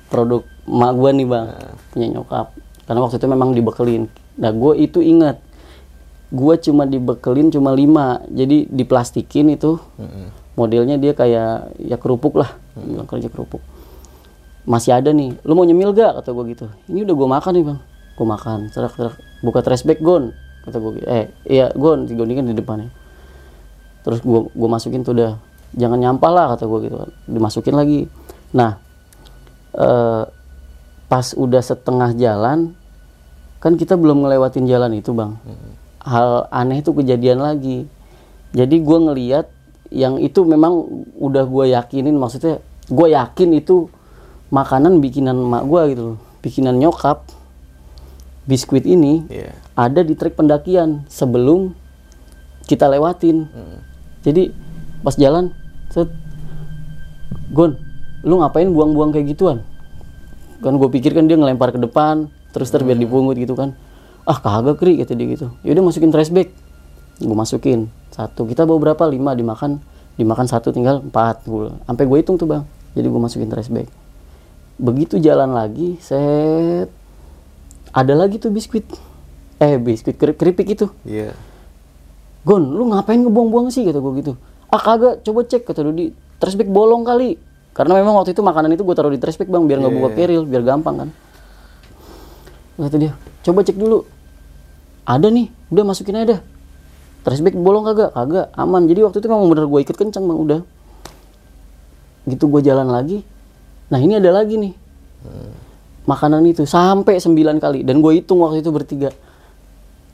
produk 0.06 0.42
emak 0.70 0.92
gue 0.96 1.10
nih 1.18 1.26
bang 1.28 1.46
punya 1.92 2.06
nyokap. 2.14 2.46
Karena 2.86 3.00
waktu 3.06 3.16
itu 3.20 3.26
memang 3.28 3.50
dibekelin 3.52 4.04
nah 4.40 4.54
gue 4.54 4.72
itu 4.80 5.04
ingat 5.04 5.36
gue 6.30 6.54
cuma 6.62 6.86
dibekelin 6.86 7.50
cuma 7.50 7.74
lima. 7.74 8.22
Jadi 8.30 8.70
diplastikin 8.70 9.52
itu. 9.52 9.76
Modelnya 10.58 10.96
dia 10.96 11.14
kayak 11.14 11.76
ya 11.78 11.96
kerupuk 11.98 12.38
lah. 12.38 12.54
Bilang 12.78 13.06
kerja 13.06 13.28
kerupuk. 13.30 13.60
Masih 14.64 14.94
ada 14.94 15.10
nih. 15.10 15.36
Lu 15.42 15.58
mau 15.58 15.66
nyemil 15.66 15.92
gak? 15.92 16.22
Kata 16.22 16.30
gue 16.30 16.44
gitu. 16.54 16.66
Ini 16.86 17.04
udah 17.06 17.14
gue 17.14 17.28
makan 17.28 17.52
nih 17.54 17.64
bang. 17.66 17.78
Gue 18.16 18.26
makan. 18.26 18.58
Serak 18.70 18.94
serak. 18.94 19.14
Buka 19.42 19.60
trash 19.60 19.82
bag 19.82 19.98
gon. 19.98 20.32
Kata 20.66 20.76
gue 20.78 21.02
eh 21.04 21.32
iya 21.48 21.72
gon. 21.74 22.06
Si 22.06 22.14
Gon 22.14 22.28
ini 22.30 22.38
kan 22.38 22.46
di 22.46 22.54
depannya. 22.54 22.90
Terus 24.06 24.20
gue 24.22 24.40
gue 24.52 24.68
masukin 24.68 25.02
tuh 25.02 25.16
udah. 25.16 25.36
Jangan 25.74 25.98
nyampah 25.98 26.30
lah 26.30 26.46
kata 26.54 26.64
gue 26.66 26.78
gitu. 26.86 26.96
Dimasukin 27.30 27.74
lagi. 27.74 28.06
Nah 28.52 28.76
eh, 29.74 30.24
pas 31.10 31.26
udah 31.34 31.58
setengah 31.58 32.14
jalan 32.14 32.78
kan 33.58 33.74
kita 33.74 33.98
belum 33.98 34.22
ngelewatin 34.22 34.64
jalan 34.70 34.94
itu 34.94 35.10
bang 35.10 35.34
hal 36.04 36.48
aneh 36.48 36.80
itu 36.80 36.90
kejadian 36.92 37.40
lagi 37.40 37.86
jadi 38.56 38.76
gue 38.76 38.98
ngeliat 38.98 39.46
yang 39.90 40.18
itu 40.18 40.46
memang 40.46 40.86
udah 41.18 41.44
gue 41.44 41.64
yakinin 41.74 42.14
maksudnya 42.16 42.62
gue 42.88 43.06
yakin 43.12 43.54
itu 43.58 43.90
makanan 44.50 44.98
bikinan 44.98 45.36
emak 45.38 45.64
gue 45.66 45.82
gitu 45.94 46.02
loh 46.14 46.18
bikinan 46.40 46.78
nyokap 46.80 47.26
biskuit 48.48 48.82
ini 48.82 49.28
Iya. 49.30 49.52
ada 49.78 50.00
di 50.02 50.18
trek 50.18 50.34
pendakian 50.34 51.06
sebelum 51.06 51.76
kita 52.66 52.86
lewatin. 52.86 53.50
Jadi 54.22 54.54
pas 55.02 55.14
jalan, 55.18 55.50
set, 55.90 56.06
Gon, 57.50 57.74
lu 58.22 58.38
ngapain 58.38 58.70
buang-buang 58.70 59.10
kayak 59.10 59.34
gituan? 59.34 59.66
Kan 60.62 60.78
gue 60.78 60.86
pikir 60.86 61.10
kan 61.10 61.26
dia 61.26 61.34
ngelempar 61.34 61.74
ke 61.74 61.82
depan, 61.82 62.30
terus 62.54 62.70
ter 62.70 62.86
biar 62.86 62.94
dipungut 62.94 63.34
gitu 63.34 63.58
kan. 63.58 63.74
Ah 64.30 64.38
kagak 64.38 64.78
kri 64.78 65.02
kata 65.02 65.18
dia 65.18 65.26
gitu. 65.26 65.50
Yaudah 65.66 65.82
masukin 65.82 66.14
trash 66.14 66.30
bag. 66.30 66.54
Gue 67.18 67.34
masukin 67.34 67.90
satu. 68.14 68.46
Kita 68.46 68.62
bawa 68.62 68.78
berapa? 68.78 69.02
Lima 69.10 69.34
dimakan, 69.34 69.82
dimakan 70.14 70.46
satu 70.46 70.70
tinggal 70.70 71.02
empat. 71.02 71.42
Gue, 71.42 71.74
sampai 71.82 72.04
gue 72.06 72.18
hitung 72.22 72.38
tuh 72.38 72.46
bang. 72.46 72.62
Jadi 72.94 73.10
gue 73.10 73.20
masukin 73.20 73.50
trash 73.50 73.66
bag. 73.66 73.90
Begitu 74.78 75.18
jalan 75.18 75.50
lagi, 75.50 75.98
set, 75.98 76.88
ada 77.90 78.14
lagi 78.14 78.38
tuh 78.38 78.48
biskuit. 78.48 78.86
Eh 79.60 79.76
biskuit 79.76 80.16
keri- 80.16 80.38
keripik 80.38 80.72
itu 80.72 80.88
Iya. 81.04 81.36
Gon 82.40 82.72
lu 82.72 82.88
ngapain 82.88 83.20
ngebuang-buang 83.20 83.68
sih 83.68 83.84
kata 83.84 84.00
gue 84.00 84.12
gitu 84.24 84.32
ah 84.70 84.80
kagak 84.80 85.20
coba 85.20 85.44
cek 85.44 85.66
kata 85.66 85.84
Dodi 85.84 86.14
trash 86.40 86.56
bag 86.56 86.70
bolong 86.70 87.04
kali 87.04 87.36
karena 87.76 87.98
memang 87.98 88.16
waktu 88.16 88.32
itu 88.32 88.40
makanan 88.40 88.72
itu 88.72 88.86
gue 88.86 88.96
taruh 88.96 89.12
di 89.12 89.20
trash 89.20 89.36
bag 89.36 89.52
bang 89.52 89.68
biar 89.68 89.82
nggak 89.82 89.92
buka 89.92 90.08
keril 90.16 90.48
biar 90.48 90.62
gampang 90.64 90.94
kan 90.96 91.08
kata 92.78 92.96
dia 92.96 93.12
coba 93.44 93.60
cek 93.60 93.76
dulu 93.76 94.06
ada 95.04 95.28
nih 95.28 95.48
udah 95.70 95.84
masukin 95.86 96.18
aja 96.18 96.36
dah. 96.36 96.40
Trash 97.20 97.44
bag 97.44 97.52
bolong 97.52 97.84
kagak? 97.84 98.16
Kagak 98.16 98.46
aman. 98.56 98.88
Jadi 98.88 99.00
waktu 99.04 99.18
itu 99.20 99.28
memang 99.28 99.48
bener 99.52 99.68
gue 99.68 99.80
ikut 99.84 99.96
kencang 99.96 100.24
bang 100.24 100.38
udah. 100.40 100.60
Gitu 102.24 102.44
gue 102.48 102.60
jalan 102.64 102.88
lagi. 102.88 103.20
Nah 103.92 104.00
ini 104.00 104.16
ada 104.16 104.32
lagi 104.32 104.56
nih. 104.56 104.72
Makanan 106.08 106.40
itu 106.48 106.64
sampai 106.64 107.20
9 107.20 107.60
kali. 107.60 107.84
Dan 107.84 108.00
gue 108.00 108.12
hitung 108.16 108.40
waktu 108.40 108.64
itu 108.64 108.72
bertiga. 108.72 109.12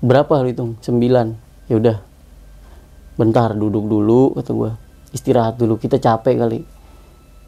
Berapa 0.02 0.42
lu 0.42 0.50
hitung? 0.50 0.70
9 0.82 1.70
ya 1.70 1.74
udah. 1.78 1.96
Bentar 3.16 3.54
duduk 3.54 3.86
dulu 3.86 4.34
kata 4.36 4.50
gue 4.52 4.70
istirahat 5.14 5.54
dulu 5.56 5.78
kita 5.78 6.02
capek 6.02 6.34
kali. 6.42 6.60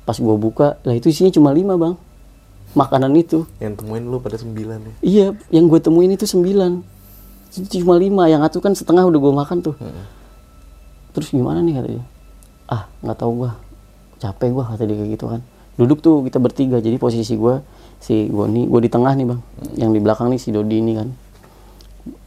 Pas 0.06 0.16
gue 0.16 0.36
buka 0.38 0.78
lah 0.86 0.94
itu 0.94 1.10
isinya 1.10 1.34
cuma 1.34 1.50
lima 1.50 1.74
bang. 1.74 1.98
Makanan 2.78 3.10
itu. 3.18 3.42
Yang 3.58 3.82
temuin 3.82 4.06
lu 4.06 4.22
pada 4.22 4.38
sembilan 4.38 4.78
ya. 4.80 4.94
iya 5.02 5.26
yang 5.50 5.66
gue 5.66 5.80
temuin 5.82 6.14
itu 6.14 6.28
sembilan 6.28 6.97
cuma 7.50 7.96
lima 7.96 8.28
yang 8.28 8.44
satu 8.44 8.60
kan 8.60 8.72
setengah 8.76 9.08
udah 9.08 9.20
gue 9.20 9.32
makan 9.32 9.58
tuh. 9.64 9.74
Terus 11.16 11.28
gimana 11.32 11.64
nih 11.64 11.80
katanya 11.80 12.04
ah 12.68 12.84
nggak 13.00 13.16
tahu 13.16 13.32
gue 13.44 13.50
capek 14.20 14.48
gue 14.52 14.64
kata 14.64 14.82
dia 14.84 14.96
kayak 14.98 15.10
gitu 15.16 15.26
kan. 15.30 15.40
Duduk 15.78 15.98
tuh 16.02 16.26
kita 16.26 16.42
bertiga 16.42 16.82
jadi 16.82 16.98
posisi 16.98 17.38
gue 17.38 17.62
si 18.02 18.28
Goni 18.28 18.66
gue 18.66 18.80
di 18.82 18.90
tengah 18.90 19.14
nih 19.14 19.26
bang. 19.26 19.40
Yang 19.78 19.90
di 19.94 20.00
belakang 20.02 20.28
nih 20.28 20.40
si 20.40 20.50
Dodi 20.52 20.76
ini 20.82 20.92
kan. 20.98 21.08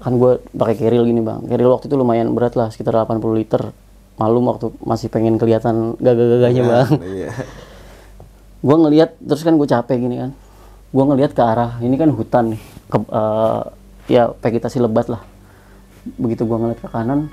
Kan 0.01 0.13
gue 0.17 0.41
pakai 0.55 0.75
keril 0.79 1.03
gini 1.05 1.21
bang. 1.21 1.45
Keril 1.45 1.69
waktu 1.69 1.91
itu 1.91 1.95
lumayan 1.99 2.33
berat 2.33 2.57
lah 2.57 2.71
sekitar 2.73 2.95
80 2.95 3.21
liter. 3.37 3.61
Malum 4.17 4.43
waktu 4.49 4.71
masih 4.83 5.07
pengen 5.11 5.37
kelihatan 5.37 5.99
gagah-gagahnya 5.99 6.63
bang. 6.63 6.89
Iya. 7.03 7.29
gue 8.67 8.75
ngelihat 8.77 9.17
terus 9.19 9.41
kan 9.43 9.59
gue 9.59 9.67
capek 9.67 9.97
gini 9.99 10.15
kan. 10.17 10.31
Gue 10.91 11.03
ngelihat 11.07 11.31
ke 11.35 11.43
arah 11.43 11.77
ini 11.83 11.95
kan 11.99 12.09
hutan 12.11 12.55
nih. 12.55 12.61
Ke, 12.87 12.97
eh, 12.97 13.61
ya 14.11 14.35
vegetasi 14.43 14.83
lebat 14.83 15.07
lah. 15.07 15.23
Begitu 16.19 16.43
gue 16.43 16.57
ngeliat 16.59 16.79
ke 16.83 16.89
kanan 16.91 17.31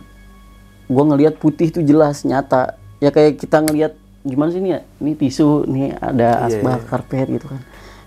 gue 0.89 1.05
ngelihat 1.05 1.37
putih 1.37 1.69
itu 1.69 1.85
jelas 1.85 2.25
nyata. 2.25 2.81
Ya 2.99 3.13
kayak 3.13 3.39
kita 3.39 3.63
ngelihat 3.63 3.93
gimana 4.25 4.51
sih 4.51 4.61
ini 4.65 4.75
ya? 4.75 4.81
Ini 4.99 5.13
tisu 5.15 5.69
nih 5.69 5.95
ada 6.01 6.49
Iya, 6.49 6.59
asbak 6.59 6.89
karpet 6.89 7.29
gitu 7.29 7.47
kan. 7.47 7.61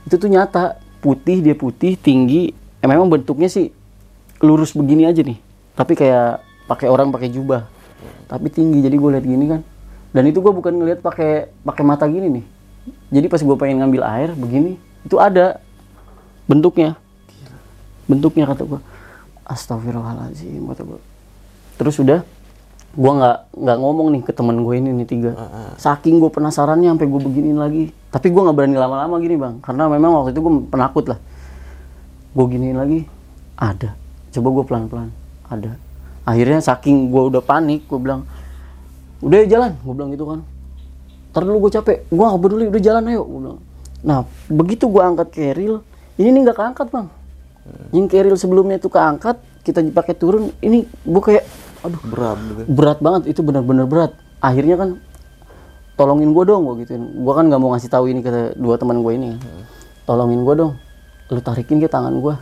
Itu 0.03 0.17
tuh 0.17 0.29
nyata 0.33 0.81
putih 0.99 1.45
dia 1.45 1.55
putih 1.55 1.95
tinggi. 1.95 2.51
Eh, 2.81 2.87
memang 2.89 3.07
bentuknya 3.07 3.47
sih 3.47 3.69
lurus 4.41 4.73
begini 4.73 5.05
aja 5.05 5.21
nih. 5.21 5.37
Tapi 5.77 5.93
kayak 5.93 6.41
pakai 6.65 6.89
orang 6.89 7.13
pakai 7.13 7.29
jubah. 7.29 7.69
Tapi 8.25 8.49
tinggi 8.49 8.81
jadi 8.81 8.97
gue 8.97 9.09
lihat 9.13 9.25
gini 9.25 9.45
kan. 9.47 9.61
Dan 10.11 10.27
itu 10.27 10.43
gue 10.43 10.51
bukan 10.51 10.73
ngelihat 10.75 10.99
pakai 11.05 11.53
pakai 11.63 11.83
mata 11.85 12.09
gini 12.09 12.41
nih. 12.41 12.45
Jadi 13.13 13.25
pas 13.29 13.39
gue 13.39 13.55
pengen 13.55 13.85
ngambil 13.85 14.01
air 14.03 14.29
begini 14.33 14.75
itu 15.05 15.17
ada 15.17 15.61
bentuknya 16.45 16.97
bentuknya 18.11 18.43
kata 18.43 18.67
gue 18.67 18.79
astagfirullahaladzim 19.47 20.67
kata 20.75 20.83
gue 20.83 20.99
terus 21.79 21.95
udah 22.03 22.27
gue 22.91 23.11
nggak 23.11 23.55
nggak 23.55 23.77
ngomong 23.79 24.07
nih 24.11 24.21
ke 24.27 24.35
teman 24.35 24.67
gue 24.67 24.73
ini 24.75 24.91
nih 24.91 25.07
tiga. 25.07 25.31
Saking 25.79 26.19
gue 26.19 26.27
penasarannya 26.27 26.91
sampai 26.91 27.07
gue 27.07 27.21
beginiin 27.23 27.55
lagi. 27.55 27.83
Tapi 28.11 28.27
gue 28.27 28.41
nggak 28.43 28.51
berani 28.51 28.75
lama-lama 28.75 29.15
gini 29.23 29.39
bang. 29.39 29.63
Karena 29.63 29.87
memang 29.87 30.11
waktu 30.19 30.35
itu 30.35 30.43
gue 30.43 30.53
penakut 30.67 31.07
lah. 31.07 31.19
Gue 32.35 32.45
giniin 32.51 32.75
lagi 32.75 33.07
ada. 33.55 33.95
Coba 34.35 34.47
gue 34.51 34.63
pelan-pelan 34.67 35.09
ada. 35.47 35.79
Akhirnya 36.27 36.59
saking 36.59 37.15
gue 37.15 37.23
udah 37.31 37.39
panik 37.39 37.87
gue 37.87 37.99
bilang 37.99 38.27
udah 39.23 39.37
ya 39.45 39.47
jalan 39.47 39.71
gue 39.79 39.93
bilang 39.95 40.09
gitu 40.11 40.25
kan. 40.27 40.39
Ntar 41.31 41.41
dulu 41.47 41.57
gue 41.63 41.71
capek 41.79 41.97
gue 42.11 42.25
gak 42.27 42.41
peduli 42.43 42.65
udah 42.67 42.81
jalan 42.83 43.03
ayo 43.07 43.23
gue 43.23 43.39
bilang. 43.39 43.59
Nah 44.03 44.27
begitu 44.51 44.91
gue 44.91 44.99
angkat 44.99 45.31
keril 45.31 45.79
ini 46.19 46.27
nih 46.27 46.41
nggak 46.43 46.57
keangkat 46.59 46.91
bang 46.91 47.07
yang 47.93 48.07
keril 48.09 48.35
sebelumnya 48.35 48.81
itu 48.81 48.89
keangkat 48.89 49.37
kita 49.61 49.85
pakai 49.93 50.17
turun 50.17 50.49
ini 50.65 50.87
gue 50.87 51.21
kayak 51.21 51.45
aduh 51.81 52.01
Berat 52.05 52.37
gitu. 52.37 52.61
berat 52.69 52.99
banget 53.01 53.21
itu 53.29 53.41
benar-benar 53.41 53.85
berat. 53.89 54.11
Akhirnya 54.41 54.77
kan 54.77 54.89
tolongin 55.97 56.33
gue 56.33 56.43
dong 56.45 56.65
gue 56.65 56.85
gituin. 56.85 57.03
Gue 57.21 57.33
kan 57.33 57.45
nggak 57.45 57.61
mau 57.61 57.73
ngasih 57.73 57.89
tahu 57.89 58.09
ini 58.09 58.21
ke 58.25 58.57
dua 58.57 58.77
teman 58.81 59.01
gue 59.05 59.13
ini. 59.13 59.37
Tolongin 60.05 60.41
gue 60.41 60.55
dong 60.57 60.73
lu 61.31 61.39
tarikin 61.39 61.79
ke 61.79 61.87
tangan 61.87 62.11
gue 62.19 62.35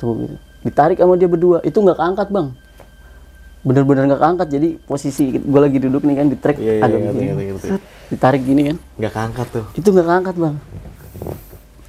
tuh 0.00 0.14
gitu. 0.24 0.36
Ditarik 0.62 0.96
sama 1.02 1.18
dia 1.18 1.28
berdua 1.28 1.58
itu 1.66 1.74
nggak 1.74 1.98
keangkat 1.98 2.28
bang. 2.30 2.48
Bener-bener 3.62 4.02
nggak 4.10 4.22
keangkat 4.22 4.48
jadi 4.50 4.68
posisi 4.82 5.24
gue 5.38 5.60
lagi 5.60 5.78
duduk 5.82 6.02
nih 6.06 6.14
kan 6.18 6.26
di 6.30 6.36
trek 6.38 6.56
Iya, 6.58 6.72
iya, 6.78 6.82
agak 6.82 6.98
ngerti, 7.02 7.22
ngerti. 7.26 7.68
Set, 7.70 7.82
ditarik 8.10 8.42
gini 8.42 8.62
kan. 8.70 8.76
Nggak 8.98 9.12
keangkat 9.14 9.46
tuh. 9.50 9.64
itu 9.74 9.88
nggak 9.90 10.06
keangkat 10.06 10.34
bang. 10.38 10.54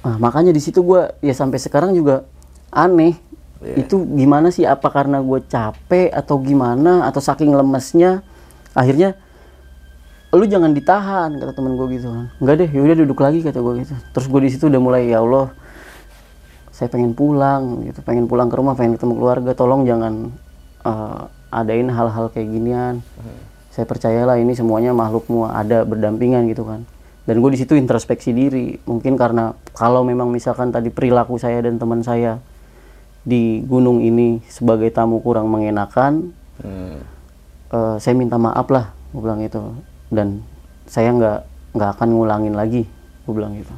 Nah, 0.04 0.16
makanya 0.20 0.52
di 0.52 0.60
situ 0.60 0.84
gue 0.84 1.00
ya 1.24 1.32
sampai 1.32 1.56
sekarang 1.56 1.96
juga 1.96 2.28
aneh. 2.74 3.14
Itu 3.64 4.04
gimana 4.04 4.52
sih? 4.52 4.68
Apa 4.68 4.92
karena 4.92 5.24
gue 5.24 5.40
capek 5.46 6.12
atau 6.12 6.36
gimana? 6.42 7.08
Atau 7.08 7.24
saking 7.24 7.54
lemesnya 7.54 8.20
akhirnya 8.74 9.14
lu 10.34 10.50
jangan 10.50 10.74
ditahan 10.74 11.30
kata 11.38 11.54
temen 11.54 11.78
gue 11.78 11.86
gitu 11.94 12.10
kan. 12.10 12.26
Enggak 12.42 12.54
deh 12.66 12.68
yaudah 12.74 12.96
duduk 12.98 13.18
lagi 13.22 13.40
kata 13.40 13.62
gue 13.62 13.74
gitu. 13.86 13.94
Terus 13.94 14.26
gue 14.26 14.40
di 14.42 14.50
situ 14.50 14.66
udah 14.66 14.82
mulai 14.82 15.06
ya 15.06 15.22
Allah 15.22 15.54
saya 16.74 16.90
pengen 16.90 17.14
pulang 17.14 17.86
gitu. 17.86 18.02
Pengen 18.02 18.26
pulang 18.26 18.50
ke 18.50 18.58
rumah 18.58 18.74
pengen 18.74 18.98
ketemu 18.98 19.14
keluarga 19.14 19.54
tolong 19.54 19.86
jangan 19.86 20.34
eh, 20.82 21.22
adain 21.54 21.86
hal-hal 21.86 22.34
kayak 22.34 22.50
ginian. 22.50 22.94
Saya 23.70 23.86
percayalah 23.86 24.38
ini 24.42 24.58
semuanya 24.58 24.90
makhlukmu 24.90 25.46
ada 25.46 25.86
berdampingan 25.86 26.50
gitu 26.50 26.66
kan. 26.66 26.82
Dan 27.24 27.40
gue 27.40 27.50
di 27.54 27.58
situ 27.62 27.78
introspeksi 27.78 28.34
diri. 28.34 28.76
Mungkin 28.84 29.14
karena 29.14 29.54
kalau 29.72 30.02
memang 30.02 30.28
misalkan 30.34 30.74
tadi 30.74 30.90
perilaku 30.90 31.38
saya 31.38 31.62
dan 31.62 31.78
teman 31.78 32.02
saya 32.02 32.42
di 33.24 33.64
gunung 33.64 34.04
ini 34.04 34.44
sebagai 34.46 34.92
tamu 34.92 35.18
kurang 35.24 35.48
mengenakan 35.48 36.30
Hmm. 36.54 37.02
eh, 37.74 37.96
saya 37.98 38.14
minta 38.14 38.38
maaf 38.38 38.70
lah 38.70 38.94
gue 39.10 39.18
bilang 39.18 39.42
itu 39.42 39.58
dan 40.06 40.38
saya 40.86 41.10
nggak 41.10 41.38
nggak 41.74 41.90
akan 41.98 42.08
ngulangin 42.14 42.54
lagi 42.54 42.86
gue 43.26 43.34
bilang 43.34 43.58
gitu. 43.58 43.74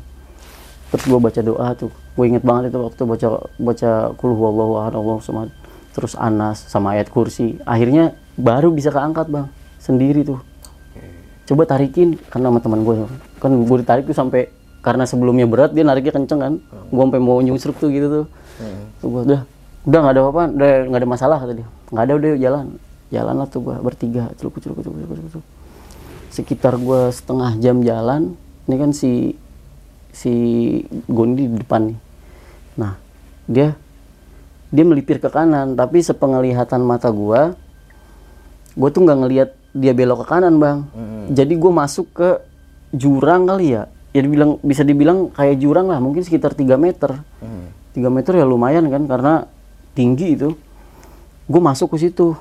Terus 0.93 1.05
gue 1.09 1.17
baca 1.17 1.41
doa 1.41 1.69
tuh 1.73 1.89
gue 1.89 2.25
inget 2.29 2.45
banget 2.45 2.69
itu 2.69 2.79
waktu 2.85 3.03
baca 3.09 3.29
baca 3.57 3.91
kul 4.21 4.37
huwallahu 4.37 4.77
ahad 4.77 4.95
samad 5.25 5.49
terus 5.97 6.13
anas 6.21 6.69
sama 6.69 7.01
ayat 7.01 7.09
kursi. 7.09 7.57
Akhirnya 7.65 8.13
baru 8.37 8.69
bisa 8.77 8.93
keangkat 8.93 9.33
bang 9.33 9.49
sendiri 9.81 10.21
tuh. 10.21 10.45
Coba 11.49 11.65
tarikin 11.65 12.21
karena 12.29 12.53
sama 12.53 12.61
teman 12.61 12.85
gue 12.85 13.09
kan 13.41 13.57
gue 13.57 13.77
ditarik 13.81 14.05
tuh 14.05 14.13
sampai 14.13 14.53
karena 14.85 15.09
sebelumnya 15.09 15.49
berat 15.49 15.73
dia 15.73 15.81
nariknya 15.81 16.13
kenceng 16.13 16.41
kan. 16.45 16.55
Gue 16.93 17.03
sampai 17.09 17.21
mau 17.25 17.41
nyusruk 17.41 17.81
tuh 17.81 17.89
gitu 17.89 18.07
tuh 18.13 18.27
tuh 19.03 19.09
gue 19.13 19.23
udah 19.33 19.41
udah 19.87 19.99
nggak 20.03 20.15
ada 20.15 20.21
apa-apa 20.27 20.43
udah 20.57 20.71
nggak 20.91 21.01
ada 21.03 21.09
masalah 21.09 21.37
kata 21.43 21.53
dia. 21.57 21.69
Nggak 21.93 22.05
ada 22.05 22.15
udah 22.17 22.31
jalan 22.41 22.67
jalan. 23.13 23.35
Lah 23.39 23.47
tuh 23.47 23.61
gue 23.63 23.77
bertiga 23.79 24.33
celuk 24.41 24.59
celuk 24.59 24.83
celuk 24.83 24.97
celuk 24.99 25.31
celuk, 25.31 25.47
sekitar 26.35 26.75
gue 26.81 27.01
setengah 27.15 27.55
jam 27.63 27.81
jalan 27.85 28.35
ini 28.67 28.77
kan 28.83 28.91
si 28.91 29.39
si 30.11 30.33
Gondi 31.07 31.47
di 31.47 31.57
depan 31.61 31.93
nih. 31.93 31.99
Nah 32.81 32.93
dia 33.47 33.79
dia 34.75 34.83
melipir 34.83 35.23
ke 35.23 35.31
kanan 35.31 35.79
tapi 35.79 36.03
sepenglihatan 36.03 36.83
mata 36.83 37.15
gua 37.15 37.55
gue 38.77 38.89
tuh 38.91 39.01
nggak 39.07 39.19
ngelihat 39.23 39.51
dia 39.77 39.93
belok 39.95 40.25
ke 40.25 40.27
kanan 40.27 40.59
bang. 40.59 40.79
Jadi 41.31 41.55
gue 41.55 41.73
masuk 41.73 42.07
ke 42.17 42.29
jurang 42.97 43.47
kali 43.47 43.77
ya. 43.77 43.87
Ya 44.17 44.25
dibilang 44.25 44.57
bisa 44.65 44.81
dibilang 44.81 45.29
kayak 45.31 45.61
jurang 45.61 45.93
lah 45.93 46.01
mungkin 46.01 46.25
sekitar 46.25 46.57
3 46.57 46.81
meter 46.81 47.21
3 47.97 48.13
meter 48.13 48.37
ya 48.37 48.45
lumayan 48.45 48.85
kan 48.93 49.09
karena 49.09 49.35
tinggi 49.97 50.37
itu. 50.37 50.53
Gue 51.49 51.63
masuk 51.63 51.97
ke 51.97 52.07
situ 52.07 52.37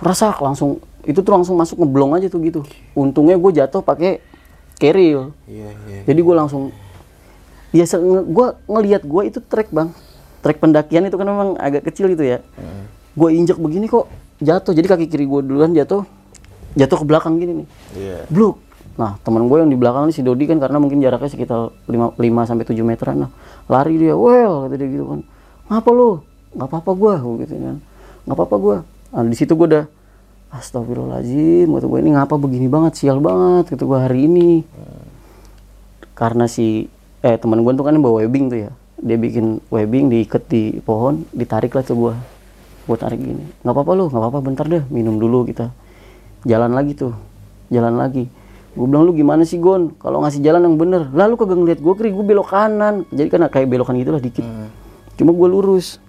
rasa 0.00 0.32
langsung 0.36 0.80
itu 1.08 1.24
tuh 1.24 1.32
langsung 1.32 1.56
masuk 1.56 1.80
ngeblong 1.80 2.12
aja 2.20 2.28
tuh 2.28 2.40
gitu. 2.44 2.60
Untungnya 2.92 3.40
gue 3.40 3.52
jatuh 3.56 3.80
pakai 3.80 4.20
keril 4.80 5.36
Iya, 5.44 5.76
iya. 5.92 6.00
jadi 6.08 6.20
gue 6.24 6.34
langsung 6.36 6.72
ya 7.72 7.84
gue 8.24 8.46
ngelihat 8.68 9.02
gue 9.08 9.22
itu 9.24 9.40
trek 9.40 9.72
bang. 9.72 9.88
Trek 10.40 10.56
pendakian 10.60 11.04
itu 11.08 11.16
kan 11.16 11.28
memang 11.28 11.48
agak 11.56 11.88
kecil 11.88 12.12
itu 12.12 12.24
ya. 12.24 12.38
Gue 13.16 13.32
injek 13.32 13.56
begini 13.56 13.88
kok 13.88 14.08
jatuh. 14.40 14.72
Jadi 14.76 14.86
kaki 14.88 15.06
kiri 15.08 15.24
gue 15.24 15.40
duluan 15.40 15.72
jatuh 15.72 16.04
jatuh 16.78 16.96
ke 17.02 17.04
belakang 17.08 17.40
gini 17.40 17.64
nih. 17.64 17.68
Iya. 17.98 18.18
bluk 18.30 18.69
nah 18.98 19.16
teman 19.22 19.46
gue 19.46 19.56
yang 19.62 19.70
di 19.70 19.78
belakang 19.78 20.10
nih 20.10 20.14
si 20.14 20.22
Dodi 20.26 20.44
kan 20.50 20.58
karena 20.58 20.76
mungkin 20.82 20.98
jaraknya 20.98 21.30
sekitar 21.30 21.70
5, 21.88 22.18
5 22.18 22.48
sampai 22.48 22.64
7 22.66 22.82
meteran 22.82 23.16
nah 23.26 23.30
lari 23.70 23.96
dia 23.96 24.18
well 24.18 24.66
kata 24.66 24.74
dia 24.76 24.88
gitu 24.90 25.06
kan. 25.06 25.20
Ngapa 25.70 25.90
lu? 25.94 26.10
Nggak 26.58 26.66
apa-apa 26.66 26.90
gue 26.98 27.14
gitu 27.46 27.54
kan. 27.54 27.76
Nggak 28.26 28.36
apa-apa 28.36 28.56
gue 28.58 28.76
nah, 29.14 29.22
di 29.26 29.36
situ 29.38 29.52
gue 29.54 29.68
udah 29.70 29.86
Astagfirullahaladzim 30.50 31.70
kata 31.70 31.86
gue 31.86 31.98
ini 32.02 32.10
ngapa 32.18 32.34
begini 32.34 32.66
banget 32.66 32.98
sial 32.98 33.22
banget 33.22 33.70
kata 33.70 33.84
gue 33.86 33.98
hari 33.98 34.26
ini. 34.26 34.50
Karena 36.18 36.50
si 36.50 36.90
eh 37.22 37.36
teman 37.38 37.62
gue 37.62 37.72
tuh 37.78 37.86
kan 37.86 37.94
bawa 38.02 38.26
webbing 38.26 38.50
tuh 38.50 38.58
ya. 38.66 38.70
Dia 39.00 39.16
bikin 39.16 39.64
webbing 39.72 40.10
diikat 40.10 40.50
di 40.50 40.76
pohon 40.82 41.24
ditarik 41.30 41.72
lah 41.72 41.86
tuh 41.86 41.96
gue 41.96 42.14
gue 42.80 42.98
tarik 42.98 43.22
gini 43.22 43.46
nggak 43.62 43.70
apa-apa 43.70 43.92
lu 43.94 44.10
nggak 44.10 44.18
apa-apa 44.18 44.38
bentar 44.42 44.66
deh 44.66 44.82
minum 44.90 45.16
dulu 45.16 45.46
kita. 45.46 45.70
Jalan 46.42 46.74
lagi 46.74 46.98
tuh 46.98 47.14
jalan 47.70 47.94
lagi 47.94 48.26
gue 48.70 48.86
bilang 48.86 49.02
lu 49.02 49.12
gimana 49.12 49.42
sih 49.42 49.58
Gon? 49.58 49.98
Kalau 49.98 50.22
ngasih 50.22 50.40
jalan 50.46 50.62
yang 50.62 50.76
bener. 50.78 51.10
Lalu 51.10 51.34
kagak 51.34 51.58
ngeliat 51.58 51.80
gue 51.82 51.94
kiri 51.98 52.10
gue 52.14 52.24
belok 52.24 52.54
kanan. 52.54 53.02
Jadi 53.10 53.28
kan 53.28 53.42
kayak 53.50 53.66
belokan 53.66 53.98
gitu 53.98 54.14
lah 54.14 54.22
dikit 54.22 54.46
cuma 55.20 55.36
gue 55.36 55.48
lurus. 55.52 56.00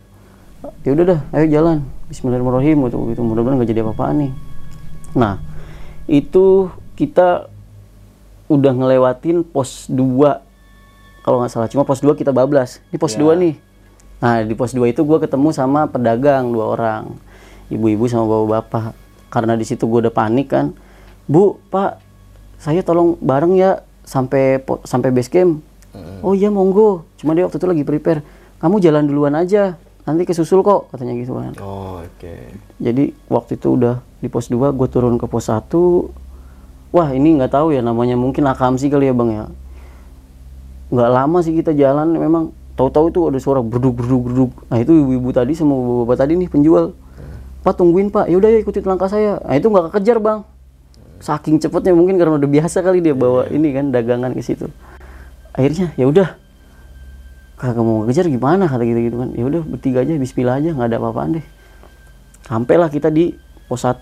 Ya 0.87 0.95
udah 0.95 1.03
dah 1.03 1.19
ayo 1.35 1.45
jalan. 1.51 1.83
Bismillahirrahmanirrahim 2.07 2.77
gitu 2.87 2.97
gitu 3.11 3.21
mudah-mudahan 3.25 3.57
nggak 3.59 3.69
jadi 3.75 3.81
apa-apaan 3.83 4.15
nih. 4.23 4.31
Nah 5.17 5.35
itu 6.07 6.71
kita 6.95 7.51
udah 8.51 8.73
ngelewatin 8.75 9.47
pos 9.47 9.87
2 9.91 11.23
kalau 11.23 11.37
nggak 11.39 11.51
salah 11.51 11.67
cuma 11.67 11.83
pos 11.83 11.99
2 11.99 12.15
kita 12.15 12.31
bablas. 12.31 12.79
Di 12.87 12.95
pos 12.95 13.19
2 13.19 13.35
nih. 13.35 13.55
Nah 14.21 14.45
di 14.45 14.53
pos 14.55 14.71
2 14.71 14.93
itu 14.93 15.01
gue 15.01 15.17
ketemu 15.19 15.49
sama 15.51 15.89
pedagang 15.89 16.53
dua 16.53 16.77
orang. 16.77 17.03
Ibu-ibu 17.67 18.05
sama 18.07 18.29
bapak-bapak. 18.29 18.93
Karena 19.31 19.59
di 19.59 19.65
situ 19.67 19.87
gue 19.87 20.07
udah 20.07 20.13
panik 20.13 20.51
kan. 20.51 20.75
Bu 21.25 21.59
pak 21.71 21.99
saya 22.61 22.85
tolong 22.85 23.17
bareng 23.17 23.57
ya 23.57 23.81
sampai 24.05 24.61
sampai 24.85 25.09
base 25.09 25.33
camp. 25.33 25.65
Oh 26.21 26.37
iya 26.37 26.53
monggo. 26.53 27.09
Cuma 27.17 27.33
dia 27.33 27.49
waktu 27.49 27.57
itu 27.57 27.67
lagi 27.67 27.83
prepare. 27.83 28.21
Kamu 28.61 28.77
jalan 28.77 29.09
duluan 29.09 29.33
aja. 29.33 29.81
Nanti 30.05 30.29
kesusul 30.29 30.61
kok 30.61 30.93
katanya 30.93 31.17
gitu 31.17 31.37
kan. 31.37 31.53
Oh, 31.61 32.01
oke. 32.01 32.33
jadi 32.81 33.13
waktu 33.29 33.57
itu 33.57 33.77
udah 33.77 34.01
di 34.17 34.29
pos 34.29 34.49
2 34.49 34.73
gue 34.73 34.87
turun 34.89 35.17
ke 35.21 35.29
pos 35.29 35.49
1 35.49 35.61
wah 36.89 37.09
ini 37.13 37.37
nggak 37.37 37.53
tahu 37.53 37.69
ya 37.73 37.85
namanya 37.85 38.17
mungkin 38.17 38.49
akamsi 38.49 38.89
kali 38.89 39.09
ya 39.09 39.13
bang 39.13 39.29
ya. 39.29 39.45
Nggak 40.93 41.09
lama 41.09 41.37
sih 41.41 41.53
kita 41.53 41.73
jalan 41.73 42.17
memang 42.17 42.53
tahu-tahu 42.77 43.13
itu 43.13 43.19
ada 43.29 43.39
suara 43.41 43.61
berduk 43.61 44.01
berduk 44.01 44.21
berduk. 44.29 44.51
Nah 44.69 44.77
itu 44.81 44.93
ibu-ibu 44.93 45.29
tadi 45.33 45.53
sama 45.57 46.05
bapak 46.05 46.17
tadi 46.17 46.37
nih 46.37 46.49
penjual. 46.49 46.93
Pak 47.61 47.73
tungguin 47.77 48.09
pak. 48.09 48.29
Yaudah 48.29 48.49
ya 48.53 48.57
ikutin 48.61 48.85
langkah 48.85 49.09
saya. 49.09 49.37
Nah 49.41 49.53
itu 49.57 49.69
nggak 49.69 49.93
kekejar 49.93 50.17
bang 50.21 50.45
saking 51.21 51.61
cepetnya 51.61 51.93
mungkin 51.93 52.17
karena 52.17 52.41
udah 52.41 52.49
biasa 52.49 52.81
kali 52.81 52.99
dia 52.99 53.13
bawa 53.13 53.45
ini 53.53 53.71
kan 53.71 53.93
dagangan 53.93 54.33
ke 54.33 54.41
situ. 54.41 54.67
Akhirnya 55.53 55.93
ya 55.95 56.09
udah 56.09 56.33
kagak 57.61 57.85
mau 57.85 58.01
ngejar 58.09 58.25
gimana? 58.25 58.65
kata 58.65 58.81
gitu 58.81 58.99
gitu 59.05 59.17
kan. 59.21 59.29
Ya 59.37 59.45
udah 59.45 59.61
bertiga 59.61 60.01
aja 60.01 60.17
Bismillah 60.17 60.57
aja 60.57 60.69
nggak 60.73 60.87
ada 60.89 60.97
apa-apaan 60.97 61.37
deh. 61.37 61.45
Sampailah 62.49 62.89
kita 62.89 63.13
di 63.13 63.37
pos 63.69 63.85
1 63.85 64.01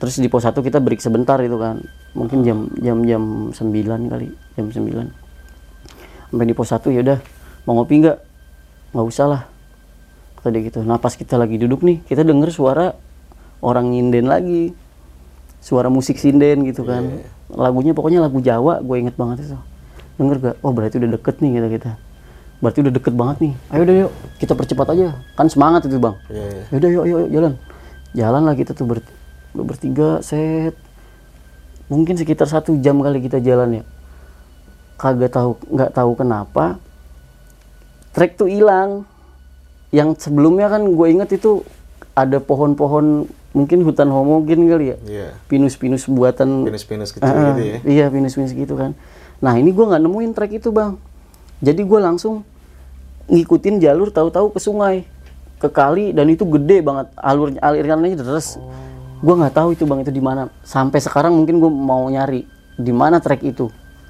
terus 0.00 0.14
di 0.18 0.28
pos 0.32 0.42
1 0.48 0.56
kita 0.56 0.80
break 0.80 1.04
sebentar 1.04 1.36
itu 1.44 1.60
kan. 1.60 1.84
Mungkin 2.16 2.42
jam 2.42 2.72
jam 2.80 3.04
jam 3.04 3.52
9 3.52 4.08
kali 4.08 4.32
jam 4.56 4.66
9 4.72 6.32
sampai 6.32 6.44
di 6.48 6.54
pos 6.56 6.72
1 6.72 6.88
ya 6.96 7.00
udah 7.04 7.18
mau 7.68 7.76
ngopi 7.76 8.08
nggak? 8.08 8.18
Nggak 8.96 9.06
usah 9.06 9.26
lah 9.28 9.42
kata 10.40 10.48
dia 10.48 10.64
gitu. 10.64 10.80
Nah 10.80 10.96
pas 10.96 11.12
kita 11.12 11.36
lagi 11.36 11.60
duduk 11.60 11.84
nih 11.84 12.00
kita 12.08 12.24
denger 12.24 12.48
suara 12.48 12.96
orang 13.60 13.92
nyinden 13.92 14.32
lagi 14.32 14.72
suara 15.58 15.88
musik 15.90 16.16
sinden 16.18 16.64
gitu 16.66 16.86
kan. 16.86 17.22
Lagunya 17.50 17.92
pokoknya 17.96 18.22
lagu 18.22 18.38
Jawa 18.38 18.80
gue 18.82 18.96
inget 18.98 19.16
banget 19.18 19.44
itu. 19.44 19.58
Denger 20.18 20.36
gak? 20.42 20.56
Oh 20.66 20.74
berarti 20.74 20.98
udah 20.98 21.10
deket 21.14 21.38
nih 21.38 21.50
kita 21.58 21.68
kita. 21.70 21.90
Berarti 22.58 22.78
udah 22.82 22.92
deket 22.92 23.14
banget 23.14 23.36
nih. 23.38 23.52
Ayo 23.70 23.80
udah 23.86 23.96
yuk 24.06 24.12
kita 24.42 24.52
percepat 24.58 24.86
aja. 24.94 25.14
Kan 25.38 25.46
semangat 25.46 25.86
itu 25.86 25.98
bang. 26.02 26.16
Iya, 26.26 26.46
iya. 26.46 26.64
yaudah 26.74 26.90
yuk, 26.90 27.04
yuk, 27.06 27.18
yuk 27.18 27.30
jalan. 27.30 27.52
Jalan 28.16 28.42
lah 28.42 28.54
kita 28.58 28.72
tuh 28.74 28.86
ber, 28.88 28.98
bertiga 29.54 30.18
set. 30.24 30.74
Mungkin 31.88 32.18
sekitar 32.18 32.50
satu 32.50 32.76
jam 32.82 32.98
kali 32.98 33.22
kita 33.22 33.38
jalan 33.38 33.80
ya. 33.80 33.84
Kagak 34.98 35.30
tahu 35.30 35.54
nggak 35.70 35.94
tahu 35.94 36.10
kenapa 36.18 36.82
trek 38.12 38.34
tuh 38.34 38.50
hilang. 38.50 39.06
Yang 39.94 40.28
sebelumnya 40.28 40.68
kan 40.68 40.84
gue 40.84 41.06
inget 41.08 41.38
itu 41.38 41.64
ada 42.12 42.42
pohon-pohon 42.42 43.30
mungkin 43.58 43.82
hutan 43.82 44.06
homogen 44.06 44.70
kali 44.70 44.94
ya 44.94 44.96
Iya. 45.02 45.28
pinus-pinus 45.50 46.06
buatan 46.06 46.62
Pinus-pinus 46.62 47.10
kecil 47.10 47.26
Ah, 47.26 47.50
gitu 47.50 47.62
ya. 47.66 47.76
Iya 47.82 48.06
pinus-pinus 48.06 48.54
gitu 48.54 48.78
kan. 48.78 48.94
Nah 49.42 49.58
ini 49.58 49.74
gue 49.74 49.82
nggak 49.82 49.98
nemuin 49.98 50.30
trek 50.30 50.54
itu 50.54 50.70
bang. 50.70 50.94
Jadi 51.58 51.82
gue 51.82 51.98
langsung 51.98 52.46
ngikutin 53.26 53.82
jalur 53.82 54.08
tahu-tahu 54.08 54.54
ke 54.54 54.58
sungai, 54.58 55.02
ke 55.58 55.68
kali 55.68 56.14
dan 56.14 56.30
itu 56.30 56.46
gede 56.46 56.80
banget 56.80 57.10
alur 57.18 57.50
alirannya 57.58 58.14
deres. 58.14 58.56
Gue 59.18 59.34
nggak 59.34 59.54
tahu 59.58 59.74
itu 59.74 59.82
bang 59.82 60.00
itu 60.00 60.14
di 60.14 60.22
mana. 60.22 60.46
Sampai 60.62 61.02
sekarang 61.02 61.34
mungkin 61.34 61.58
gue 61.58 61.66
mau 61.66 62.06
nyari 62.06 62.46
di 62.78 62.92
mana 62.94 63.18
trek 63.18 63.42
itu. 63.42 63.66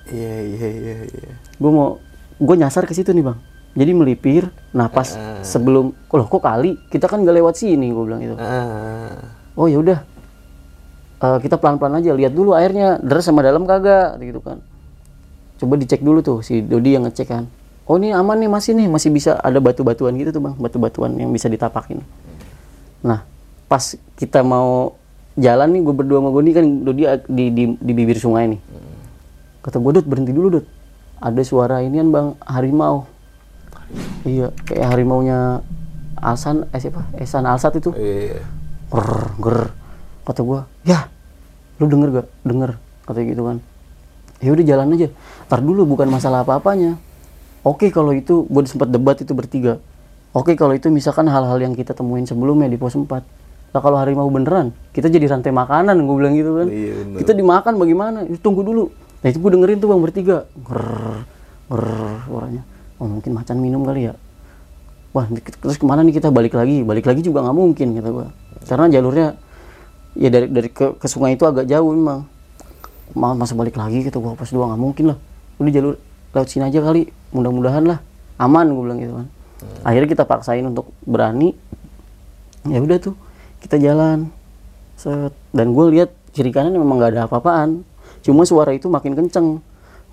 Iya, 0.08 0.36
iya, 0.44 0.68
iya, 0.68 0.96
iya. 1.08 1.32
Gue 1.56 1.70
mau 1.72 1.96
gue 2.36 2.56
nyasar 2.56 2.84
ke 2.84 2.92
situ 2.92 3.12
nih 3.12 3.24
bang. 3.24 3.38
Jadi 3.72 3.92
melipir. 3.92 4.48
Nah 4.72 4.88
pas 4.88 5.08
sebelum, 5.40 5.92
loh 5.92 6.26
kok 6.26 6.40
kali 6.40 6.76
kita 6.88 7.04
kan 7.04 7.20
gak 7.20 7.36
lewat 7.36 7.54
sini 7.56 7.88
gue 7.88 8.04
bilang 8.04 8.20
itu. 8.20 8.36
Oh 9.58 9.66
ya 9.66 9.82
udah. 9.82 9.98
Eh, 11.18 11.38
kita 11.42 11.58
pelan-pelan 11.58 11.98
aja 11.98 12.14
lihat 12.14 12.30
dulu 12.30 12.54
airnya 12.54 13.02
deres 13.02 13.26
sama 13.26 13.42
dalam 13.42 13.66
kagak 13.66 14.22
gitu 14.22 14.38
kan. 14.38 14.62
Coba 15.58 15.74
dicek 15.74 15.98
dulu 15.98 16.22
tuh 16.22 16.38
si 16.46 16.62
Dodi 16.62 16.94
yang 16.94 17.10
ngecek 17.10 17.26
kan. 17.26 17.50
Oh 17.90 17.98
ini 17.98 18.14
aman 18.14 18.38
nih 18.38 18.46
masih 18.46 18.78
nih 18.78 18.86
masih 18.86 19.10
bisa 19.10 19.34
ada 19.42 19.58
batu-batuan 19.58 20.14
gitu 20.14 20.30
tuh 20.30 20.38
bang 20.44 20.54
batu-batuan 20.54 21.18
yang 21.18 21.34
bisa 21.34 21.50
ditapakin. 21.50 21.98
Nah 23.02 23.26
pas 23.66 23.98
kita 24.14 24.46
mau 24.46 24.94
jalan 25.34 25.74
nih 25.74 25.80
gue 25.82 25.94
berdua 25.96 26.22
sama 26.22 26.30
Goni 26.30 26.50
kan 26.54 26.66
Dodi 26.86 27.02
di, 27.26 27.44
di, 27.50 27.64
di 27.74 27.92
bibir 27.96 28.20
sungai 28.22 28.54
nih. 28.54 28.60
Kata 29.58 29.82
gue 29.82 29.92
berhenti 30.06 30.30
dulu 30.30 30.60
Dot 30.60 30.66
ada 31.18 31.42
suara 31.42 31.82
inian 31.82 32.14
bang 32.14 32.38
harimau. 32.46 33.10
Iya 34.22 34.54
kayak 34.70 34.86
harimaunya 34.94 35.66
Alsan 36.22 36.70
eh 36.70 36.78
siapa? 36.78 37.02
Esan 37.18 37.42
Alsat 37.42 37.82
itu. 37.82 37.90
Iya, 37.98 38.38
iya. 38.38 38.42
Ger 38.88 39.10
ger 39.40 39.58
kata 40.24 40.40
gua 40.44 40.68
ya 40.84 41.08
lu 41.78 41.86
denger 41.86 42.08
gak? 42.10 42.26
Denger 42.42 42.70
kata 43.06 43.22
gitu 43.22 43.42
kan. 43.46 43.62
Ya 44.38 44.50
udah 44.54 44.64
jalan 44.66 44.94
aja. 44.94 45.08
Tar 45.46 45.62
dulu 45.62 45.86
bukan 45.86 46.10
masalah 46.10 46.42
apa 46.42 46.58
apanya 46.58 46.98
oke 47.66 47.86
kalau 47.90 48.14
itu 48.14 48.46
gue 48.46 48.62
sempat 48.64 48.88
debat 48.88 49.16
itu 49.18 49.32
bertiga. 49.36 49.80
Oke 50.36 50.54
kalau 50.54 50.76
itu 50.76 50.92
misalkan 50.92 51.26
hal-hal 51.26 51.58
yang 51.58 51.72
kita 51.72 51.96
temuin 51.96 52.28
sebelumnya 52.28 52.68
di 52.68 52.76
pos 52.76 52.94
4 52.94 53.08
lah 53.68 53.84
kalau 53.84 54.00
harimau 54.00 54.32
beneran 54.32 54.72
kita 54.96 55.12
jadi 55.12 55.28
rantai 55.28 55.52
makanan 55.52 56.00
gue 56.00 56.16
bilang 56.16 56.34
gitu 56.36 56.50
kan. 56.56 56.66
Iya, 56.72 56.94
bener. 57.04 57.18
kita 57.20 57.32
dimakan 57.36 57.74
bagaimana? 57.76 58.18
Tunggu 58.40 58.64
dulu. 58.64 58.88
Nah 59.20 59.28
itu 59.28 59.38
gue 59.40 59.50
dengerin 59.52 59.78
tuh 59.82 59.88
bang 59.92 60.00
bertiga. 60.00 60.36
Ger 60.64 60.84
ger 61.68 61.84
suaranya. 62.24 62.62
Oh 62.98 63.06
mungkin 63.06 63.30
macan 63.36 63.56
minum 63.60 63.84
kali 63.84 64.08
ya? 64.08 64.14
Wah 65.12 65.24
terus 65.60 65.76
ke 65.80 65.84
mana 65.88 66.04
nih 66.04 66.20
kita? 66.20 66.28
Balik 66.28 66.56
lagi 66.56 66.84
balik 66.84 67.08
lagi 67.08 67.20
juga 67.24 67.44
nggak 67.44 67.56
mungkin 67.56 67.96
kata 67.96 68.08
gua 68.12 68.28
karena 68.66 68.90
jalurnya 68.90 69.38
ya 70.18 70.28
dari 70.32 70.50
dari 70.50 70.68
ke, 70.72 70.98
ke 70.98 71.06
sungai 71.06 71.38
itu 71.38 71.46
agak 71.46 71.68
jauh 71.68 71.92
memang. 71.94 72.26
Ma- 73.16 73.36
masa 73.36 73.56
balik 73.56 73.78
lagi 73.78 74.04
gitu 74.04 74.20
gua 74.20 74.36
pas 74.36 74.48
dua 74.50 74.72
nggak 74.72 74.80
mungkin 74.80 75.04
lah. 75.14 75.18
Udah 75.60 75.72
jalur 75.72 75.94
lewat 76.34 76.48
sini 76.48 76.68
aja 76.68 76.80
kali 76.82 77.08
mudah-mudahan 77.32 77.84
lah. 77.86 77.98
Aman 78.38 78.70
gue 78.70 78.82
bilang 78.84 78.98
gitu 79.02 79.14
kan. 79.18 79.26
Akhirnya 79.82 80.08
kita 80.08 80.24
paksain 80.28 80.62
untuk 80.62 80.94
berani. 81.02 81.56
Ya 82.68 82.78
udah 82.78 82.98
tuh 83.02 83.18
kita 83.64 83.80
jalan. 83.82 84.30
Set. 84.94 85.34
Dan 85.50 85.74
gue 85.74 85.84
lihat 85.98 86.14
kiri 86.30 86.54
kanan 86.54 86.78
memang 86.78 87.02
nggak 87.02 87.10
ada 87.18 87.22
apa-apaan. 87.26 87.82
Cuma 88.22 88.46
suara 88.46 88.70
itu 88.70 88.86
makin 88.86 89.18
kenceng. 89.18 89.58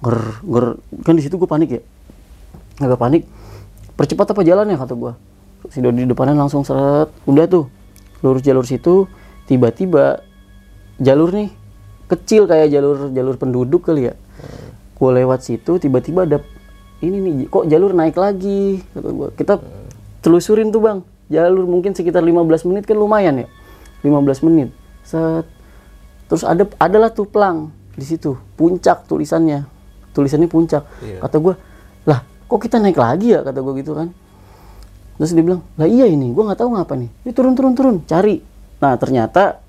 Ger 0.02 0.20
ger 0.42 0.66
kan 1.06 1.14
di 1.14 1.22
situ 1.22 1.38
gue 1.38 1.46
panik 1.46 1.70
ya. 1.70 1.82
Agak 2.82 2.98
panik. 2.98 3.24
Percepat 3.96 4.36
apa 4.36 4.42
jalannya 4.44 4.76
kata 4.76 4.94
gua. 4.98 5.16
Si 5.72 5.80
Dodi 5.80 6.04
di 6.04 6.10
depannya 6.12 6.36
langsung 6.36 6.68
seret 6.68 7.08
udah 7.26 7.46
tuh 7.48 7.72
lurus 8.26 8.42
jalur 8.42 8.66
situ 8.66 9.06
tiba-tiba 9.46 10.26
jalur 10.98 11.30
nih 11.30 11.54
kecil 12.10 12.50
kayak 12.50 12.74
jalur 12.74 13.14
jalur 13.14 13.38
penduduk 13.38 13.86
kali 13.86 14.10
ya. 14.10 14.14
Gua 14.98 15.14
lewat 15.14 15.46
situ 15.46 15.78
tiba-tiba 15.78 16.26
ada 16.26 16.42
ini 17.06 17.22
nih 17.22 17.34
kok 17.46 17.70
jalur 17.70 17.94
naik 17.94 18.18
lagi? 18.18 18.82
Kata 18.98 19.10
gua. 19.14 19.30
Kita 19.30 19.62
telusurin 20.26 20.74
tuh 20.74 20.82
bang. 20.82 21.00
Jalur 21.30 21.70
mungkin 21.70 21.94
sekitar 21.94 22.26
15 22.26 22.66
menit 22.66 22.90
kan 22.90 22.98
lumayan 22.98 23.46
ya. 23.46 23.48
15 24.02 24.46
menit. 24.50 24.74
Set. 25.06 25.46
Terus 26.26 26.42
ada 26.42 26.66
adalah 26.82 27.14
tuh 27.14 27.30
plang 27.30 27.70
di 27.94 28.06
situ 28.06 28.34
puncak 28.58 29.06
tulisannya. 29.06 29.70
Tulisannya 30.18 30.50
puncak. 30.50 30.82
Iya. 31.06 31.22
kata 31.22 31.38
gua 31.38 31.54
lah 32.10 32.26
kok 32.50 32.58
kita 32.58 32.82
naik 32.82 32.98
lagi 32.98 33.38
ya? 33.38 33.46
Kata 33.46 33.62
gua 33.62 33.78
gitu 33.78 33.94
kan 33.94 34.10
terus 35.16 35.32
dia 35.32 35.44
bilang 35.44 35.64
lah 35.80 35.88
iya 35.88 36.06
ini 36.12 36.36
gua 36.36 36.52
nggak 36.52 36.60
tahu 36.60 36.70
ngapa 36.76 36.94
nih. 37.00 37.10
Ini 37.24 37.32
turun 37.32 37.54
turun 37.56 37.74
turun 37.74 37.96
cari. 38.04 38.44
Nah 38.84 39.00
ternyata 39.00 39.64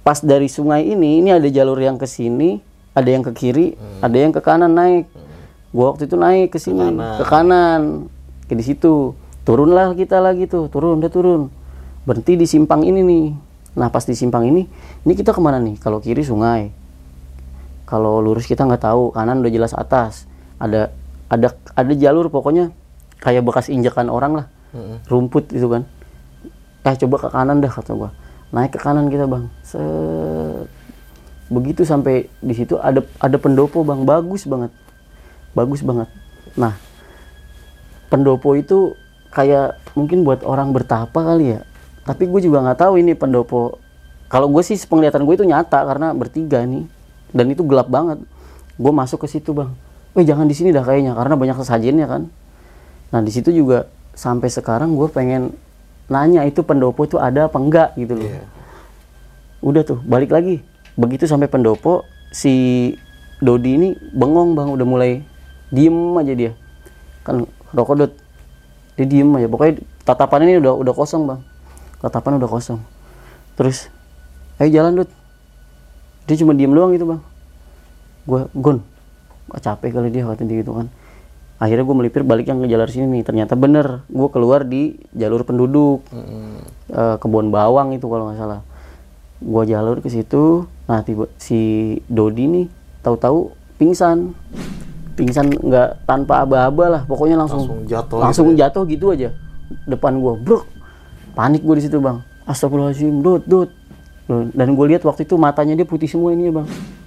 pas 0.00 0.18
dari 0.22 0.48
sungai 0.48 0.86
ini 0.88 1.20
ini 1.20 1.34
ada 1.34 1.44
jalur 1.50 1.76
yang 1.76 2.00
ke 2.00 2.06
sini 2.08 2.62
ada 2.96 3.08
yang 3.10 3.20
ke 3.20 3.34
kiri 3.36 3.76
ada 4.00 4.16
yang 4.16 4.32
ke 4.32 4.40
kanan 4.40 4.72
naik. 4.72 5.04
Gua 5.70 5.92
waktu 5.92 6.08
itu 6.08 6.16
naik 6.16 6.56
ke 6.56 6.58
sini 6.58 6.96
ke 7.20 7.24
kanan 7.28 8.08
ke 8.48 8.56
di 8.56 8.64
situ. 8.64 9.12
Turunlah 9.46 9.94
kita 9.94 10.18
lagi 10.18 10.48
tuh 10.48 10.72
turun 10.72 10.98
udah 10.98 11.12
turun. 11.12 11.52
Berhenti 12.08 12.34
di 12.34 12.46
simpang 12.48 12.82
ini 12.82 13.04
nih. 13.04 13.26
Nah 13.76 13.92
pas 13.92 14.02
di 14.02 14.16
simpang 14.16 14.48
ini 14.48 14.64
ini 15.04 15.12
kita 15.12 15.36
ke 15.36 15.40
mana 15.44 15.60
nih? 15.60 15.76
Kalau 15.76 16.00
kiri 16.00 16.24
sungai. 16.24 16.72
Kalau 17.86 18.18
lurus 18.18 18.48
kita 18.48 18.66
nggak 18.66 18.82
tahu 18.82 19.14
kanan 19.14 19.44
udah 19.44 19.52
jelas 19.52 19.76
atas. 19.76 20.24
Ada 20.56 20.88
ada 21.28 21.52
ada 21.76 21.92
jalur 21.92 22.32
pokoknya 22.32 22.72
kayak 23.20 23.44
bekas 23.44 23.68
injakan 23.68 24.08
orang 24.08 24.32
lah 24.38 24.46
rumput 25.06 25.50
itu 25.52 25.66
kan. 25.66 25.82
Eh 26.86 26.94
coba 26.94 27.16
ke 27.18 27.28
kanan 27.34 27.58
dah 27.58 27.72
kata 27.72 27.92
gua. 27.94 28.10
Naik 28.54 28.76
ke 28.76 28.80
kanan 28.80 29.10
kita 29.10 29.26
bang. 29.26 29.50
Set. 29.66 30.68
begitu 31.46 31.86
sampai 31.86 32.26
di 32.42 32.54
situ 32.58 32.74
ada 32.78 33.02
ada 33.22 33.36
pendopo 33.38 33.82
bang. 33.82 34.02
Bagus 34.06 34.46
banget. 34.46 34.70
Bagus 35.54 35.82
banget. 35.82 36.10
Nah 36.54 36.74
pendopo 38.06 38.54
itu 38.54 38.94
kayak 39.34 39.76
mungkin 39.98 40.22
buat 40.22 40.46
orang 40.46 40.70
bertapa 40.70 41.14
kali 41.14 41.58
ya. 41.58 41.60
Tapi 42.06 42.30
gue 42.30 42.40
juga 42.46 42.62
nggak 42.62 42.86
tahu 42.86 43.02
ini 43.02 43.18
pendopo. 43.18 43.82
Kalau 44.30 44.50
gue 44.50 44.62
sih 44.62 44.78
penglihatan 44.78 45.26
gue 45.26 45.34
itu 45.34 45.46
nyata 45.46 45.82
karena 45.82 46.14
bertiga 46.14 46.62
nih. 46.62 46.86
Dan 47.34 47.50
itu 47.50 47.66
gelap 47.66 47.90
banget. 47.90 48.22
Gue 48.78 48.92
masuk 48.94 49.26
ke 49.26 49.28
situ 49.30 49.50
bang. 49.50 49.74
Weh 50.14 50.24
jangan 50.24 50.46
di 50.48 50.54
sini 50.56 50.70
dah 50.72 50.86
kayaknya 50.86 51.12
karena 51.12 51.34
banyak 51.34 51.56
sesajennya 51.60 52.06
kan. 52.08 52.22
Nah 53.10 53.20
di 53.20 53.30
situ 53.34 53.50
juga 53.50 53.90
sampai 54.16 54.48
sekarang 54.48 54.96
gue 54.96 55.06
pengen 55.12 55.52
nanya 56.08 56.48
itu 56.48 56.64
pendopo 56.64 57.04
itu 57.04 57.20
ada 57.20 57.46
apa 57.46 57.60
enggak 57.60 57.92
gitu 58.00 58.16
loh. 58.16 58.26
Iya. 58.26 58.42
udah 59.60 59.82
tuh 59.84 59.98
balik 60.08 60.32
lagi. 60.32 60.64
Begitu 60.96 61.28
sampai 61.28 61.52
pendopo 61.52 62.08
si 62.32 62.94
Dodi 63.44 63.76
ini 63.76 63.88
bengong 64.16 64.56
bang. 64.56 64.68
Udah 64.72 64.86
mulai 64.88 65.20
diem 65.68 66.16
aja 66.16 66.32
dia. 66.32 66.52
Kan 67.22 67.44
rokok 67.76 67.94
dot. 68.00 68.12
Dia 68.96 69.04
diem 69.04 69.28
aja. 69.36 69.46
Pokoknya 69.50 69.84
tatapan 70.08 70.48
ini 70.48 70.64
udah 70.64 70.72
udah 70.80 70.94
kosong 70.96 71.28
bang. 71.28 71.40
Tatapan 72.00 72.40
udah 72.40 72.48
kosong. 72.48 72.80
Terus 73.60 73.92
ayo 74.56 74.72
jalan 74.72 75.04
dot. 75.04 75.10
Dia 76.24 76.40
cuma 76.40 76.56
diem 76.56 76.72
doang 76.72 76.96
gitu 76.96 77.04
bang. 77.04 77.20
Gua 78.24 78.48
gon 78.56 78.80
ah, 79.52 79.60
capek 79.60 79.90
kali 79.94 80.08
dia 80.10 80.26
kata 80.26 80.42
dia 80.42 80.62
gitu 80.62 80.74
kan 80.74 80.86
akhirnya 81.56 81.84
gue 81.88 81.96
melipir 81.96 82.22
balik 82.22 82.48
yang 82.48 82.60
ke 82.60 82.68
jalur 82.68 82.88
sini 82.88 83.08
nih. 83.20 83.22
Ternyata 83.26 83.56
bener 83.56 84.04
gue 84.08 84.28
keluar 84.32 84.64
di 84.64 84.96
jalur 85.16 85.42
penduduk. 85.44 86.04
Eh, 86.92 87.16
kebun 87.18 87.52
bawang 87.52 87.96
itu 87.96 88.06
kalau 88.08 88.28
nggak 88.30 88.38
salah. 88.38 88.60
Gue 89.40 89.62
jalur 89.68 90.00
ke 90.00 90.08
situ 90.08 90.64
nah 90.86 91.02
tiba 91.02 91.26
si 91.40 91.98
Dodi 92.06 92.46
nih 92.46 92.66
tahu-tahu 93.02 93.50
pingsan. 93.76 94.32
Pingsan 95.16 95.48
nggak 95.48 96.04
tanpa 96.04 96.44
aba-aba 96.44 96.84
lah 96.92 97.02
pokoknya 97.08 97.40
langsung 97.40 97.64
Langsung 97.64 97.88
jatuh 97.88 98.18
langsung 98.20 98.46
gitu 98.52 98.60
jatuh 98.60 98.82
gitu 98.84 99.06
aja 99.16 99.32
depan 99.88 100.12
gue 100.20 100.32
bro 100.44 100.60
panik 101.32 101.64
gue 101.64 101.72
di 101.80 101.88
situ 101.88 101.96
bang. 102.04 102.20
Astagfirullahaladzim 102.44 103.24
dot 103.24 103.48
dot 103.48 103.72
dan 104.28 104.76
gue 104.76 104.86
lihat 104.92 105.08
waktu 105.08 105.24
itu 105.24 105.40
matanya 105.40 105.72
dia 105.72 105.88
putih 105.88 106.04
semua 106.04 106.36
ini 106.36 106.52
ya 106.52 106.60
bang. 106.60 106.66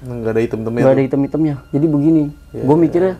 Nggak 0.09 0.31
ada 0.33 0.41
hitam-hitamnya 0.41 0.81
nggak 0.81 0.95
ada 0.97 1.03
hitam-hitamnya. 1.05 1.55
Jadi 1.69 1.85
begini 1.85 2.23
gue 2.49 2.77
mikirnya 2.81 3.13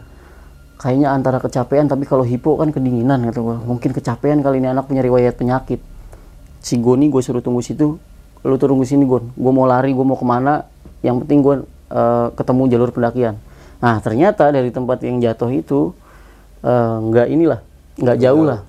kayaknya 0.79 1.11
antara 1.11 1.43
kecapean 1.43 1.91
tapi 1.91 2.07
kalau 2.07 2.23
hipo 2.23 2.55
kan 2.55 2.71
kedinginan 2.71 3.27
kata 3.27 3.43
gue 3.43 3.57
mungkin 3.67 3.91
kecapean 3.91 4.39
kali 4.39 4.63
ini 4.63 4.71
anak 4.71 4.87
punya 4.87 5.03
riwayat 5.03 5.35
penyakit. 5.35 5.83
Si 6.63 6.79
Goni 6.79 7.11
gue 7.11 7.19
suruh 7.19 7.43
tunggu 7.43 7.59
situ 7.59 7.99
lu 8.39 8.55
tunggu 8.55 8.87
sini 8.87 9.03
Gon. 9.03 9.35
Gue 9.35 9.51
mau 9.51 9.67
lari 9.67 9.91
gue 9.91 10.05
mau 10.07 10.15
ke 10.15 10.23
mana 10.23 10.63
yang 11.03 11.19
penting 11.19 11.43
gue 11.43 11.55
eh, 11.91 12.27
ketemu 12.31 12.61
jalur 12.71 12.89
pendakian. 12.95 13.35
Nah 13.83 13.99
ternyata 13.99 14.55
dari 14.55 14.71
tempat 14.71 15.03
yang 15.03 15.19
jatuh 15.19 15.51
itu 15.51 15.91
eh, 16.63 16.97
nggak 17.03 17.27
inilah 17.27 17.59
nggak 17.99 18.17
jauh 18.23 18.43
lah. 18.47 18.63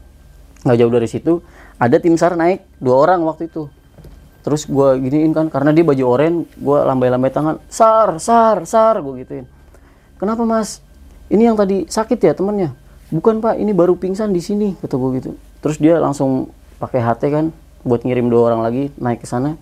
Nggak 0.66 0.76
jauh 0.82 0.92
dari 0.92 1.08
situ. 1.08 1.32
Ada 1.78 2.02
tim 2.02 2.18
sar 2.18 2.34
naik 2.34 2.66
dua 2.82 3.06
orang 3.06 3.22
waktu 3.22 3.46
itu. 3.46 3.70
Terus 4.42 4.66
gue 4.66 4.98
giniin 4.98 5.30
kan 5.30 5.46
karena 5.46 5.70
dia 5.70 5.86
baju 5.86 6.04
oranye 6.10 6.42
gue 6.58 6.78
lambai-lambai 6.82 7.30
tangan 7.30 7.62
sar 7.70 8.18
sar 8.18 8.66
sar 8.66 8.98
gue 8.98 9.22
gituin. 9.22 9.46
Kenapa 10.18 10.42
mas 10.42 10.82
ini 11.30 11.46
yang 11.46 11.54
tadi 11.54 11.86
sakit 11.86 12.18
ya 12.18 12.34
temennya. 12.34 12.74
Bukan 13.14 13.38
pak 13.38 13.58
ini 13.58 13.70
baru 13.70 13.94
pingsan 13.94 14.34
di 14.34 14.42
sini 14.42 14.74
kata 14.78 14.98
gue 14.98 15.10
gitu. 15.22 15.30
Terus 15.62 15.78
dia 15.78 15.98
langsung 16.02 16.50
pakai 16.82 16.98
HT 16.98 17.22
kan 17.30 17.44
buat 17.86 18.02
ngirim 18.02 18.26
dua 18.26 18.50
orang 18.50 18.66
lagi 18.66 18.90
naik 18.98 19.22
ke 19.22 19.28
sana. 19.30 19.54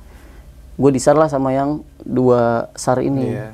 Gue 0.80 0.90
disar 0.92 1.16
lah 1.16 1.28
sama 1.28 1.52
yang 1.52 1.84
dua 2.00 2.72
sar 2.72 3.04
ini. 3.04 3.36
Iya. 3.36 3.52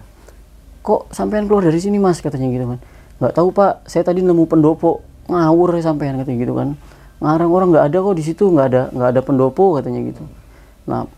kok 0.84 1.08
sampean 1.16 1.48
keluar 1.48 1.64
dari 1.64 1.80
sini 1.80 1.96
mas? 1.96 2.20
Katanya 2.20 2.52
gitu 2.52 2.66
kan 2.70 2.78
nggak 3.18 3.34
tahu 3.34 3.48
pak. 3.50 3.86
Saya 3.90 4.06
tadi 4.06 4.22
nemu 4.22 4.46
pendopo. 4.46 5.02
Ngawur 5.24 5.74
ya 5.74 5.82
sampean 5.90 6.20
katanya 6.20 6.38
gitu 6.38 6.54
kan. 6.54 6.78
Ngarang 7.18 7.50
orang 7.50 7.68
nggak 7.74 7.86
ada 7.90 7.98
kok 7.98 8.14
di 8.14 8.24
situ 8.26 8.44
nggak 8.52 8.66
ada 8.68 8.82
nggak 8.92 9.08
ada 9.16 9.20
pendopo 9.24 9.74
katanya 9.80 10.00
gitu. 10.06 10.22
Nah 10.86 11.08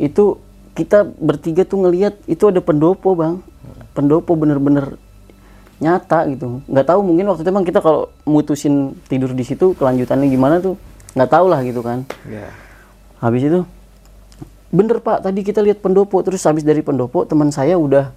itu 0.00 0.40
kita 0.74 1.04
bertiga 1.04 1.62
tuh 1.68 1.86
ngelihat 1.86 2.18
itu 2.26 2.48
ada 2.48 2.58
pendopo 2.58 3.12
bang. 3.14 3.38
Pendopo 3.92 4.32
bener-bener 4.34 4.96
nyata 5.76 6.24
gitu. 6.32 6.64
Nggak 6.64 6.86
tahu 6.88 7.00
mungkin 7.04 7.24
waktu 7.28 7.44
itu 7.44 7.50
emang 7.52 7.66
kita 7.66 7.84
kalau 7.84 8.08
mutusin 8.24 8.96
tidur 9.08 9.36
di 9.36 9.44
situ 9.44 9.76
kelanjutannya 9.76 10.28
gimana 10.32 10.56
tuh 10.60 10.80
nggak 11.12 11.30
tahu 11.30 11.46
lah 11.52 11.60
gitu 11.64 11.80
kan. 11.84 12.04
Iya. 12.28 12.48
habis 13.16 13.48
itu 13.48 13.64
bener 14.68 15.00
pak 15.00 15.24
tadi 15.24 15.40
kita 15.44 15.60
lihat 15.60 15.80
pendopo. 15.84 16.20
Terus 16.24 16.44
habis 16.48 16.64
dari 16.64 16.80
pendopo 16.80 17.24
teman 17.28 17.52
saya 17.52 17.76
udah 17.76 18.12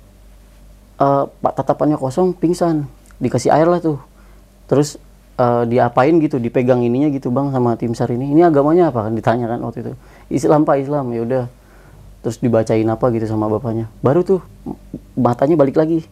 eh, 1.00 1.24
pak 1.28 1.54
tatapannya 1.60 2.00
kosong 2.00 2.32
pingsan. 2.36 2.88
Dikasih 3.20 3.52
air 3.52 3.68
lah 3.68 3.84
tuh. 3.84 4.00
Terus 4.72 4.96
eh, 5.36 5.64
diapain 5.68 6.16
gitu 6.24 6.40
dipegang 6.40 6.80
ininya 6.80 7.12
gitu 7.12 7.28
bang 7.32 7.52
sama 7.52 7.76
tim 7.76 7.92
sar 7.92 8.12
ini. 8.12 8.32
Ini 8.32 8.48
agamanya 8.48 8.92
apa? 8.92 9.08
Kan 9.08 9.20
ditanya 9.20 9.52
kan 9.52 9.60
waktu 9.68 9.84
itu. 9.84 9.94
Islam 10.32 10.64
pak 10.64 10.80
Islam. 10.80 11.12
Ya 11.12 11.22
udah. 11.28 11.44
Terus 12.20 12.40
dibacain 12.44 12.88
apa 12.88 13.06
gitu 13.16 13.28
sama 13.28 13.48
bapaknya. 13.48 13.88
Baru 14.04 14.28
tuh 14.28 14.44
matanya 15.16 15.56
balik 15.56 15.80
lagi 15.80 16.04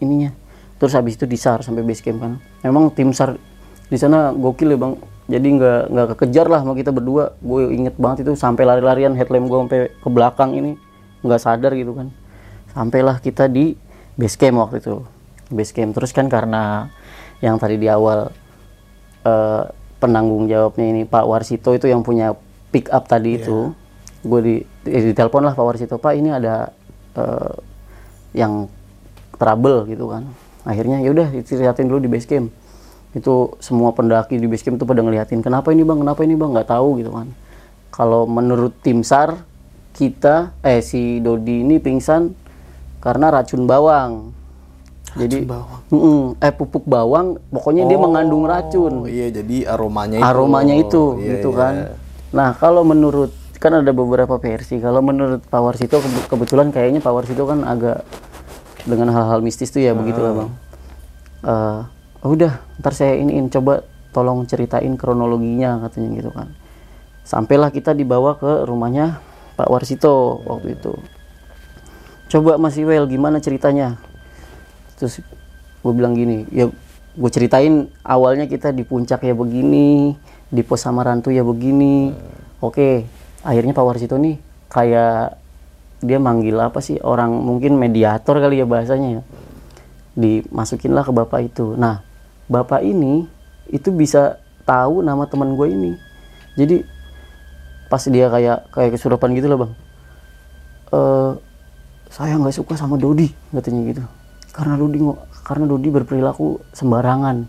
ininya 0.00 0.41
terus 0.82 0.98
habis 0.98 1.14
itu 1.14 1.30
disar 1.30 1.62
sampai 1.62 1.86
base 1.86 2.02
camp 2.02 2.18
kan. 2.18 2.32
Memang 2.66 2.90
tim 2.90 3.14
sar 3.14 3.38
di 3.86 3.94
sana 3.94 4.34
gokil 4.34 4.74
ya 4.74 4.78
bang. 4.82 4.98
Jadi 5.30 5.48
nggak 5.54 5.82
nggak 5.94 6.06
kekejar 6.18 6.50
lah 6.50 6.66
sama 6.66 6.74
kita 6.74 6.90
berdua. 6.90 7.38
Gue 7.38 7.70
inget 7.70 7.94
banget 7.94 8.26
itu 8.26 8.34
sampai 8.34 8.66
lari-larian 8.66 9.14
headlamp 9.14 9.46
gue 9.46 9.58
sampai 9.62 9.80
ke 9.94 10.08
belakang 10.10 10.58
ini. 10.58 10.74
Nggak 11.22 11.38
sadar 11.38 11.70
gitu 11.78 11.94
kan. 11.94 12.10
Sampailah 12.74 13.22
kita 13.22 13.46
di 13.46 13.78
base 14.18 14.34
camp 14.34 14.58
waktu 14.58 14.82
itu. 14.82 15.06
Base 15.54 15.70
camp. 15.70 15.94
Terus 15.94 16.10
kan 16.10 16.26
karena 16.26 16.90
yang 17.38 17.62
tadi 17.62 17.78
di 17.78 17.86
awal 17.86 18.34
eh, 19.22 19.62
penanggung 20.02 20.50
jawabnya 20.50 20.86
ini 20.98 21.06
Pak 21.06 21.30
Warsito 21.30 21.70
itu 21.78 21.86
yang 21.86 22.02
punya 22.02 22.34
pick 22.74 22.90
up 22.90 23.06
tadi 23.06 23.38
itu 23.38 23.70
gue 24.26 24.40
di 24.42 24.54
eh, 24.90 25.02
ditelepon 25.14 25.46
lah 25.46 25.54
Pak 25.54 25.62
Warsito 25.62 26.02
Pak 26.02 26.18
ini 26.18 26.34
ada 26.34 26.74
eh, 27.14 27.54
yang 28.34 28.66
trouble 29.38 29.86
gitu 29.86 30.10
kan 30.10 30.26
akhirnya 30.62 31.02
yaudah 31.02 31.28
dilihatin 31.28 31.86
dulu 31.86 31.98
di 31.98 32.10
base 32.10 32.26
camp 32.26 32.48
itu 33.12 33.34
semua 33.60 33.92
pendaki 33.92 34.40
di 34.40 34.46
base 34.46 34.64
camp 34.64 34.78
tuh 34.78 34.86
pada 34.86 35.04
ngeliatin 35.04 35.44
kenapa 35.44 35.68
ini 35.68 35.84
bang? 35.84 36.00
Kenapa 36.00 36.20
ini 36.22 36.32
bang? 36.32 36.50
Nggak 36.54 36.68
tahu 36.70 36.88
gitu 36.96 37.12
kan. 37.12 37.28
Kalau 37.92 38.24
menurut 38.24 38.72
tim 38.80 39.04
sar 39.04 39.44
kita 39.92 40.56
eh 40.64 40.80
si 40.80 41.20
Dodi 41.20 41.60
ini 41.60 41.76
pingsan 41.76 42.32
karena 42.98 43.28
racun 43.28 43.68
bawang. 43.68 44.32
Jadi 45.12 45.44
bawang. 45.44 45.80
Mm-mm, 45.92 46.20
eh 46.40 46.48
pupuk 46.48 46.88
bawang 46.88 47.36
pokoknya 47.52 47.84
dia 47.84 48.00
mengandung 48.00 48.48
racun. 48.48 49.04
Oh 49.04 49.10
iya 49.10 49.28
jadi 49.28 49.68
aromanya 49.68 50.16
itu. 50.16 50.24
aromanya 50.24 50.74
itu 50.74 51.02
Iya, 51.20 51.24
gitu 51.36 51.50
iya. 51.52 51.58
kan. 51.60 51.74
Nah 52.32 52.48
kalau 52.56 52.80
menurut 52.80 53.28
kan 53.60 53.76
ada 53.76 53.92
beberapa 53.92 54.40
versi. 54.40 54.80
Kalau 54.80 55.04
menurut 55.04 55.44
Pak 55.44 55.60
Warsito 55.60 56.00
kebe- 56.00 56.26
kebetulan 56.32 56.72
kayaknya 56.72 57.04
Pak 57.04 57.12
Warsito 57.12 57.44
kan 57.44 57.60
agak 57.62 58.08
dengan 58.86 59.14
hal-hal 59.14 59.40
mistis 59.44 59.70
tuh 59.70 59.82
ya 59.82 59.94
begitulah 59.94 60.32
bang. 60.34 60.50
Eh, 61.42 61.80
udah 62.22 62.62
ntar 62.78 62.94
saya 62.94 63.18
iniin 63.18 63.50
coba 63.50 63.82
tolong 64.14 64.46
ceritain 64.46 64.94
kronologinya 64.94 65.82
katanya 65.86 66.08
gitu 66.14 66.30
kan. 66.30 66.54
Sampailah 67.26 67.70
kita 67.74 67.94
dibawa 67.94 68.38
ke 68.38 68.66
rumahnya 68.66 69.18
Pak 69.58 69.68
Warsito 69.70 70.42
waktu 70.46 70.78
itu. 70.78 70.94
Coba 72.30 72.56
Mas 72.56 72.78
Iwel 72.78 73.06
gimana 73.10 73.42
ceritanya? 73.42 73.98
Terus 74.98 75.18
gue 75.82 75.92
bilang 75.92 76.14
gini 76.14 76.46
ya 76.54 76.70
gue 77.12 77.30
ceritain 77.34 77.90
awalnya 78.06 78.46
kita 78.46 78.70
di 78.70 78.86
puncak 78.86 79.26
ya 79.26 79.34
begini 79.34 80.14
di 80.46 80.62
pos 80.62 80.86
Samarantu 80.86 81.34
ya 81.34 81.42
begini. 81.42 82.14
Oke 82.62 83.06
akhirnya 83.42 83.74
Pak 83.74 83.84
Warsito 83.84 84.14
nih 84.14 84.38
kayak 84.70 85.41
dia 86.02 86.18
manggil 86.18 86.58
apa 86.58 86.82
sih 86.82 86.98
orang 86.98 87.30
mungkin 87.30 87.78
mediator 87.78 88.42
kali 88.42 88.58
ya 88.60 88.66
bahasanya 88.66 89.08
ya. 89.18 89.22
Dimasukinlah 90.18 91.06
ke 91.06 91.12
bapak 91.14 91.40
itu. 91.48 91.78
Nah 91.78 92.02
bapak 92.50 92.82
ini 92.84 93.24
itu 93.70 93.88
bisa 93.94 94.42
tahu 94.66 95.00
nama 95.00 95.24
teman 95.30 95.54
gue 95.54 95.68
ini. 95.70 95.92
Jadi 96.58 96.84
pas 97.88 98.02
dia 98.04 98.26
kayak 98.28 98.68
kayak 98.74 98.90
kesurupan 98.98 99.32
gitu 99.32 99.46
loh 99.48 99.58
bang. 99.64 99.72
Eh 100.92 101.32
saya 102.12 102.36
nggak 102.36 102.52
suka 102.52 102.76
sama 102.76 103.00
Dodi 103.00 103.32
katanya 103.56 103.80
gitu. 103.88 104.02
Karena 104.52 104.76
Dodi 104.76 105.00
karena 105.48 105.64
Dodi 105.64 105.88
berperilaku 105.88 106.60
sembarangan 106.76 107.48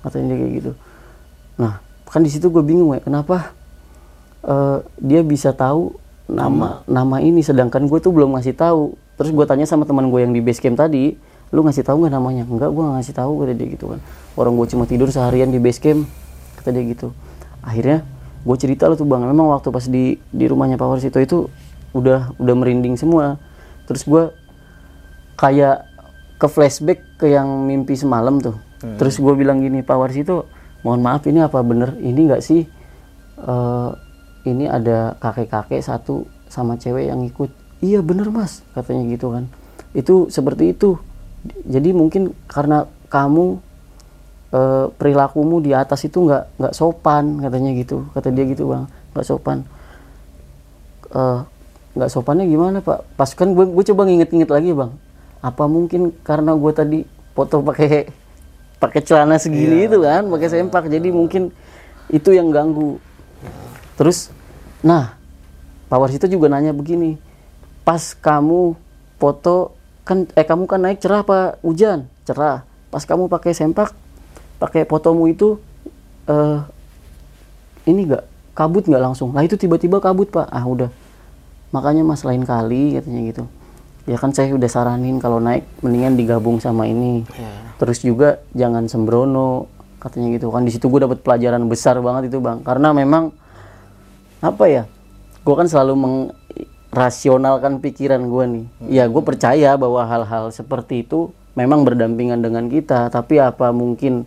katanya 0.00 0.26
dia 0.32 0.38
kayak 0.40 0.52
gitu. 0.56 0.72
Nah 1.60 1.84
kan 2.08 2.24
di 2.24 2.30
situ 2.32 2.48
gue 2.48 2.64
bingung 2.64 2.90
ya 2.96 3.04
kenapa 3.04 3.52
eh, 4.42 4.78
dia 4.98 5.20
bisa 5.20 5.52
tahu 5.52 5.99
nama 6.30 6.86
nama 6.86 7.16
ini 7.18 7.42
sedangkan 7.42 7.90
gue 7.90 7.98
tuh 7.98 8.14
belum 8.14 8.38
ngasih 8.38 8.54
tahu. 8.54 8.94
Terus 9.18 9.30
gue 9.34 9.44
tanya 9.44 9.66
sama 9.68 9.84
teman 9.84 10.08
gue 10.08 10.20
yang 10.22 10.32
di 10.32 10.40
base 10.40 10.62
camp 10.62 10.78
tadi 10.78 11.18
lu 11.50 11.66
ngasih 11.66 11.82
tahu 11.82 12.06
nggak 12.06 12.14
namanya? 12.14 12.44
Enggak 12.46 12.70
gue 12.70 12.84
ngasih 12.86 13.14
tahu 13.14 13.42
kata 13.42 13.52
dia 13.58 13.66
gitu 13.74 13.84
kan. 13.92 14.00
Orang 14.38 14.54
gue 14.56 14.66
cuma 14.70 14.86
tidur 14.86 15.10
seharian 15.10 15.50
di 15.50 15.58
base 15.58 15.82
camp 15.82 16.06
kata 16.62 16.70
dia 16.70 16.86
gitu. 16.86 17.12
Akhirnya 17.60 18.06
gue 18.40 18.56
cerita 18.56 18.88
lo 18.88 18.96
tuh 18.96 19.04
bang 19.04 19.26
memang 19.26 19.52
waktu 19.52 19.68
pas 19.68 19.84
di 19.84 20.16
di 20.32 20.44
rumahnya 20.48 20.80
Pak 20.80 20.88
Warsito 20.88 21.18
itu 21.20 21.50
udah 21.92 22.32
udah 22.38 22.54
merinding 22.54 22.96
semua. 22.96 23.36
Terus 23.90 24.06
gue 24.06 24.22
kayak 25.36 25.84
ke 26.40 26.46
flashback 26.48 27.04
ke 27.20 27.28
yang 27.28 27.68
mimpi 27.68 27.98
semalam 27.98 28.40
tuh. 28.40 28.56
Terus 28.80 29.20
gue 29.20 29.34
bilang 29.36 29.60
gini 29.60 29.84
Pak 29.84 29.96
Warsito 29.98 30.48
mohon 30.80 31.04
maaf 31.04 31.28
ini 31.28 31.44
apa 31.44 31.60
bener? 31.60 31.98
Ini 32.00 32.16
nggak 32.16 32.40
sih 32.40 32.64
eh, 33.44 33.90
ini 34.44 34.64
ada 34.64 35.16
kakek-kakek 35.20 35.84
satu 35.84 36.24
sama 36.48 36.76
cewek 36.80 37.08
yang 37.12 37.20
ikut. 37.24 37.52
Iya 37.80 38.00
bener 38.04 38.28
mas 38.28 38.60
katanya 38.76 39.08
gitu 39.08 39.32
kan. 39.32 39.44
Itu 39.96 40.28
seperti 40.28 40.76
itu. 40.76 40.96
Jadi 41.64 41.96
mungkin 41.96 42.36
karena 42.48 42.84
kamu 43.08 43.60
eh, 44.52 44.86
perilakumu 44.96 45.64
di 45.64 45.72
atas 45.72 46.04
itu 46.04 46.24
nggak 46.28 46.60
nggak 46.60 46.74
sopan 46.76 47.40
katanya 47.40 47.70
gitu. 47.76 48.04
Kata 48.12 48.28
dia 48.32 48.44
gitu 48.48 48.68
bang. 48.68 48.84
Nggak 49.16 49.26
sopan. 49.26 49.58
Eh, 51.10 51.40
nggak 51.96 52.10
sopannya 52.12 52.44
gimana 52.46 52.78
pak? 52.84 53.02
Pas 53.16 53.30
kan 53.32 53.52
gue 53.52 53.64
gue 53.66 53.84
coba 53.92 54.02
nginget-nginget 54.08 54.50
lagi 54.50 54.70
bang. 54.72 54.92
Apa 55.40 55.64
mungkin 55.64 56.12
karena 56.20 56.52
gue 56.52 56.72
tadi 56.76 56.98
foto 57.32 57.64
pakai 57.64 58.12
pakai 58.80 59.00
celana 59.04 59.36
segini 59.36 59.88
itu 59.88 60.00
kan 60.00 60.28
pakai 60.28 60.48
sempak. 60.48 60.88
Jadi 60.88 61.08
mungkin 61.12 61.52
itu 62.10 62.34
yang 62.34 62.50
ganggu 62.50 62.98
terus 64.00 64.32
nah 64.80 65.20
Pak 65.92 66.00
Warsito 66.00 66.24
juga 66.24 66.48
nanya 66.48 66.72
begini 66.72 67.20
pas 67.84 68.16
kamu 68.16 68.72
foto 69.20 69.76
kan 70.08 70.24
eh 70.32 70.46
kamu 70.48 70.64
kan 70.64 70.80
naik 70.80 70.98
cerah 71.04 71.20
apa 71.20 71.60
hujan 71.60 72.08
cerah. 72.24 72.66
Pas 72.90 73.02
kamu 73.06 73.30
pakai 73.30 73.54
sempak 73.54 73.94
pakai 74.58 74.86
fotomu 74.86 75.26
itu 75.30 75.58
eh 76.26 76.58
ini 77.86 78.10
nggak 78.10 78.54
kabut 78.54 78.86
nggak 78.86 79.02
langsung? 79.02 79.30
Lah 79.34 79.42
itu 79.42 79.54
tiba-tiba 79.54 79.98
kabut 80.02 80.30
pak. 80.30 80.46
Ah 80.50 80.64
udah. 80.66 80.90
Makanya 81.70 82.02
mas 82.02 82.26
lain 82.26 82.42
kali 82.42 82.98
katanya 82.98 83.20
gitu. 83.30 83.44
Ya 84.08 84.18
kan 84.18 84.34
saya 84.34 84.50
udah 84.56 84.66
saranin 84.66 85.22
kalau 85.22 85.38
naik 85.38 85.66
mendingan 85.84 86.18
digabung 86.18 86.58
sama 86.58 86.90
ini. 86.90 87.22
Terus 87.78 88.02
juga 88.02 88.42
jangan 88.56 88.90
sembrono 88.90 89.70
katanya 90.02 90.34
gitu. 90.34 90.50
Kan 90.50 90.66
di 90.66 90.74
situ 90.74 90.90
gue 90.90 91.06
dapat 91.06 91.22
pelajaran 91.22 91.62
besar 91.70 92.02
banget 92.02 92.34
itu 92.34 92.42
bang. 92.42 92.66
Karena 92.66 92.90
memang 92.90 93.30
apa 94.40 94.64
ya? 94.66 94.82
Gue 95.44 95.54
kan 95.56 95.68
selalu 95.68 95.94
merasionalkan 96.90 97.80
pikiran 97.80 98.24
gue 98.28 98.44
nih. 98.48 98.66
Ya 98.88 99.04
gue 99.06 99.22
percaya 99.22 99.76
bahwa 99.76 100.04
hal-hal 100.04 100.52
seperti 100.52 101.04
itu 101.04 101.32
memang 101.54 101.84
berdampingan 101.84 102.40
dengan 102.40 102.68
kita 102.72 103.12
tapi 103.12 103.36
apa 103.40 103.72
mungkin 103.72 104.24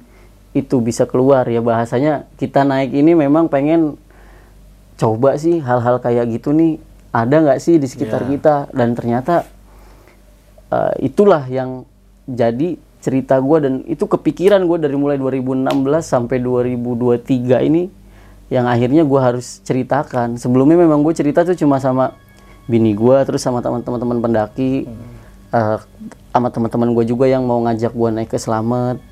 itu 0.54 0.80
bisa 0.80 1.10
keluar? 1.10 1.50
Ya 1.50 1.60
bahasanya 1.60 2.30
kita 2.38 2.62
naik 2.62 2.94
ini 2.94 3.18
memang 3.18 3.50
pengen 3.50 3.98
coba 4.98 5.36
sih 5.42 5.60
hal-hal 5.60 5.98
kayak 6.00 6.30
gitu 6.30 6.54
nih. 6.54 6.78
Ada 7.14 7.46
nggak 7.46 7.60
sih 7.62 7.78
di 7.78 7.86
sekitar 7.86 8.26
kita? 8.26 8.70
Dan 8.74 8.98
ternyata 8.98 9.46
eh, 10.74 10.94
itulah 11.06 11.46
yang 11.46 11.86
jadi 12.30 12.78
cerita 13.04 13.36
gue 13.44 13.58
dan 13.60 13.74
itu 13.84 14.08
kepikiran 14.08 14.64
gue 14.64 14.78
dari 14.80 14.96
mulai 14.96 15.20
2016 15.20 15.68
sampai 16.00 16.40
2023 16.40 17.68
ini 17.68 18.03
yang 18.54 18.70
akhirnya 18.70 19.02
gue 19.02 19.18
harus 19.18 19.66
ceritakan. 19.66 20.38
Sebelumnya 20.38 20.78
memang 20.78 21.02
gue 21.02 21.14
cerita 21.18 21.42
tuh 21.42 21.58
cuma 21.58 21.82
sama 21.82 22.14
bini 22.70 22.94
gue 22.94 23.18
terus 23.26 23.42
sama 23.42 23.66
teman-teman 23.66 24.22
pendaki 24.22 24.86
eh, 25.52 25.78
sama 26.30 26.48
teman-teman 26.54 26.94
gue 26.94 27.04
juga 27.10 27.26
yang 27.26 27.44
mau 27.44 27.60
ngajak 27.66 27.92
gue 27.92 28.10
naik 28.14 28.30
ke 28.32 28.40
Selamat 28.40 29.04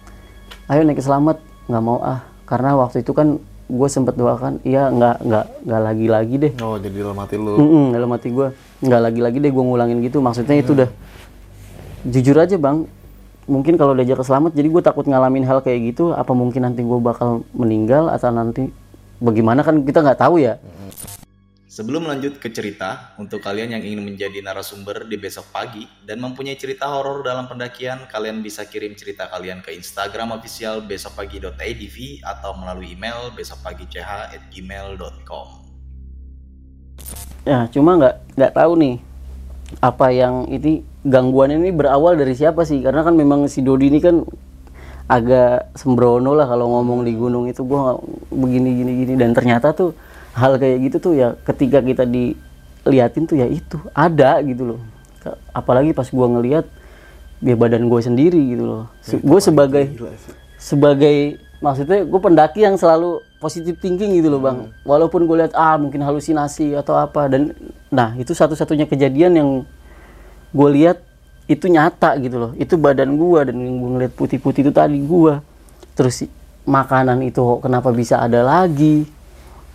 ayo 0.71 0.87
naik 0.87 1.01
ke 1.01 1.05
Selamat 1.05 1.41
nggak 1.65 1.83
mau 1.83 1.99
ah. 2.05 2.21
Karena 2.45 2.75
waktu 2.77 3.01
itu 3.01 3.17
kan 3.17 3.41
gue 3.71 3.87
sempet 3.87 4.19
doakan 4.19 4.59
iya 4.67 4.91
nggak 4.91 5.23
nggak 5.23 5.45
nggak 5.63 5.81
lagi 5.81 6.05
lagi 6.11 6.35
deh. 6.37 6.53
Oh, 6.59 6.75
jadi 6.75 7.07
dalam 7.07 7.17
hati 7.17 7.35
lu. 7.39 7.55
Mm-mm, 7.55 7.85
dalam 7.95 8.09
hati 8.11 8.27
gue 8.29 8.47
nggak 8.83 9.01
lagi-lagi 9.09 9.37
deh 9.41 9.51
gue 9.51 9.63
ngulangin 9.63 9.97
gitu. 10.05 10.21
Maksudnya 10.21 10.55
itu 10.59 10.77
udah 10.77 10.89
jujur 12.05 12.37
aja 12.37 12.55
bang. 12.61 12.85
Mungkin 13.49 13.73
kalau 13.75 13.97
diajak 13.97 14.21
ke 14.21 14.25
selamat 14.27 14.53
jadi 14.53 14.67
gue 14.69 14.81
takut 14.85 15.07
ngalamin 15.09 15.43
hal 15.49 15.65
kayak 15.65 15.91
gitu 15.91 16.13
apa 16.13 16.29
mungkin 16.31 16.61
nanti 16.61 16.85
gue 16.85 16.99
bakal 17.01 17.43
meninggal 17.51 18.07
atau 18.07 18.29
nanti 18.29 18.69
bagaimana 19.21 19.61
kan 19.61 19.85
kita 19.85 20.01
nggak 20.01 20.19
tahu 20.19 20.41
ya 20.41 20.57
Sebelum 21.71 22.03
lanjut 22.03 22.35
ke 22.35 22.51
cerita, 22.51 23.15
untuk 23.15 23.39
kalian 23.39 23.71
yang 23.71 23.79
ingin 23.79 24.03
menjadi 24.03 24.43
narasumber 24.43 25.07
di 25.07 25.15
besok 25.15 25.55
pagi 25.55 25.87
dan 26.03 26.19
mempunyai 26.19 26.59
cerita 26.59 26.91
horor 26.91 27.23
dalam 27.23 27.47
pendakian, 27.47 28.11
kalian 28.11 28.43
bisa 28.43 28.67
kirim 28.67 28.91
cerita 28.91 29.31
kalian 29.31 29.63
ke 29.63 29.71
Instagram 29.71 30.35
official 30.35 30.83
besokpagi.idv 30.83 32.27
atau 32.27 32.59
melalui 32.59 32.91
email 32.91 33.31
besokpagi.ch@gmail.com. 33.39 35.47
ya 37.47 37.71
cuma 37.71 37.95
nggak 37.95 38.35
nggak 38.35 38.51
tahu 38.51 38.75
nih 38.75 38.99
apa 39.79 40.11
yang 40.11 40.51
ini 40.51 40.83
gangguan 41.07 41.55
ini 41.55 41.71
berawal 41.71 42.19
dari 42.19 42.35
siapa 42.35 42.67
sih 42.67 42.83
karena 42.83 42.99
kan 43.01 43.15
memang 43.15 43.47
si 43.47 43.63
Dodi 43.63 43.87
ini 43.87 44.03
kan 44.03 44.27
agak 45.11 45.75
sembrono 45.75 46.31
lah 46.31 46.47
kalau 46.47 46.71
ngomong 46.79 47.03
di 47.03 47.11
gunung 47.11 47.51
itu. 47.51 47.67
Gua 47.67 47.91
nggak 47.91 47.99
begini 48.31 48.69
gini 48.79 48.91
gini. 49.03 49.13
Dan 49.19 49.35
ternyata 49.35 49.75
tuh 49.75 49.91
hal 50.31 50.55
kayak 50.55 50.77
gitu 50.87 51.11
tuh 51.11 51.13
ya 51.19 51.35
ketika 51.43 51.83
kita 51.83 52.07
diliatin 52.07 53.27
tuh 53.27 53.35
ya 53.35 53.51
itu 53.51 53.75
ada 53.91 54.39
gitu 54.39 54.75
loh. 54.75 54.79
Apalagi 55.51 55.91
pas 55.91 56.07
gua 56.07 56.31
ngelihat 56.31 56.63
dia 57.41 57.57
badan 57.57 57.89
gue 57.89 58.01
sendiri 58.05 58.37
gitu 58.53 58.63
loh. 58.69 58.85
Gue 59.01 59.41
sebagai 59.41 59.89
sebagai 60.61 61.41
maksudnya 61.57 62.05
gue 62.05 62.19
pendaki 62.21 62.61
yang 62.61 62.77
selalu 62.77 63.17
positif 63.41 63.81
thinking 63.81 64.13
gitu 64.21 64.29
loh 64.29 64.37
bang. 64.45 64.69
Walaupun 64.85 65.25
gue 65.25 65.41
lihat 65.41 65.57
ah 65.57 65.73
mungkin 65.81 66.05
halusinasi 66.05 66.77
atau 66.77 66.93
apa. 66.93 67.25
Dan 67.25 67.57
nah 67.89 68.13
itu 68.13 68.37
satu-satunya 68.37 68.85
kejadian 68.85 69.33
yang 69.33 69.49
gue 70.53 70.69
lihat 70.69 71.01
itu 71.51 71.67
nyata 71.67 72.15
gitu 72.23 72.37
loh. 72.39 72.51
Itu 72.55 72.79
badan 72.79 73.19
gue 73.19 73.39
dan 73.51 73.55
gue 73.59 73.89
ngeliat 73.99 74.13
putih-putih 74.15 74.63
itu 74.67 74.71
tadi 74.71 74.97
gue 75.03 75.33
terus 75.91 76.23
makanan 76.63 77.19
itu 77.27 77.41
kenapa 77.59 77.91
bisa 77.91 78.23
ada 78.23 78.41
lagi? 78.41 79.03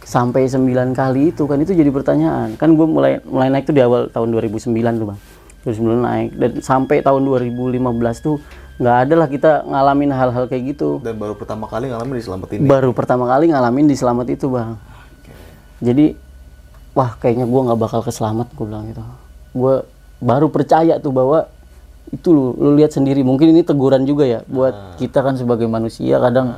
Sampai 0.06 0.46
9 0.46 0.94
kali 0.94 1.34
itu 1.34 1.44
kan 1.44 1.58
itu 1.58 1.74
jadi 1.74 1.90
pertanyaan. 1.90 2.54
Kan 2.56 2.78
gue 2.78 2.86
mulai 2.86 3.20
mulai 3.26 3.50
naik 3.50 3.68
tuh 3.68 3.74
di 3.74 3.82
awal 3.82 4.08
tahun 4.08 4.32
2009 4.32 4.72
tuh 4.72 5.06
bang. 5.12 5.18
2009 5.66 5.98
naik. 5.98 6.28
Dan 6.38 6.50
sampai 6.62 7.02
tahun 7.02 7.22
2015 7.26 7.82
tuh 8.22 8.38
nggak 8.76 8.96
ada 9.08 9.14
lah 9.16 9.28
kita 9.28 9.50
ngalamin 9.66 10.10
hal-hal 10.14 10.44
kayak 10.46 10.76
gitu. 10.76 11.02
Dan 11.02 11.18
baru 11.18 11.34
pertama 11.34 11.66
kali 11.66 11.90
ngalamin 11.90 12.14
di 12.16 12.24
selamat 12.24 12.48
ini. 12.54 12.64
baru 12.68 12.90
pertama 12.94 13.24
kali 13.26 13.44
ngalamin 13.50 13.86
di 13.90 13.96
selamat 13.98 14.26
itu 14.30 14.46
bang. 14.52 14.78
Jadi 15.82 16.06
wah 16.96 17.12
kayaknya 17.18 17.44
gua 17.44 17.60
nggak 17.72 17.80
bakal 17.82 18.00
ke 18.00 18.12
selamat 18.14 18.46
gue 18.54 18.64
bilang 18.64 18.86
gitu. 18.88 19.02
Gue 19.56 19.74
baru 20.22 20.48
percaya 20.48 20.96
tuh 21.02 21.12
bahwa 21.12 21.50
itu 22.14 22.28
lu 22.30 22.54
lu 22.54 22.70
lihat 22.78 22.94
sendiri. 22.94 23.26
Mungkin 23.26 23.50
ini 23.50 23.66
teguran 23.66 24.06
juga 24.06 24.26
ya 24.26 24.40
buat 24.46 24.98
kita 25.00 25.22
kan 25.22 25.34
sebagai 25.34 25.66
manusia. 25.66 26.22
Kadang 26.22 26.54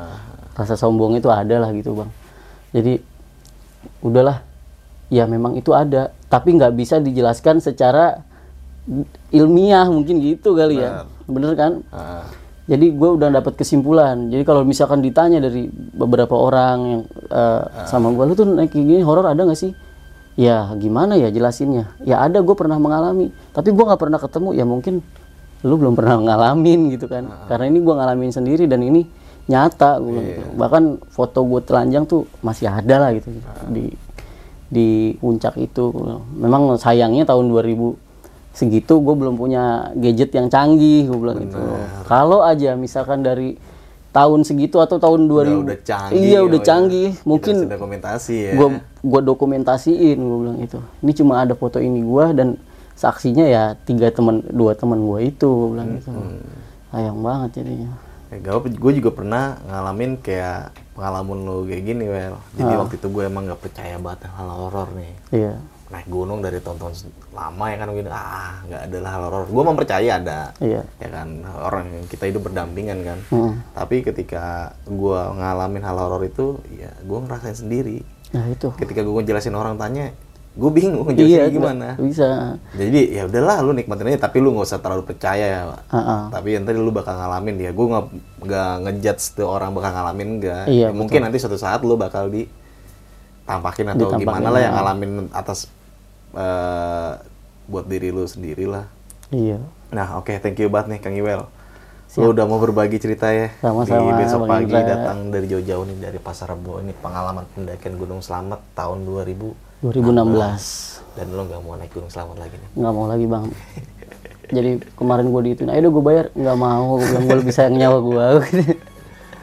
rasa 0.53 0.75
sombong 0.77 1.17
itu 1.17 1.31
ada 1.33 1.63
lah 1.63 1.71
gitu 1.73 1.97
bang. 1.97 2.11
Jadi 2.77 2.93
udahlah. 4.05 4.45
Ya 5.09 5.25
memang 5.25 5.57
itu 5.57 5.73
ada. 5.73 6.13
Tapi 6.29 6.61
nggak 6.61 6.77
bisa 6.77 7.01
dijelaskan 7.01 7.65
secara 7.65 8.21
ilmiah. 9.33 9.89
Mungkin 9.89 10.21
gitu 10.21 10.53
kali 10.53 10.85
ya. 10.85 11.09
Bener 11.25 11.57
kan? 11.57 11.81
Ah, 11.89 12.29
jadi 12.69 12.93
gue 12.93 13.11
udah 13.17 13.33
dapat 13.33 13.57
kesimpulan. 13.57 14.29
Jadi 14.29 14.45
kalau 14.45 14.61
misalkan 14.69 15.01
ditanya 15.01 15.41
dari 15.41 15.73
beberapa 15.73 16.37
orang 16.37 16.77
yang 16.85 17.03
eh, 17.33 17.63
sama 17.89 18.13
gue, 18.13 18.25
lu 18.29 18.37
tuh 18.37 18.45
naik 18.45 18.77
gini 18.77 19.01
horor 19.01 19.25
ada 19.25 19.49
nggak 19.49 19.57
sih? 19.57 19.73
Ya 20.37 20.69
gimana 20.77 21.17
ya 21.17 21.33
jelasinnya? 21.33 21.97
Ya 22.05 22.21
ada, 22.21 22.45
gue 22.45 22.53
pernah 22.53 22.77
mengalami. 22.77 23.33
Tapi 23.57 23.73
gue 23.73 23.85
nggak 23.89 24.01
pernah 24.01 24.21
ketemu. 24.21 24.53
Ya 24.53 24.69
mungkin 24.69 25.01
lu 25.67 25.75
belum 25.75 25.95
pernah 25.99 26.21
ngalamin 26.23 26.95
gitu 26.95 27.11
kan? 27.11 27.27
Karena 27.51 27.67
ini 27.67 27.79
gue 27.83 27.95
ngalamin 27.95 28.31
sendiri 28.31 28.65
dan 28.71 28.83
ini 28.83 29.07
nyata. 29.49 29.99
Gua 29.99 30.11
bilang 30.13 30.27
gitu. 30.27 30.43
Bahkan 30.55 30.83
foto 31.11 31.41
gue 31.47 31.61
telanjang 31.67 32.05
tuh 32.07 32.29
masih 32.45 32.71
ada 32.71 33.09
lah 33.09 33.11
gitu 33.17 33.33
di 33.71 33.91
di 34.69 35.15
puncak 35.19 35.57
itu. 35.59 35.91
Memang 36.39 36.77
sayangnya 36.79 37.27
tahun 37.27 37.51
2000 37.51 38.09
segitu 38.59 38.99
gue 38.99 39.15
belum 39.15 39.39
punya 39.39 39.95
gadget 39.95 40.35
yang 40.35 40.51
canggih 40.51 41.07
gue 41.07 41.15
bilang 41.15 41.47
gitu 41.47 41.63
kalau 42.11 42.43
aja 42.43 42.75
misalkan 42.75 43.23
dari 43.23 43.55
tahun 44.11 44.43
segitu 44.43 44.83
atau 44.83 44.99
tahun 44.99 45.31
2000 45.31 45.31
udah, 45.31 45.47
udah 45.63 45.79
canggih. 45.87 46.19
iya 46.19 46.39
oh 46.43 46.51
udah 46.51 46.61
ya. 46.61 46.67
canggih 46.67 47.09
Kita 47.15 47.29
mungkin 47.29 47.55
dokumentasi 47.71 48.35
ya. 48.35 48.53
gue 48.59 48.69
gua 49.07 49.21
dokumentasiin 49.23 50.19
gue 50.19 50.39
bilang 50.43 50.59
itu 50.59 50.79
ini 51.07 51.13
cuma 51.15 51.39
ada 51.39 51.55
foto 51.55 51.79
ini 51.79 52.03
gue 52.03 52.25
dan 52.35 52.49
saksinya 52.99 53.47
ya 53.47 53.79
tiga 53.87 54.11
teman 54.11 54.43
dua 54.51 54.75
teman 54.75 54.99
gue 54.99 55.31
itu 55.31 55.47
gue 55.47 55.69
bilang 55.71 55.89
gitu 56.03 56.11
sayang 56.91 57.23
banget 57.23 57.63
jadinya 57.63 57.95
Ya, 58.29 58.61
gue 58.61 58.93
juga 59.01 59.09
pernah 59.09 59.57
ngalamin 59.65 60.21
kayak 60.21 60.77
pengalaman 60.93 61.49
lo 61.49 61.65
kayak 61.65 61.81
gini, 61.81 62.05
Wel. 62.13 62.37
Jadi 62.61 62.73
waktu 62.77 62.95
itu 63.01 63.09
gue 63.09 63.25
emang 63.25 63.49
nggak 63.49 63.63
percaya 63.65 63.97
banget 63.97 64.29
hal 64.29 64.49
horor 64.53 64.89
nih. 64.93 65.13
iya 65.33 65.57
Naik 65.89 66.05
gunung 66.13 66.45
dari 66.45 66.61
tahun-tahun 66.61 67.09
lama 67.33 67.65
ya 67.73 67.77
kan 67.81 67.89
gini, 67.97 68.11
ah 68.13 68.61
nggak 68.69 68.83
ada 68.85 68.99
lah 69.01 69.11
hal 69.17 69.23
horor. 69.33 69.45
Gue 69.49 69.65
mempercaya 69.65 70.11
ada, 70.21 70.53
iya 70.61 70.85
ya 71.01 71.09
kan 71.09 71.41
orang 71.49 71.89
yang 71.89 72.05
kita 72.05 72.29
hidup 72.29 72.53
berdampingan 72.53 72.99
kan. 73.01 73.19
Mm. 73.33 73.53
Tapi 73.73 73.97
ketika 74.05 74.77
gue 74.85 75.21
ngalamin 75.41 75.81
hal 75.81 75.97
horor 75.97 76.21
itu, 76.29 76.61
ya 76.77 76.93
gue 77.01 77.19
ngerasain 77.25 77.57
sendiri. 77.57 78.05
Nah 78.37 78.45
itu. 78.53 78.69
ketika 78.77 79.01
gue 79.01 79.15
ngejelasin 79.25 79.57
orang 79.57 79.81
tanya 79.81 80.13
gue 80.59 80.71
bingung 80.71 81.07
ngejelasin 81.07 81.31
Iya, 81.31 81.45
gimana 81.49 81.95
Bisa. 81.97 82.59
jadi 82.73 83.01
ya 83.09 83.23
udahlah 83.25 83.63
lu 83.63 83.71
nikmatin 83.71 84.11
aja 84.11 84.21
tapi 84.21 84.39
lu 84.39 84.51
nggak 84.51 84.67
usah 84.67 84.79
terlalu 84.79 85.07
percaya 85.07 85.47
ya 85.47 85.63
Pak. 85.69 85.83
Heeh. 85.89 86.21
tapi 86.29 86.49
nanti 86.53 86.71
lu 86.73 86.91
bakal 86.91 87.15
ngalamin 87.15 87.57
ya 87.57 87.71
gue 87.71 87.87
nggak 87.87 88.05
nggak 88.43 88.73
ngejudge 88.83 89.25
tuh 89.33 89.47
orang 89.47 89.71
bakal 89.71 89.91
ngalamin 89.93 90.29
enggak 90.37 90.65
Iya, 90.67 90.87
Ya, 90.87 90.89
mungkin 90.91 91.23
nanti 91.23 91.39
suatu 91.39 91.55
saat 91.55 91.79
lu 91.81 91.95
bakal 91.95 92.27
ditampakin 92.29 93.87
atau 93.89 94.11
Ditampakin, 94.11 94.19
gimana 94.21 94.49
lah 94.49 94.61
yang 94.61 94.69
ya. 94.69 94.77
ngalamin 94.77 95.11
atas 95.31 95.71
eh, 96.35 97.13
buat 97.65 97.85
diri 97.85 98.11
lu 98.11 98.25
sendiri 98.25 98.67
lah 98.67 98.91
Iya. 99.31 99.63
nah 99.89 100.17
oke 100.17 100.35
thank 100.37 100.57
you 100.57 100.67
banget 100.67 100.89
nih 100.91 101.01
Kang 101.01 101.15
Iwel 101.15 101.47
lu 102.11 102.33
udah 102.33 102.45
mau 102.45 102.57
berbagi 102.57 102.97
cerita 102.97 103.29
ya 103.29 103.53
Sama-sama, 103.59 104.01
di 104.01 104.13
besok 104.19 104.43
pagi 104.45 104.67
Indra. 104.67 104.81
datang 104.83 105.29
dari 105.29 105.47
jauh-jauh 105.47 105.85
nih 105.85 105.99
dari 106.03 106.19
Pasar 106.19 106.51
Rebo 106.51 106.81
ini 106.81 106.91
pengalaman 106.95 107.45
pendakian 107.49 107.95
Gunung 107.95 108.19
Slamet 108.19 108.59
tahun 108.73 109.05
2000 109.05 109.68
2016. 109.81 111.19
dan 111.19 111.27
lu 111.35 111.43
nggak 111.47 111.61
mau 111.63 111.75
naik 111.75 111.91
Gunung 111.95 112.11
Slamet 112.11 112.39
lagi 112.39 112.55
nih 112.59 112.69
nggak 112.79 112.93
mau 112.95 113.07
lagi 113.07 113.27
bang 113.27 113.45
jadi 114.57 114.71
kemarin 114.97 115.27
gue 115.31 115.43
diituin 115.51 115.71
ayo 115.71 115.89
gue 115.91 116.05
bayar 116.05 116.27
nggak 116.35 116.59
mau 116.59 116.99
gue 116.99 117.07
bilang 117.11 117.25
gue 117.27 117.37
lebih 117.43 117.55
sayang 117.55 117.77
nyawa 117.79 117.99
gue 118.03 118.27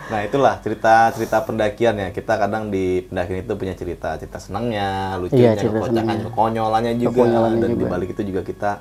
Nah 0.06 0.22
itulah 0.22 0.62
cerita-cerita 0.62 1.42
pendakian 1.50 1.98
ya. 1.98 2.14
Kita 2.14 2.38
kadang 2.38 2.70
di 2.70 3.02
pendakian 3.10 3.42
itu 3.42 3.58
punya 3.58 3.74
cerita, 3.74 4.14
cerita 4.22 4.38
senangnya, 4.38 5.18
lucunya, 5.18 5.58
Iya, 5.58 5.66
cerita 5.66 5.82
kekocakannya, 5.82 6.30
konyolannya 6.30 6.94
juga. 7.02 7.26
Kekonyolannya 7.26 7.58
Dan 7.58 7.70
juga. 7.74 7.82
di 7.82 7.86
balik 7.90 8.10
itu 8.14 8.22
juga 8.22 8.42
kita 8.46 8.72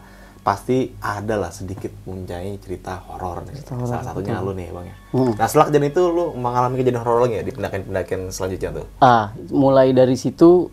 pasti 0.44 0.92
ada 1.00 1.40
lah 1.40 1.48
sedikit 1.48 1.88
mempunyai 2.04 2.60
cerita 2.60 3.00
horor 3.08 3.40
nih. 3.48 3.56
Salah 3.64 4.04
satunya 4.04 4.36
lu 4.44 4.52
nih 4.52 4.68
bang 4.68 4.84
ya. 4.84 4.96
Hmm. 5.16 5.32
Nah 5.32 5.46
setelah 5.48 5.72
kejadian 5.72 5.88
itu 5.96 6.02
lu 6.12 6.24
mengalami 6.36 6.74
kejadian 6.84 7.00
horor 7.00 7.18
lagi 7.24 7.34
ya 7.40 7.44
di 7.48 7.52
pendakian-pendakian 7.56 8.20
selanjutnya 8.28 8.70
tuh? 8.76 8.86
ah 9.00 9.32
mulai 9.48 9.96
dari 9.96 10.20
situ 10.20 10.68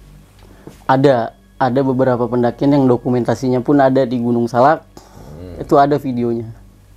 ada 0.85 1.33
ada 1.55 1.79
beberapa 1.81 2.25
pendakian 2.25 2.73
yang 2.73 2.85
dokumentasinya 2.85 3.61
pun 3.61 3.77
ada 3.77 4.01
di 4.01 4.17
Gunung 4.17 4.49
Salak. 4.49 4.81
Itu 5.57 5.77
ada 5.77 5.95
videonya. 5.95 6.49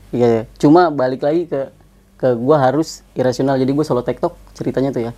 Iya, 0.08 0.46
cuma 0.56 0.88
balik 0.88 1.20
lagi 1.20 1.44
ke 1.44 1.68
ke 2.16 2.32
gue 2.32 2.56
harus 2.56 3.02
irasional. 3.12 3.58
Jadi 3.58 3.68
gue 3.68 3.84
solo 3.84 4.00
tektok 4.00 4.32
ceritanya 4.54 4.88
tuh 4.88 5.02
ya. 5.04 5.12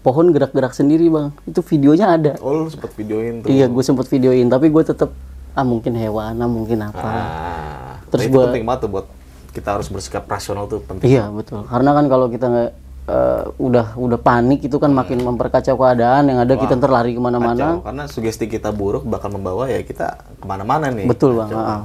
Pohon 0.00 0.32
gerak-gerak 0.32 0.72
sendiri 0.72 1.12
bang. 1.12 1.28
Itu 1.44 1.60
videonya 1.60 2.16
ada. 2.16 2.32
Oh 2.40 2.64
lu 2.64 2.70
sempet 2.72 2.96
videoin 2.96 3.44
tuh. 3.44 3.52
iya 3.52 3.68
gue 3.68 3.84
sempet 3.84 4.08
videoin. 4.08 4.48
Tapi 4.48 4.72
gue 4.72 4.80
tetep 4.80 5.12
ah 5.52 5.66
mungkin 5.66 5.92
hewan 5.92 6.40
ah 6.40 6.48
mungkin 6.48 6.80
apa. 6.80 7.04
Ah, 7.04 7.92
Terus 8.08 8.24
itu 8.24 8.32
gua- 8.32 8.48
penting 8.48 8.64
banget 8.64 8.88
tuh 8.88 8.90
buat 8.90 9.06
kita 9.50 9.68
harus 9.76 9.90
bersikap 9.92 10.24
rasional 10.24 10.64
tuh 10.64 10.80
penting. 10.80 11.04
Iya 11.04 11.28
betul. 11.28 11.68
Karena 11.68 11.92
kan 11.92 12.08
kalau 12.08 12.32
kita 12.32 12.46
nggak 12.48 12.70
eh, 13.10 13.42
udah 13.58 13.98
udah 13.98 14.18
panik 14.22 14.62
itu 14.62 14.76
kan 14.78 14.94
makin 14.94 15.18
memperkacau 15.26 15.74
keadaan 15.74 16.30
yang 16.30 16.38
ada 16.46 16.54
kita 16.54 16.78
ntar 16.78 16.94
lari 16.94 17.18
ke 17.18 17.20
mana-mana. 17.20 17.58
Kacau. 17.58 17.82
Karena 17.82 18.04
sugesti 18.06 18.46
kita 18.46 18.70
buruk 18.70 19.02
bakal 19.02 19.34
membawa 19.34 19.66
ya 19.66 19.82
kita 19.82 20.22
ke 20.38 20.46
mana-mana 20.46 20.94
nih. 20.94 21.10
Betul 21.10 21.34
bang. 21.42 21.50
Ah. 21.50 21.82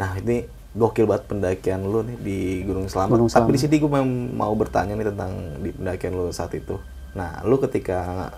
Nah 0.00 0.10
ini 0.18 0.44
gokil 0.70 1.06
banget 1.06 1.24
pendakian 1.26 1.82
lu 1.82 2.02
nih 2.06 2.16
di 2.18 2.38
Gunung 2.66 2.86
Selamat. 2.86 3.18
Gunung 3.18 3.28
Tapi 3.30 3.50
di 3.54 3.60
sini 3.60 3.76
gue 3.78 3.90
mau 4.34 4.52
bertanya 4.54 4.94
nih 4.98 5.06
tentang 5.14 5.32
di 5.62 5.70
pendakian 5.70 6.12
lu 6.14 6.30
saat 6.34 6.54
itu. 6.54 6.78
Nah 7.14 7.42
lu 7.46 7.58
ketika 7.58 8.30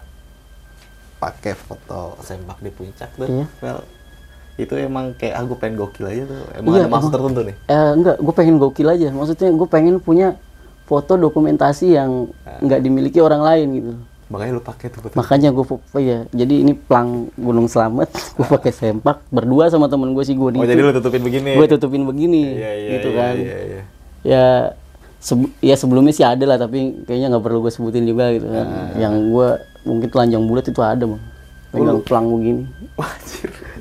pakai 1.20 1.54
foto 1.54 2.18
sempak 2.18 2.58
di 2.58 2.70
puncak 2.74 3.14
tuh, 3.14 3.30
Iya. 3.30 3.46
well, 3.62 3.80
itu 4.58 4.74
emang 4.74 5.14
kayak 5.14 5.38
aku 5.38 5.54
pengen 5.54 5.78
gokil 5.78 6.10
aja 6.10 6.22
tuh. 6.26 6.40
Emang 6.58 6.72
Iya, 6.74 6.80
ada 6.84 6.90
maksud 6.90 7.10
tertentu 7.14 7.40
nih. 7.46 7.56
Eh, 7.70 7.90
enggak, 7.94 8.16
gue 8.18 8.34
pengen 8.34 8.56
gokil 8.58 8.88
aja. 8.90 9.08
Maksudnya 9.14 9.48
gue 9.54 9.68
pengen 9.70 9.96
punya 10.02 10.34
foto 10.92 11.16
dokumentasi 11.16 11.96
yang 11.96 12.28
nggak 12.60 12.80
dimiliki 12.80 13.16
orang 13.18 13.40
lain 13.40 13.66
gitu. 13.72 13.92
Makanya 14.28 14.52
lu 14.52 14.62
pakai 14.62 14.86
tuh 14.88 15.00
foto. 15.00 15.12
Makanya 15.12 15.48
gue 15.50 15.64
ya. 15.98 16.18
Jadi 16.30 16.54
ini 16.60 16.72
plang 16.72 17.32
Gunung 17.34 17.64
Slamet, 17.64 18.08
gue 18.12 18.44
pakai 18.46 18.68
sempak 18.70 19.24
berdua 19.28 19.68
sama 19.68 19.88
temen 19.88 20.12
gue 20.12 20.20
si 20.20 20.32
Goni. 20.32 20.56
Oh 20.56 20.64
jadi 20.64 20.78
lu 20.78 20.92
tutupin 20.92 21.20
begini. 21.20 21.52
gue 21.52 21.66
tutupin 21.66 22.02
begini, 22.02 22.42
Iya, 22.54 22.70
iya, 22.74 22.90
gitu 22.92 23.08
iya, 23.08 23.18
kan. 23.18 23.34
Iya, 23.34 23.56
iya. 23.62 23.82
ya 24.22 24.44
seb- 25.18 25.54
ya 25.60 25.74
sebelumnya 25.74 26.10
sih 26.10 26.22
ada 26.22 26.44
lah 26.44 26.56
tapi 26.56 27.02
kayaknya 27.02 27.30
nggak 27.30 27.42
perlu 27.42 27.62
gue 27.62 27.70
sebutin 27.70 28.02
juga 28.02 28.30
gitu 28.30 28.46
kan 28.46 28.66
Ah. 28.66 28.90
yang 28.98 29.30
gue 29.30 29.48
mungkin 29.82 30.08
telanjang 30.08 30.42
bulat 30.42 30.62
itu 30.64 30.78
ada 30.78 31.06
mah 31.06 31.22
pegang 31.70 32.02
pelang 32.02 32.26
begini 32.28 32.66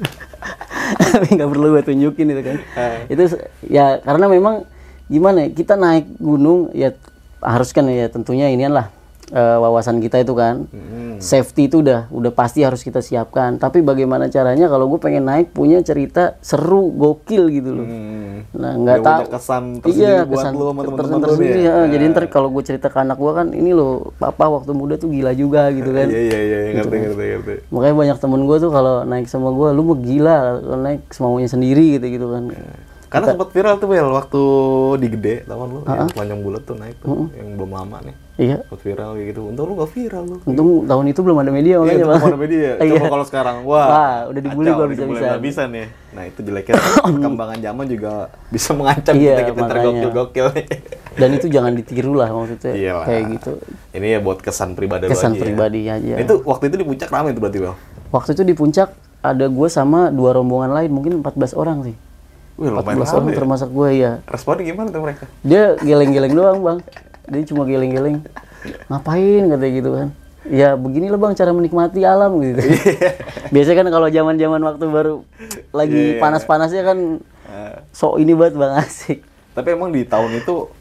tapi 1.11 1.27
nggak 1.31 1.49
perlu 1.49 1.67
gue 1.71 1.83
tunjukin 1.83 2.27
itu 2.27 2.41
kan 2.41 2.57
Ah. 2.73 2.97
itu 3.05 3.21
se- 3.27 3.41
ya 3.63 3.97
karena 3.99 4.25
memang 4.27 4.65
gimana 5.11 5.43
ya 5.43 5.49
kita 5.51 5.75
naik 5.75 6.07
gunung 6.17 6.71
ya 6.71 6.95
harus 7.39 7.69
kan 7.69 7.83
ya 7.85 8.07
tentunya 8.07 8.47
inian 8.47 8.71
lah 8.71 8.87
eh, 9.27 9.57
wawasan 9.57 9.99
kita 9.99 10.17
itu 10.17 10.31
kan 10.31 10.65
Hmm. 10.71 11.19
safety 11.19 11.67
itu 11.67 11.79
udah 11.79 12.09
udah 12.09 12.31
pasti 12.31 12.61
harus 12.61 12.79
kita 12.79 12.99
siapkan 12.99 13.55
tapi 13.55 13.79
bagaimana 13.79 14.25
caranya 14.27 14.65
kalau 14.65 14.87
gue 14.87 14.97
pengen 14.97 15.23
naik 15.23 15.51
punya 15.51 15.79
cerita 15.79 16.35
seru 16.39 16.89
gokil 16.89 17.45
gitu 17.49 17.71
loh 17.73 17.85
Hmm. 17.85 18.19
Nah, 18.53 18.73
nggak 18.73 18.97
tahu. 18.99 19.21
kesan 19.29 19.63
tersendiri 19.79 20.01
iya, 20.03 20.25
buat 20.25 20.33
kesan 20.33 20.51
kesan 20.51 20.57
lu 20.57 20.73
nih 21.13 21.21
tersendiri. 21.21 21.59
ya? 21.61 21.71
ya. 21.77 21.85
Jadi 21.87 22.03
ntar 22.09 22.25
kalau 22.27 22.49
gue 22.49 22.63
cerita 22.65 22.87
ke 22.87 22.97
anak 22.97 23.15
gue 23.15 23.31
kan, 23.31 23.47
ini 23.51 23.71
loh, 23.71 24.11
papa 24.17 24.49
waktu 24.49 24.71
muda 24.71 24.97
tuh 24.97 25.07
gila 25.07 25.31
juga 25.31 25.69
gitu 25.69 25.93
kan. 25.93 26.09
Iya 26.09 26.19
iya 26.19 26.39
iya 26.41 26.59
Gitu 26.65 26.75
ngerti 26.75 26.89
kan. 26.91 27.01
ngerti 27.05 27.23
ngerti. 27.29 27.53
Makanya 27.69 27.95
banyak 27.95 28.17
temen 28.17 28.41
gue 28.43 28.57
tuh 28.57 28.71
kalau 28.71 28.95
naik 29.03 29.27
sama 29.27 29.49
gue, 29.51 29.67
lu 29.69 29.81
mau 29.83 29.95
gila 29.95 30.37
kalau 30.59 30.79
naik 30.81 31.01
semaunya 31.07 31.47
sendiri 31.47 31.85
gitu 31.95 32.07
gitu 32.09 32.27
kan. 32.27 32.43
Karena 33.11 33.27
sempat 33.27 33.51
viral 33.51 33.75
tuh 33.75 33.87
Bel 33.87 34.07
waktu 34.07 34.41
di 34.97 35.07
gede, 35.11 35.35
tau 35.43 35.59
kan 35.59 35.67
lu 35.67 35.79
yang 35.83 36.07
telanjang 36.09 36.39
bulat 36.39 36.63
tuh 36.63 36.75
naik 36.79 36.95
tuh 36.97 37.27
yang 37.35 37.59
belum 37.59 37.71
lama 37.75 37.97
nih. 38.01 38.15
Iya. 38.39 38.57
Sempat 38.63 38.81
viral 38.81 39.09
kayak 39.13 39.27
gitu. 39.29 39.41
Untung 39.43 39.65
lu 39.67 39.73
gak 39.75 39.91
viral 39.91 40.23
lu. 40.23 40.37
Untung 40.41 40.69
tahun 40.87 41.05
itu 41.05 41.19
belum 41.19 41.37
ada 41.37 41.51
media 41.51 41.75
Iya, 41.75 41.77
makanya 41.77 41.91
itu 41.93 42.07
bang. 42.07 42.21
mana 42.23 42.39
media. 42.39 42.71
Iya. 42.87 42.93
Coba 42.95 43.07
kalau 43.11 43.25
sekarang, 43.27 43.55
wah, 43.67 43.85
Wah, 43.85 44.15
udah 44.31 44.41
dibully 44.41 44.69
gua 44.71 44.87
bisa-bisa. 44.87 45.27
bisa 45.37 45.61
nih. 45.67 45.87
Nah 46.11 46.23
itu 46.23 46.39
jeleknya 46.39 46.73
perkembangan 47.05 47.59
zaman 47.59 47.85
juga 47.85 48.11
bisa 48.47 48.69
mengancam 48.71 49.13
Iya, 49.13 49.35
kita 49.35 49.43
kita 49.43 49.61
tergokil-gokil. 49.67 50.47
Dan 51.11 51.29
itu 51.35 51.47
jangan 51.51 51.71
ditiru 51.75 52.15
lah 52.15 52.31
maksudnya. 52.31 52.71
Iyalah. 52.73 53.05
Kayak 53.05 53.23
gitu. 53.35 53.51
Ini 53.91 54.07
ya 54.07 54.19
buat 54.23 54.39
kesan 54.39 54.71
pribadi 54.73 55.11
Kesan 55.11 55.35
aja 55.35 55.37
ya. 55.37 55.43
pribadi 55.43 55.79
aja. 55.85 56.15
Itu 56.15 56.39
waktu 56.47 56.71
itu 56.71 56.79
di 56.79 56.85
puncak 56.87 57.11
ramai 57.11 57.35
itu 57.35 57.43
berarti 57.43 57.59
Bel. 57.59 57.75
Waktu 58.09 58.29
itu 58.33 58.43
di 58.43 58.55
puncak 58.55 58.89
ada 59.19 59.45
gue 59.45 59.67
sama 59.67 60.07
dua 60.09 60.31
rombongan 60.33 60.71
lain, 60.71 60.89
mungkin 60.89 61.19
14 61.19 61.53
orang 61.53 61.83
sih. 61.83 61.95
Wih, 62.61 62.69
lumayan 62.69 63.01
14 63.01 63.17
orang 63.17 63.25
ya. 63.25 63.37
termasuk 63.41 63.69
gue 63.73 63.89
ya. 63.97 64.11
Responnya 64.29 64.63
gimana 64.69 64.87
tuh 64.93 65.01
mereka? 65.01 65.25
dia 65.41 65.63
geleng-geleng 65.81 66.33
doang 66.37 66.59
bang 66.61 66.77
dia 67.25 67.43
cuma 67.49 67.65
geleng-geleng 67.65 68.21
ngapain 68.85 69.43
katanya 69.49 69.73
gitu 69.73 69.89
kan 69.97 70.07
ya 70.45 70.77
beginilah 70.77 71.17
bang 71.17 71.33
cara 71.33 71.51
menikmati 71.53 72.01
alam 72.05 72.37
gitu 72.41 72.61
biasanya 73.53 73.77
kan 73.81 73.87
kalau 73.89 74.07
zaman-zaman 74.09 74.61
waktu 74.61 74.85
baru 74.89 75.15
lagi 75.73 76.21
panas-panasnya 76.21 76.83
kan 76.85 76.97
sok 77.89 78.21
ini 78.21 78.37
banget 78.37 78.61
bang 78.61 78.73
asik 78.77 79.25
Tapi 79.51 79.67
emang 79.75 79.91
di 79.91 80.07
tahun 80.07 80.39
itu 80.39 80.71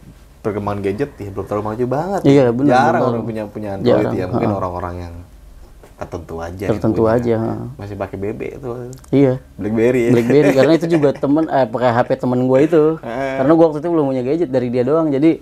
perkembangan 0.40 0.80
gadget 0.80 1.10
ya 1.18 1.28
belum 1.34 1.42
terlalu 1.44 1.64
maju 1.66 1.84
banget. 1.90 2.20
Iya, 2.24 2.44
benar, 2.54 2.70
Jarang 2.70 3.02
orang 3.02 3.24
punya 3.26 3.42
punya 3.50 3.68
Android 3.76 4.08
Jarang, 4.08 4.14
ya. 4.16 4.26
Mungkin 4.30 4.50
orang-orang 4.56 4.94
yang 4.96 5.14
tertentu 6.01 6.34
aja. 6.38 6.66
tertentu 6.66 7.03
aja. 7.05 7.36
Masih 7.76 7.94
pakai 7.94 8.16
BB 8.18 8.40
itu. 8.57 8.70
iya 9.11 9.36
BlackBerry 9.55 10.01
ya. 10.03 10.11
BlackBerry 10.11 10.51
karena 10.59 10.72
itu 10.74 10.86
juga 10.88 11.12
temen 11.12 11.44
eh 11.46 11.66
pakai 11.66 11.90
HP 11.92 12.09
temen 12.18 12.40
gue 12.42 12.59
itu 12.62 12.82
karena 13.03 13.53
gue 13.53 13.64
waktu 13.66 13.78
itu 13.78 13.88
belum 13.88 14.05
punya 14.07 14.22
gadget 14.22 14.48
dari 14.48 14.68
dia 14.68 14.82
doang 14.82 15.09
jadi 15.09 15.38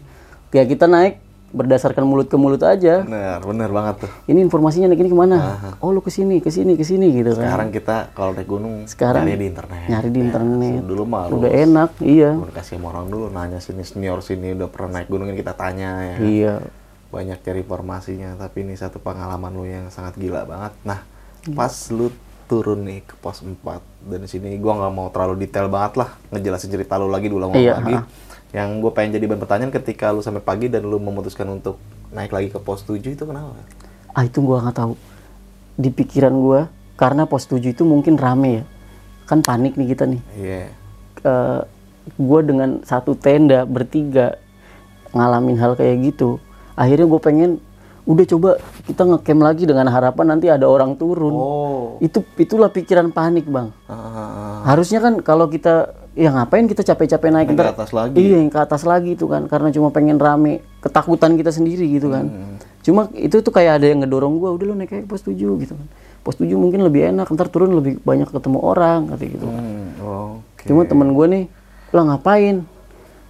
kayak 0.48 0.68
kita 0.68 0.86
naik 0.86 1.14
berdasarkan 1.48 2.04
mulut 2.04 2.28
ke 2.28 2.36
mulut 2.36 2.60
aja 2.60 3.00
Bener, 3.00 3.40
bener 3.40 3.70
banget 3.70 4.04
tuh. 4.04 4.10
ini 4.26 4.42
informasinya 4.42 4.84
naik 4.86 5.00
ini 5.00 5.08
ke 5.08 5.16
mana 5.16 5.36
oh 5.78 5.88
lu 5.88 6.00
ke 6.00 6.08
sini 6.08 6.44
ke 6.44 6.50
sini 6.50 6.74
ke 6.74 6.84
sini 6.84 7.08
gitu 7.10 7.32
kan 7.32 7.48
Sekarang 7.48 7.68
kita 7.70 7.96
kalau 8.12 8.32
naik 8.32 8.44
gunung 8.46 8.84
Sekarang 8.84 9.24
nyari 9.24 9.38
di 9.38 9.46
internet. 9.46 9.86
nyari 9.88 10.08
di 10.10 10.20
internet 10.20 10.80
Dulu 10.84 11.02
mah 11.04 11.24
udah 11.30 11.48
enak 11.48 11.90
iya 12.02 12.36
komunikasi 12.36 12.76
sama 12.76 12.92
orang 12.92 13.06
dulu 13.06 13.26
nanya 13.30 13.58
sini 13.58 13.80
senior 13.80 14.20
sini 14.20 14.52
udah 14.52 14.68
pernah 14.68 15.00
naik 15.00 15.08
gunung 15.08 15.24
ini 15.26 15.36
kita 15.36 15.54
tanya 15.54 15.90
ya. 16.04 16.16
iya 16.20 16.54
banyak 17.08 17.40
cari 17.40 17.64
informasinya 17.64 18.36
tapi 18.36 18.62
ini 18.62 18.76
satu 18.76 19.00
pengalaman 19.00 19.50
lu 19.50 19.64
yang 19.64 19.88
sangat 19.88 20.16
gila 20.16 20.44
banget. 20.44 20.72
Nah 20.84 21.00
pas 21.54 21.72
lu 21.88 22.12
turun 22.44 22.80
nih 22.80 23.04
ke 23.04 23.12
pos 23.16 23.44
4 23.44 23.60
dan 24.08 24.18
di 24.20 24.28
sini 24.28 24.56
gua 24.56 24.76
nggak 24.76 24.92
mau 24.92 25.08
terlalu 25.08 25.44
detail 25.44 25.68
banget 25.68 26.00
lah 26.00 26.16
ngejelasin 26.32 26.72
cerita 26.72 26.96
lu 26.96 27.08
lagi 27.08 27.28
dulu 27.28 27.52
Iya, 27.52 27.76
lagi. 27.76 27.92
Ha. 27.92 28.02
yang 28.48 28.80
gue 28.80 28.88
pengen 28.88 29.20
jadi 29.20 29.28
bahan 29.28 29.44
pertanyaan 29.44 29.68
ketika 29.68 30.08
lu 30.08 30.24
sampai 30.24 30.40
pagi 30.40 30.72
dan 30.72 30.88
lu 30.88 30.96
memutuskan 30.96 31.44
untuk 31.52 31.76
naik 32.08 32.32
lagi 32.32 32.48
ke 32.48 32.56
pos 32.56 32.80
7 32.80 33.04
itu 33.04 33.24
kenapa? 33.24 33.52
Ah 34.12 34.24
itu 34.24 34.40
gua 34.40 34.64
nggak 34.64 34.76
tahu. 34.76 34.96
Di 35.76 35.92
pikiran 35.92 36.32
gua 36.32 36.60
karena 36.96 37.28
pos 37.28 37.44
7 37.44 37.60
itu 37.60 37.84
mungkin 37.84 38.16
rame 38.16 38.48
ya. 38.50 38.64
Kan 39.24 39.44
panik 39.44 39.76
nih 39.76 39.88
kita 39.92 40.08
nih. 40.08 40.20
Iya. 40.32 40.60
Eh 41.24 41.60
gua 42.16 42.40
dengan 42.40 42.80
satu 42.80 43.12
tenda 43.12 43.68
bertiga 43.68 44.40
ngalamin 45.12 45.60
hal 45.60 45.76
kayak 45.76 46.16
gitu 46.16 46.40
akhirnya 46.78 47.06
gue 47.10 47.20
pengen 47.20 47.50
udah 48.08 48.24
coba 48.24 48.50
kita 48.88 49.04
ngecamp 49.04 49.42
lagi 49.44 49.68
dengan 49.68 49.84
harapan 49.92 50.26
nanti 50.32 50.48
ada 50.48 50.64
orang 50.64 50.96
turun. 50.96 51.34
Oh. 51.36 51.86
Itu 52.00 52.24
itulah 52.40 52.72
pikiran 52.72 53.12
panik 53.12 53.44
bang. 53.44 53.68
Ah, 53.84 54.64
harusnya 54.64 55.04
kan 55.04 55.20
kalau 55.20 55.50
kita 55.52 55.92
ya 56.16 56.32
ngapain 56.32 56.64
kita 56.64 56.80
capek-capek 56.82 57.28
naik 57.28 57.52
Naik 57.52 57.60
ke 57.60 57.72
atas 57.76 57.90
lagi. 57.92 58.16
iya 58.16 58.40
yang 58.40 58.50
ke 58.50 58.58
atas 58.58 58.82
lagi 58.88 59.12
itu 59.12 59.28
kan 59.28 59.44
karena 59.46 59.68
cuma 59.70 59.92
pengen 59.92 60.16
rame 60.16 60.64
ketakutan 60.80 61.36
kita 61.36 61.52
sendiri 61.52 61.84
gitu 61.84 62.08
kan. 62.08 62.26
Hmm. 62.26 62.56
cuma 62.82 63.12
itu 63.12 63.44
tuh 63.44 63.52
kayak 63.52 63.82
ada 63.82 63.86
yang 63.92 64.00
ngedorong 64.00 64.40
gua 64.40 64.56
udah 64.56 64.72
lu 64.72 64.74
naik 64.74 64.88
ke 64.88 65.04
pos 65.04 65.20
7 65.20 65.36
gitu 65.36 65.76
kan. 65.76 65.88
Pos 66.24 66.40
7 66.40 66.48
mungkin 66.56 66.80
lebih 66.88 67.12
enak 67.12 67.28
ntar 67.28 67.52
turun 67.52 67.76
lebih 67.76 68.00
banyak 68.00 68.26
ketemu 68.32 68.58
orang 68.64 69.12
kata 69.12 69.24
gitu. 69.28 69.46
Hmm, 69.46 69.92
oke. 70.00 70.64
cuma 70.64 70.88
temen 70.88 71.12
gua 71.12 71.28
nih 71.28 71.44
lah 71.92 72.02
ngapain 72.08 72.64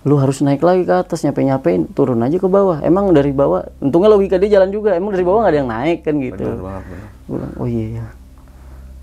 lu 0.07 0.15
harus 0.23 0.39
naik 0.45 0.63
lagi 0.63 0.87
ke 0.87 0.95
atas 0.95 1.27
nyape 1.27 1.43
nyapein 1.43 1.83
turun 1.91 2.23
aja 2.23 2.39
ke 2.39 2.47
bawah 2.47 2.79
emang 2.87 3.11
dari 3.11 3.35
bawah 3.35 3.67
untungnya 3.83 4.15
logika 4.15 4.39
dia 4.39 4.59
jalan 4.59 4.71
juga 4.71 4.95
emang 4.95 5.11
dari 5.11 5.27
bawah 5.27 5.43
nggak 5.43 5.53
ada 5.53 5.59
yang 5.59 5.71
naik 5.71 5.99
kan 6.07 6.15
gitu 6.23 6.45
Bener 6.45 6.63
banget 6.63 6.85
bener. 6.87 7.09
Bilang, 7.29 7.53
oh 7.59 7.69
iya 7.69 7.87
iya 7.99 8.07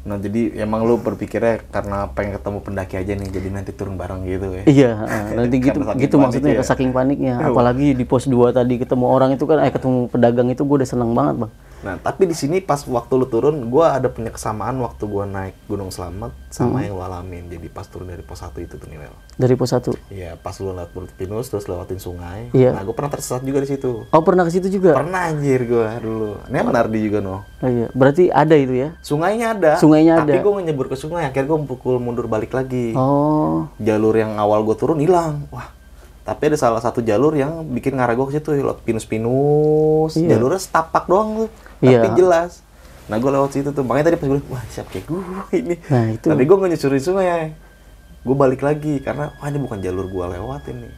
Nah 0.06 0.22
jadi 0.22 0.54
emang 0.62 0.86
lu 0.86 1.02
berpikirnya 1.02 1.66
karena 1.74 2.06
pengen 2.14 2.38
ketemu 2.38 2.58
pendaki 2.62 2.96
aja 3.02 3.18
nih, 3.18 3.26
jadi 3.26 3.48
nanti 3.50 3.74
turun 3.74 3.98
bareng 3.98 4.22
gitu 4.30 4.54
ya? 4.54 4.64
Iya, 4.70 4.92
nanti 5.42 5.56
gitu 5.58 5.82
gitu 5.82 6.16
maksudnya 6.22 6.62
ya. 6.62 6.64
saking 6.64 6.94
paniknya. 6.94 7.42
Apalagi 7.42 7.98
di 7.98 8.06
pos 8.06 8.30
2 8.30 8.54
tadi 8.54 8.78
ketemu 8.78 9.06
orang 9.10 9.34
itu 9.34 9.50
kan 9.50 9.66
eh 9.66 9.74
ketemu 9.74 10.06
pedagang 10.14 10.54
itu 10.54 10.62
gue 10.62 10.76
udah 10.86 10.90
seneng 10.90 11.18
banget, 11.18 11.36
Bang. 11.42 11.52
Nah 11.86 12.02
tapi 12.02 12.26
di 12.26 12.34
sini 12.34 12.66
pas 12.66 12.82
waktu 12.82 13.14
lu 13.14 13.30
turun, 13.30 13.54
gua 13.70 13.94
ada 13.94 14.10
punya 14.10 14.34
kesamaan 14.34 14.82
waktu 14.82 15.06
gua 15.06 15.30
naik 15.30 15.54
Gunung 15.70 15.94
Selamat 15.94 16.34
sama 16.50 16.82
yang 16.82 16.98
lu 16.98 17.06
alamin. 17.06 17.46
Jadi 17.46 17.70
pas 17.70 17.86
turun 17.86 18.10
dari 18.10 18.26
pos 18.26 18.42
1 18.42 18.58
itu 18.66 18.82
tuh 18.82 18.90
nih, 18.90 19.06
Wel. 19.06 19.16
Dari 19.38 19.54
pos 19.54 19.70
1. 19.70 19.94
Iya, 20.10 20.34
pas 20.42 20.58
lu 20.58 20.74
lewat 20.74 20.90
Bukit 20.98 21.14
Pinus 21.14 21.54
terus 21.54 21.70
lewatin 21.70 22.02
sungai. 22.02 22.50
Iya. 22.58 22.74
Nah, 22.74 22.82
gua 22.82 22.98
pernah 22.98 23.14
tersesat 23.14 23.46
juga 23.46 23.62
di 23.62 23.70
situ. 23.70 24.10
Oh, 24.10 24.22
pernah 24.26 24.44
ke 24.44 24.52
situ 24.58 24.68
juga? 24.68 24.98
Pernah 24.98 25.30
anjir 25.30 25.62
gua 25.70 26.02
dulu. 26.02 26.42
Ini 26.50 26.58
Menardi 26.66 27.00
juga 27.06 27.22
noh. 27.22 27.46
Oh 27.62 27.70
iya, 27.70 27.88
berarti 27.94 28.34
ada 28.34 28.58
itu 28.58 28.74
ya. 28.74 28.90
Sungainya 29.06 29.54
ada. 29.54 29.72
Sungainya 29.78 30.26
tapi 30.26 30.42
ada. 30.42 30.42
gua 30.42 30.66
nyebur 30.66 30.90
ke 30.90 30.98
sungai, 30.98 31.30
akhirnya 31.30 31.54
gua 31.54 31.62
pukul 31.70 32.02
mundur 32.02 32.26
balik 32.26 32.50
lagi. 32.58 32.98
Oh. 32.98 33.70
jalur 33.80 34.16
yang 34.16 34.40
awal 34.40 34.64
gue 34.64 34.76
turun 34.80 35.00
hilang 35.04 35.46
wah 35.54 35.75
tapi 36.26 36.50
ada 36.50 36.58
salah 36.58 36.82
satu 36.82 37.06
jalur 37.06 37.38
yang 37.38 37.62
bikin 37.70 37.94
ngarah 37.94 38.18
gue 38.18 38.26
ke 38.34 38.42
situ 38.42 38.58
lewat 38.58 38.82
pinus-pinus. 38.82 40.18
Jalurnya 40.18 40.58
setapak 40.58 41.06
doang 41.06 41.46
tuh. 41.46 41.50
Iya. 41.86 42.02
tapi 42.02 42.18
jelas. 42.18 42.66
Nah 43.06 43.22
gue 43.22 43.30
lewat 43.30 43.54
situ 43.54 43.70
tuh. 43.70 43.86
Makanya 43.86 44.10
tadi 44.10 44.18
pas 44.18 44.28
gue 44.34 44.42
wah 44.50 44.64
siap 44.74 44.90
kayak 44.90 45.06
gue 45.06 45.22
ini. 45.62 45.76
Nah, 45.86 46.06
itu. 46.18 46.26
tapi 46.26 46.42
gue 46.50 46.58
nyusurin 46.58 46.98
sungai. 46.98 47.54
Gue 48.26 48.34
balik 48.34 48.66
lagi 48.66 48.98
karena 49.06 49.38
wah 49.38 49.48
ini 49.54 49.62
bukan 49.62 49.78
jalur 49.86 50.10
gue 50.10 50.26
lewat 50.34 50.66
ini. 50.74 50.90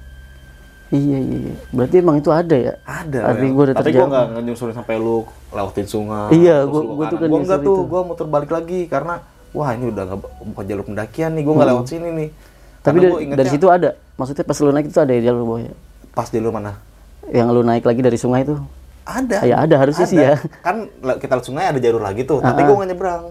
Iya, 0.88 1.20
iya, 1.20 1.38
iya. 1.52 1.56
Berarti 1.76 1.96
emang 2.00 2.16
itu 2.24 2.32
ada 2.32 2.56
ya? 2.56 2.74
ada. 2.88 3.36
Wel. 3.36 3.52
gua 3.52 3.64
udah 3.68 3.76
tapi 3.76 3.92
gue 3.92 4.08
nggak 4.08 4.28
nyusurin 4.48 4.72
sampai 4.72 4.96
lu 4.96 5.28
lewatin 5.52 5.84
sungai 5.84 6.32
Iya, 6.32 6.64
lu 6.64 6.96
gua 6.96 7.12
tuh 7.12 7.20
kan 7.20 7.28
Gua 7.28 7.40
nggak 7.44 7.60
tuh. 7.60 7.84
gue 7.84 8.02
muter 8.08 8.28
balik 8.32 8.52
lagi 8.56 8.88
karena 8.88 9.20
wah 9.52 9.76
ini 9.76 9.92
udah 9.92 10.04
nggak 10.08 10.20
bukan 10.56 10.64
jalur 10.64 10.84
pendakian 10.88 11.36
nih. 11.36 11.44
Gue 11.44 11.54
nggak 11.60 11.70
lewat 11.76 11.86
sini 11.92 12.10
nih. 12.16 12.30
Hmm. 12.32 12.56
Tapi 12.82 12.98
dari, 13.00 13.12
gua 13.12 13.36
dari 13.36 13.50
situ 13.50 13.68
ada. 13.68 13.90
Maksudnya 14.16 14.44
pas 14.44 14.58
lu 14.58 14.72
naik 14.72 14.88
itu 14.88 15.00
ada 15.00 15.12
ya 15.12 15.22
jalur 15.24 15.44
bawahnya. 15.46 15.74
pas 16.10 16.28
jalur 16.28 16.50
mana 16.50 16.82
Yang 17.28 17.48
lu 17.52 17.62
naik 17.62 17.84
lagi 17.84 18.02
dari 18.02 18.18
sungai 18.18 18.42
itu. 18.42 18.56
Ada. 19.04 19.44
Ya, 19.44 19.56
ada, 19.62 19.76
harusnya 19.78 20.04
sih 20.04 20.18
ya. 20.18 20.36
Kan 20.60 20.92
kita 21.18 21.40
sungai 21.40 21.68
ada 21.68 21.78
jalur 21.78 22.02
lagi 22.02 22.24
tuh, 22.24 22.40
tapi 22.40 22.62
gue 22.62 22.74
nggak 22.74 22.90
nyebrang. 22.92 23.24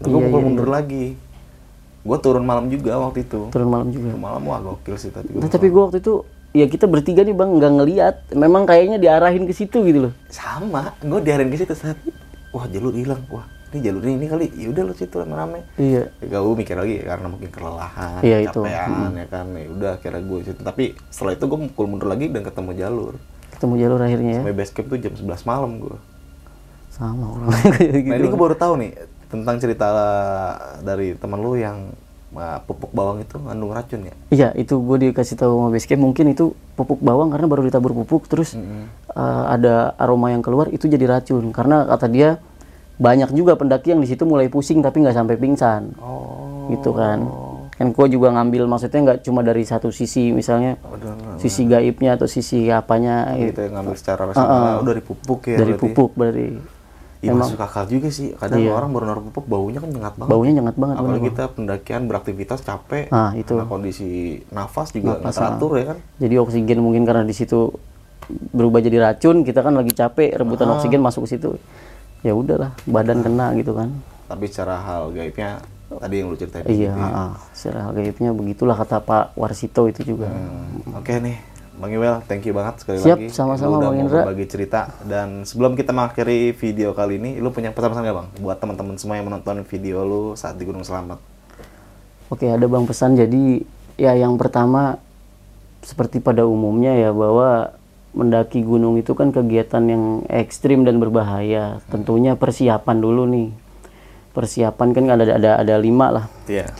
Nah, 0.00 0.06
gue 0.06 0.16
Iya, 0.16 0.28
iya, 0.32 0.40
mundur 0.40 0.68
lagi. 0.68 1.06
Gue 2.00 2.16
turun 2.16 2.44
malam 2.44 2.72
juga 2.72 2.96
waktu 2.96 3.22
itu. 3.22 3.52
Turun 3.52 3.68
malam 3.68 3.92
juga. 3.92 4.16
Malam 4.16 4.40
wah 4.42 4.56
gokil 4.58 4.96
sih 4.96 5.12
tapi 5.12 5.36
Nah, 5.36 5.44
gue. 5.44 5.52
tapi 5.52 5.68
gua 5.68 5.88
waktu 5.88 6.00
itu 6.00 6.24
ya 6.50 6.64
kita 6.64 6.88
bertiga 6.88 7.20
nih 7.20 7.36
bang 7.36 7.50
nggak 7.52 7.72
ngeliat 7.76 8.14
memang 8.32 8.64
kayaknya 8.64 8.96
diarahin 8.96 9.44
ke 9.44 9.52
situ 9.52 9.84
gitu 9.84 10.08
loh 10.08 10.12
Sama, 10.26 10.96
gue 10.98 11.20
diarahin 11.20 11.46
ke 11.46 11.60
situ 11.60 11.76
saat. 11.76 12.00
Wah 12.50 12.64
jalur 12.66 12.90
hilang, 12.90 13.20
wah 13.28 13.44
ini 13.70 13.78
jalur 13.80 14.02
ini, 14.02 14.26
kali. 14.26 14.46
Ya 14.52 14.68
udah 14.68 14.82
lu 14.82 14.92
situ 14.92 15.14
rame-rame. 15.14 15.62
iya 15.76 16.10
Ya, 16.18 16.38
gue 16.38 16.54
mikir 16.54 16.74
lagi 16.74 17.00
karena 17.00 17.26
mungkin 17.26 17.48
kelelahan, 17.48 18.18
Iya, 18.18 18.36
itu. 18.42 18.60
capean 18.60 19.12
ya 19.14 19.26
kan. 19.26 19.46
Ya 19.52 19.68
udah 19.68 19.90
akhirnya 19.94 20.22
gue 20.22 20.38
situ. 20.42 20.60
Tapi 20.60 20.84
setelah 21.06 21.32
itu 21.32 21.44
gue 21.44 21.58
pukul 21.70 21.86
mundur 21.86 22.08
lagi 22.08 22.26
dan 22.26 22.42
ketemu 22.42 22.70
jalur. 22.76 23.14
ketemu 23.50 23.74
jalur 23.78 24.00
akhirnya 24.00 24.32
ya 24.32 24.40
Sampai 24.40 24.56
base 24.56 24.72
camp 24.72 24.86
tuh 24.86 24.98
jam 24.98 25.12
11 25.12 25.44
malam 25.44 25.70
gue. 25.78 25.96
sama 26.90 27.24
orang 27.30 27.48
gitu 27.94 28.08
Nah 28.08 28.16
ini 28.16 28.26
gue 28.26 28.40
baru 28.40 28.54
tahu 28.54 28.74
nih 28.76 28.90
tentang 29.26 29.56
cerita 29.56 29.86
dari 30.80 31.12
teman 31.14 31.38
lu 31.38 31.54
yang 31.54 31.92
pupuk 32.62 32.90
bawang 32.90 33.20
itu 33.20 33.36
ngandung 33.36 33.70
racun 33.70 34.00
ya. 34.02 34.14
Iya, 34.28 34.48
itu 34.54 34.74
gue 34.76 34.96
dikasih 35.04 35.34
tahu 35.34 35.50
sama 35.52 35.68
basecamp 35.68 35.98
mungkin 36.00 36.30
itu 36.30 36.44
pupuk 36.72 36.98
bawang 37.00 37.28
karena 37.28 37.46
baru 37.46 37.62
ditabur 37.62 37.92
pupuk 37.92 38.26
terus 38.26 38.54
uh, 38.54 38.64
ada 39.46 39.92
aroma 39.96 40.30
yang 40.30 40.40
keluar 40.40 40.66
itu 40.68 40.86
jadi 40.86 41.04
racun 41.10 41.50
karena 41.50 41.84
kata 41.86 42.06
dia 42.06 42.38
banyak 43.00 43.32
juga 43.32 43.56
pendaki 43.56 43.96
yang 43.96 44.04
di 44.04 44.08
situ 44.12 44.28
mulai 44.28 44.52
pusing 44.52 44.84
tapi 44.84 45.00
nggak 45.00 45.16
sampai 45.16 45.40
pingsan. 45.40 45.96
Oh. 45.96 46.68
Gitu 46.68 46.92
kan. 46.92 47.24
Kan 47.80 47.96
gue 47.96 48.06
juga 48.12 48.28
ngambil 48.36 48.68
maksudnya 48.68 49.00
nggak 49.00 49.18
cuma 49.24 49.40
dari 49.40 49.64
satu 49.64 49.88
sisi 49.88 50.36
misalnya 50.36 50.76
sisi 51.40 51.64
gaibnya 51.64 52.20
atau 52.20 52.28
sisi 52.28 52.68
apanya 52.68 53.32
gitu. 53.40 53.56
Gitu 53.56 53.60
yang 53.64 53.74
ngambil 53.80 53.96
secara 53.96 54.22
rasional. 54.28 54.84
Oh, 54.84 54.84
dari 54.84 55.00
pupuk 55.00 55.40
ya. 55.48 55.56
dari 55.56 55.72
berarti. 55.72 55.82
pupuk 55.88 56.10
berarti. 56.12 56.48
Iya 57.20 57.36
masuk 57.36 57.60
akal 57.60 57.84
juga 57.84 58.08
sih. 58.08 58.32
Kadang 58.36 58.64
orang 58.68 58.90
baru 58.96 59.04
naruh 59.12 59.24
pupuk 59.28 59.44
baunya 59.44 59.80
kan 59.80 59.92
nyengat 59.92 60.14
banget. 60.16 60.32
Baunya 60.32 60.52
nyengat 60.60 60.76
banget. 60.76 60.96
Apalagi 61.00 61.24
kita 61.32 61.44
pendakian 61.52 62.02
beraktivitas 62.08 62.60
capek. 62.64 63.12
Ah, 63.12 63.32
itu. 63.36 63.56
Karena 63.56 63.68
kondisi 63.68 64.40
nafas 64.52 64.92
juga 64.92 65.20
nggak 65.20 65.32
teratur 65.32 65.72
ya 65.76 65.84
kan. 65.92 65.98
Jadi 66.20 66.34
oksigen 66.40 66.80
mungkin 66.80 67.04
karena 67.04 67.24
di 67.24 67.36
situ 67.36 67.72
berubah 68.56 68.80
jadi 68.80 69.04
racun, 69.04 69.44
kita 69.44 69.60
kan 69.60 69.76
lagi 69.76 69.92
capek 69.92 70.32
rebutan 70.36 70.68
Ah. 70.72 70.80
oksigen 70.80 71.04
masuk 71.04 71.28
ke 71.28 71.36
situ. 71.36 71.60
Ya 72.20 72.36
udahlah, 72.36 72.76
badan 72.84 73.24
kena 73.24 73.56
gitu 73.56 73.72
kan. 73.72 73.88
Tapi 74.28 74.44
secara 74.46 74.76
hal 74.76 75.08
gaibnya 75.10 75.64
tadi 75.90 76.14
yang 76.20 76.28
lu 76.28 76.36
ceritain. 76.36 76.62
Iya, 76.64 76.92
ah, 76.94 77.32
secara 77.50 77.88
hal 77.88 77.92
gaibnya 77.96 78.30
begitulah 78.30 78.76
kata 78.76 79.00
Pak 79.00 79.34
Warsito 79.34 79.88
itu 79.88 80.14
juga. 80.14 80.28
Hmm, 80.28 81.00
Oke 81.00 81.18
nih, 81.18 81.40
Bang 81.80 81.90
Iwel, 81.90 82.20
thank 82.28 82.44
you 82.44 82.52
banget 82.52 82.84
sekali 82.84 83.00
Siap, 83.00 83.18
lagi. 83.18 83.26
sama-sama, 83.32 83.72
Lu 83.72 83.76
udah 83.80 83.88
Bang 83.90 83.98
Indra. 83.98 84.20
berbagi 84.22 84.46
cerita. 84.46 84.80
Dan 85.02 85.42
sebelum 85.42 85.72
kita 85.74 85.90
mengakhiri 85.90 86.52
video 86.52 86.92
kali 86.92 87.16
ini, 87.16 87.30
lu 87.40 87.50
punya 87.50 87.72
pesan-pesan 87.72 88.04
nggak 88.04 88.16
Bang? 88.20 88.28
Buat 88.38 88.60
teman-teman 88.60 88.94
semua 89.00 89.16
yang 89.16 89.26
menonton 89.26 89.64
video 89.64 90.04
lu 90.04 90.36
saat 90.36 90.54
di 90.54 90.68
Gunung 90.68 90.84
Selamat. 90.84 91.18
Oke, 92.28 92.46
ada 92.46 92.66
Bang 92.68 92.84
pesan. 92.84 93.16
Jadi 93.16 93.64
ya 93.98 94.14
yang 94.14 94.36
pertama 94.36 95.00
seperti 95.80 96.20
pada 96.20 96.44
umumnya 96.44 96.92
ya 96.94 97.10
bahwa 97.10 97.72
mendaki 98.10 98.66
gunung 98.66 98.98
itu 98.98 99.14
kan 99.14 99.30
kegiatan 99.30 99.84
yang 99.86 100.04
ekstrim 100.26 100.82
dan 100.82 100.98
berbahaya. 100.98 101.78
Tentunya 101.90 102.34
persiapan 102.34 102.96
dulu 102.98 103.22
nih. 103.30 103.48
Persiapan 104.34 104.88
kan 104.94 105.04
ada 105.10 105.24
ada 105.34 105.50
ada 105.62 105.74
lima 105.78 106.06
lah. 106.10 106.26
Iya. 106.50 106.70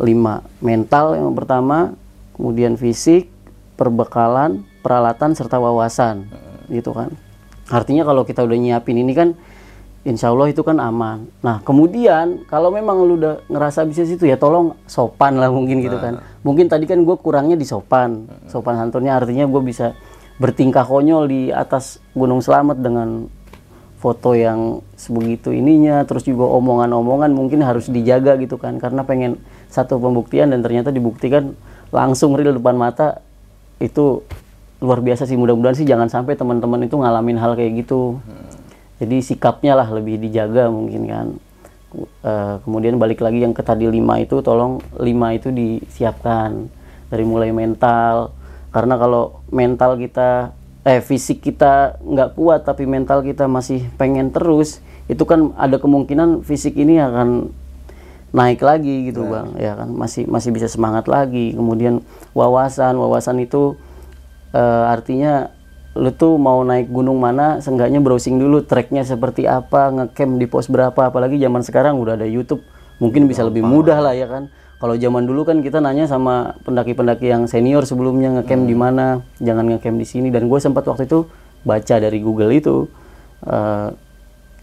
lima. 0.00 0.40
Mental 0.64 1.20
yang 1.20 1.36
pertama 1.36 1.92
kemudian 2.34 2.80
fisik 2.80 3.28
perbekalan 3.76 4.64
peralatan 4.80 5.36
serta 5.36 5.60
wawasan. 5.60 6.26
Gitu 6.66 6.90
kan. 6.90 7.14
Artinya 7.70 8.02
kalau 8.02 8.26
kita 8.26 8.42
udah 8.42 8.58
nyiapin 8.58 8.98
ini 8.98 9.12
kan 9.14 9.38
insya 10.02 10.34
Allah 10.34 10.50
itu 10.50 10.66
kan 10.66 10.82
aman. 10.82 11.30
Nah 11.46 11.62
kemudian 11.62 12.42
kalau 12.50 12.74
memang 12.74 13.06
lu 13.06 13.14
udah 13.22 13.46
ngerasa 13.46 13.86
bisa 13.86 14.02
situ 14.02 14.26
ya 14.26 14.34
tolong 14.34 14.74
sopan 14.90 15.38
lah 15.38 15.52
mungkin 15.52 15.78
gitu 15.78 16.00
kan. 16.02 16.18
Mungkin 16.42 16.66
tadi 16.66 16.90
kan 16.90 16.98
gue 17.06 17.16
kurangnya 17.22 17.54
di 17.54 17.62
sopan. 17.62 18.26
Sopan 18.50 18.74
santunnya 18.80 19.14
artinya 19.14 19.46
gue 19.46 19.62
bisa 19.62 19.94
bertingkah 20.42 20.82
konyol 20.82 21.30
di 21.30 21.40
atas 21.54 22.02
gunung 22.18 22.42
selamat 22.42 22.82
dengan 22.82 23.30
foto 24.02 24.34
yang 24.34 24.82
sebegitu 24.98 25.54
ininya 25.54 26.02
terus 26.02 26.26
juga 26.26 26.50
omongan-omongan 26.58 27.30
mungkin 27.30 27.62
harus 27.62 27.86
dijaga 27.86 28.34
gitu 28.42 28.58
kan 28.58 28.82
karena 28.82 29.06
pengen 29.06 29.38
satu 29.70 30.02
pembuktian 30.02 30.50
dan 30.50 30.58
ternyata 30.66 30.90
dibuktikan 30.90 31.54
langsung 31.94 32.34
real 32.34 32.58
depan 32.58 32.74
mata 32.74 33.22
itu 33.78 34.26
luar 34.82 34.98
biasa 34.98 35.24
sih. 35.24 35.38
Mudah-mudahan 35.38 35.78
sih 35.78 35.86
jangan 35.86 36.10
sampai 36.10 36.34
teman-teman 36.34 36.82
itu 36.82 36.98
ngalamin 36.98 37.38
hal 37.38 37.54
kayak 37.54 37.86
gitu. 37.86 38.18
Jadi 38.98 39.22
sikapnya 39.22 39.78
lah 39.78 39.86
lebih 39.86 40.18
dijaga 40.18 40.66
mungkin 40.68 41.02
kan. 41.06 41.26
Eh, 42.24 42.54
kemudian 42.66 42.98
balik 42.98 43.22
lagi 43.22 43.44
yang 43.46 43.54
ke 43.54 43.62
tadi 43.62 43.86
lima 43.86 44.18
itu 44.18 44.42
tolong 44.42 44.82
lima 44.98 45.32
itu 45.38 45.54
disiapkan. 45.54 46.66
Dari 47.12 47.24
mulai 47.28 47.54
mental 47.54 48.32
karena 48.72 48.96
kalau 48.96 49.44
mental 49.52 50.00
kita 50.00 50.56
eh 50.82 50.98
fisik 50.98 51.44
kita 51.44 52.00
nggak 52.02 52.34
kuat 52.34 52.66
tapi 52.66 52.90
mental 52.90 53.22
kita 53.22 53.46
masih 53.46 53.86
pengen 53.94 54.34
terus 54.34 54.82
itu 55.06 55.22
kan 55.22 55.54
ada 55.54 55.78
kemungkinan 55.78 56.42
fisik 56.42 56.74
ini 56.74 56.98
akan 56.98 57.54
naik 58.32 58.64
lagi 58.64 59.12
gitu 59.12 59.28
bang. 59.28 59.54
Ya 59.60 59.76
kan 59.76 59.92
masih 59.92 60.24
masih 60.26 60.50
bisa 60.50 60.66
semangat 60.66 61.06
lagi. 61.06 61.52
Kemudian 61.52 62.00
wawasan 62.32 62.96
wawasan 62.96 63.44
itu 63.44 63.76
eh, 64.56 64.84
artinya 64.88 65.52
lu 65.92 66.08
tuh 66.08 66.40
mau 66.40 66.64
naik 66.64 66.88
gunung 66.88 67.20
mana 67.20 67.60
seenggaknya 67.60 68.00
browsing 68.00 68.40
dulu 68.40 68.64
treknya 68.64 69.04
seperti 69.04 69.44
apa 69.44 69.92
ngecamp 69.92 70.40
di 70.40 70.46
pos 70.48 70.66
berapa. 70.72 71.12
Apalagi 71.12 71.36
zaman 71.36 71.60
sekarang 71.60 72.00
udah 72.00 72.16
ada 72.16 72.26
YouTube 72.26 72.64
mungkin 72.98 73.28
bisa 73.28 73.44
lebih 73.44 73.62
mudah 73.66 74.00
lah 74.00 74.16
ya 74.16 74.30
kan 74.30 74.48
kalau 74.82 74.98
zaman 74.98 75.30
dulu 75.30 75.46
kan 75.46 75.62
kita 75.62 75.78
nanya 75.78 76.10
sama 76.10 76.58
pendaki-pendaki 76.66 77.30
yang 77.30 77.46
senior 77.46 77.86
sebelumnya 77.86 78.34
ngecamp 78.34 78.66
di 78.66 78.74
mana 78.74 79.22
jangan 79.38 79.70
ngecamp 79.70 79.94
di 79.94 80.02
sini. 80.02 80.34
Dan 80.34 80.50
gue 80.50 80.58
sempat 80.58 80.82
waktu 80.90 81.06
itu 81.06 81.30
baca 81.62 81.94
dari 82.02 82.18
Google 82.18 82.50
itu 82.50 82.90
eh, 83.46 83.94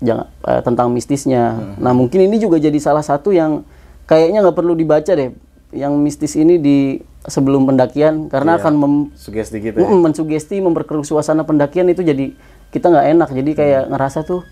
jangan 0.03 0.27
eh, 0.43 0.59
tentang 0.59 0.91
mistisnya. 0.91 1.55
Nah 1.79 1.95
mungkin 1.95 2.27
ini 2.27 2.35
juga 2.35 2.59
jadi 2.59 2.75
salah 2.83 2.99
satu 2.99 3.31
yang 3.31 3.63
kayaknya 4.11 4.43
nggak 4.43 4.59
perlu 4.59 4.75
dibaca 4.75 5.07
deh, 5.07 5.31
yang 5.71 5.95
mistis 5.95 6.35
ini 6.35 6.59
di 6.59 6.99
sebelum 7.23 7.63
pendakian 7.63 8.27
karena 8.27 8.59
akan 8.59 8.73
mem- 8.75 9.07
Sugesti 9.15 9.63
gitu 9.63 9.79
ya. 9.79 9.87
mensugesti 9.87 10.59
memperkeruh 10.59 11.07
suasana 11.07 11.47
pendakian 11.47 11.87
itu 11.87 12.03
jadi 12.03 12.35
kita 12.75 12.91
nggak 12.91 13.07
enak. 13.15 13.29
Jadi 13.31 13.51
kayak 13.55 13.87
ngerasa 13.87 14.27
tuh 14.27 14.43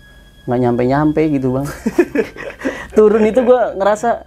nggak 0.48 0.60
nyampe 0.64 0.82
nyampe 0.88 1.22
gitu 1.28 1.60
bang. 1.60 1.68
Turun 2.96 3.20
itu 3.28 3.44
gua 3.44 3.76
ngerasa 3.76 4.24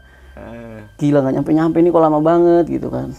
gila 1.01 1.25
nggak 1.25 1.41
nyampe 1.41 1.51
nyampe 1.57 1.77
ini 1.81 1.89
kok 1.89 2.03
lama 2.05 2.21
banget 2.21 2.69
gitu 2.69 2.93
kan 2.93 3.09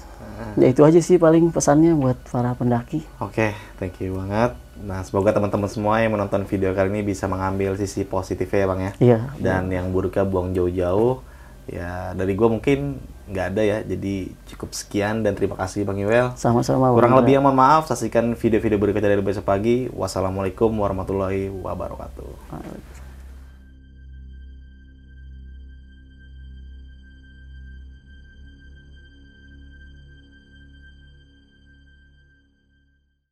ya 0.57 0.69
itu 0.69 0.83
aja 0.85 1.01
sih 1.01 1.17
paling 1.17 1.49
pesannya 1.49 1.97
buat 1.97 2.19
para 2.29 2.53
pendaki 2.53 3.03
Oke, 3.23 3.57
thank 3.81 3.97
you 4.05 4.13
banget. 4.21 4.53
Nah, 4.83 5.01
semoga 5.07 5.31
teman-teman 5.31 5.71
semua 5.71 6.03
yang 6.03 6.13
menonton 6.13 6.43
video 6.45 6.75
kali 6.75 6.91
ini 6.91 7.01
bisa 7.07 7.31
mengambil 7.31 7.79
sisi 7.79 8.03
positifnya 8.03 8.59
ya, 8.59 8.67
Bang 8.67 8.81
ya. 8.83 8.93
iya 8.99 9.19
Dan 9.39 9.71
yang 9.71 9.95
buruknya 9.95 10.27
buang 10.27 10.51
jauh-jauh. 10.53 11.23
Ya, 11.71 12.11
dari 12.19 12.35
gua 12.35 12.51
mungkin 12.51 12.99
nggak 13.31 13.47
ada 13.55 13.63
ya. 13.63 13.79
Jadi 13.87 14.35
cukup 14.51 14.75
sekian 14.75 15.23
dan 15.23 15.39
terima 15.39 15.55
kasih 15.55 15.87
Bang 15.87 16.03
Iwel. 16.03 16.35
sama-sama 16.35 16.91
Kurang 16.91 17.15
lebih 17.15 17.39
yang 17.39 17.47
mohon 17.47 17.57
maaf, 17.57 17.87
saksikan 17.87 18.35
video-video 18.35 18.77
berikutnya 18.77 19.15
dari 19.15 19.23
besok 19.23 19.47
pagi. 19.47 19.87
Wassalamualaikum 19.95 20.75
warahmatullahi 20.75 21.49
wabarakatuh. 21.49 22.92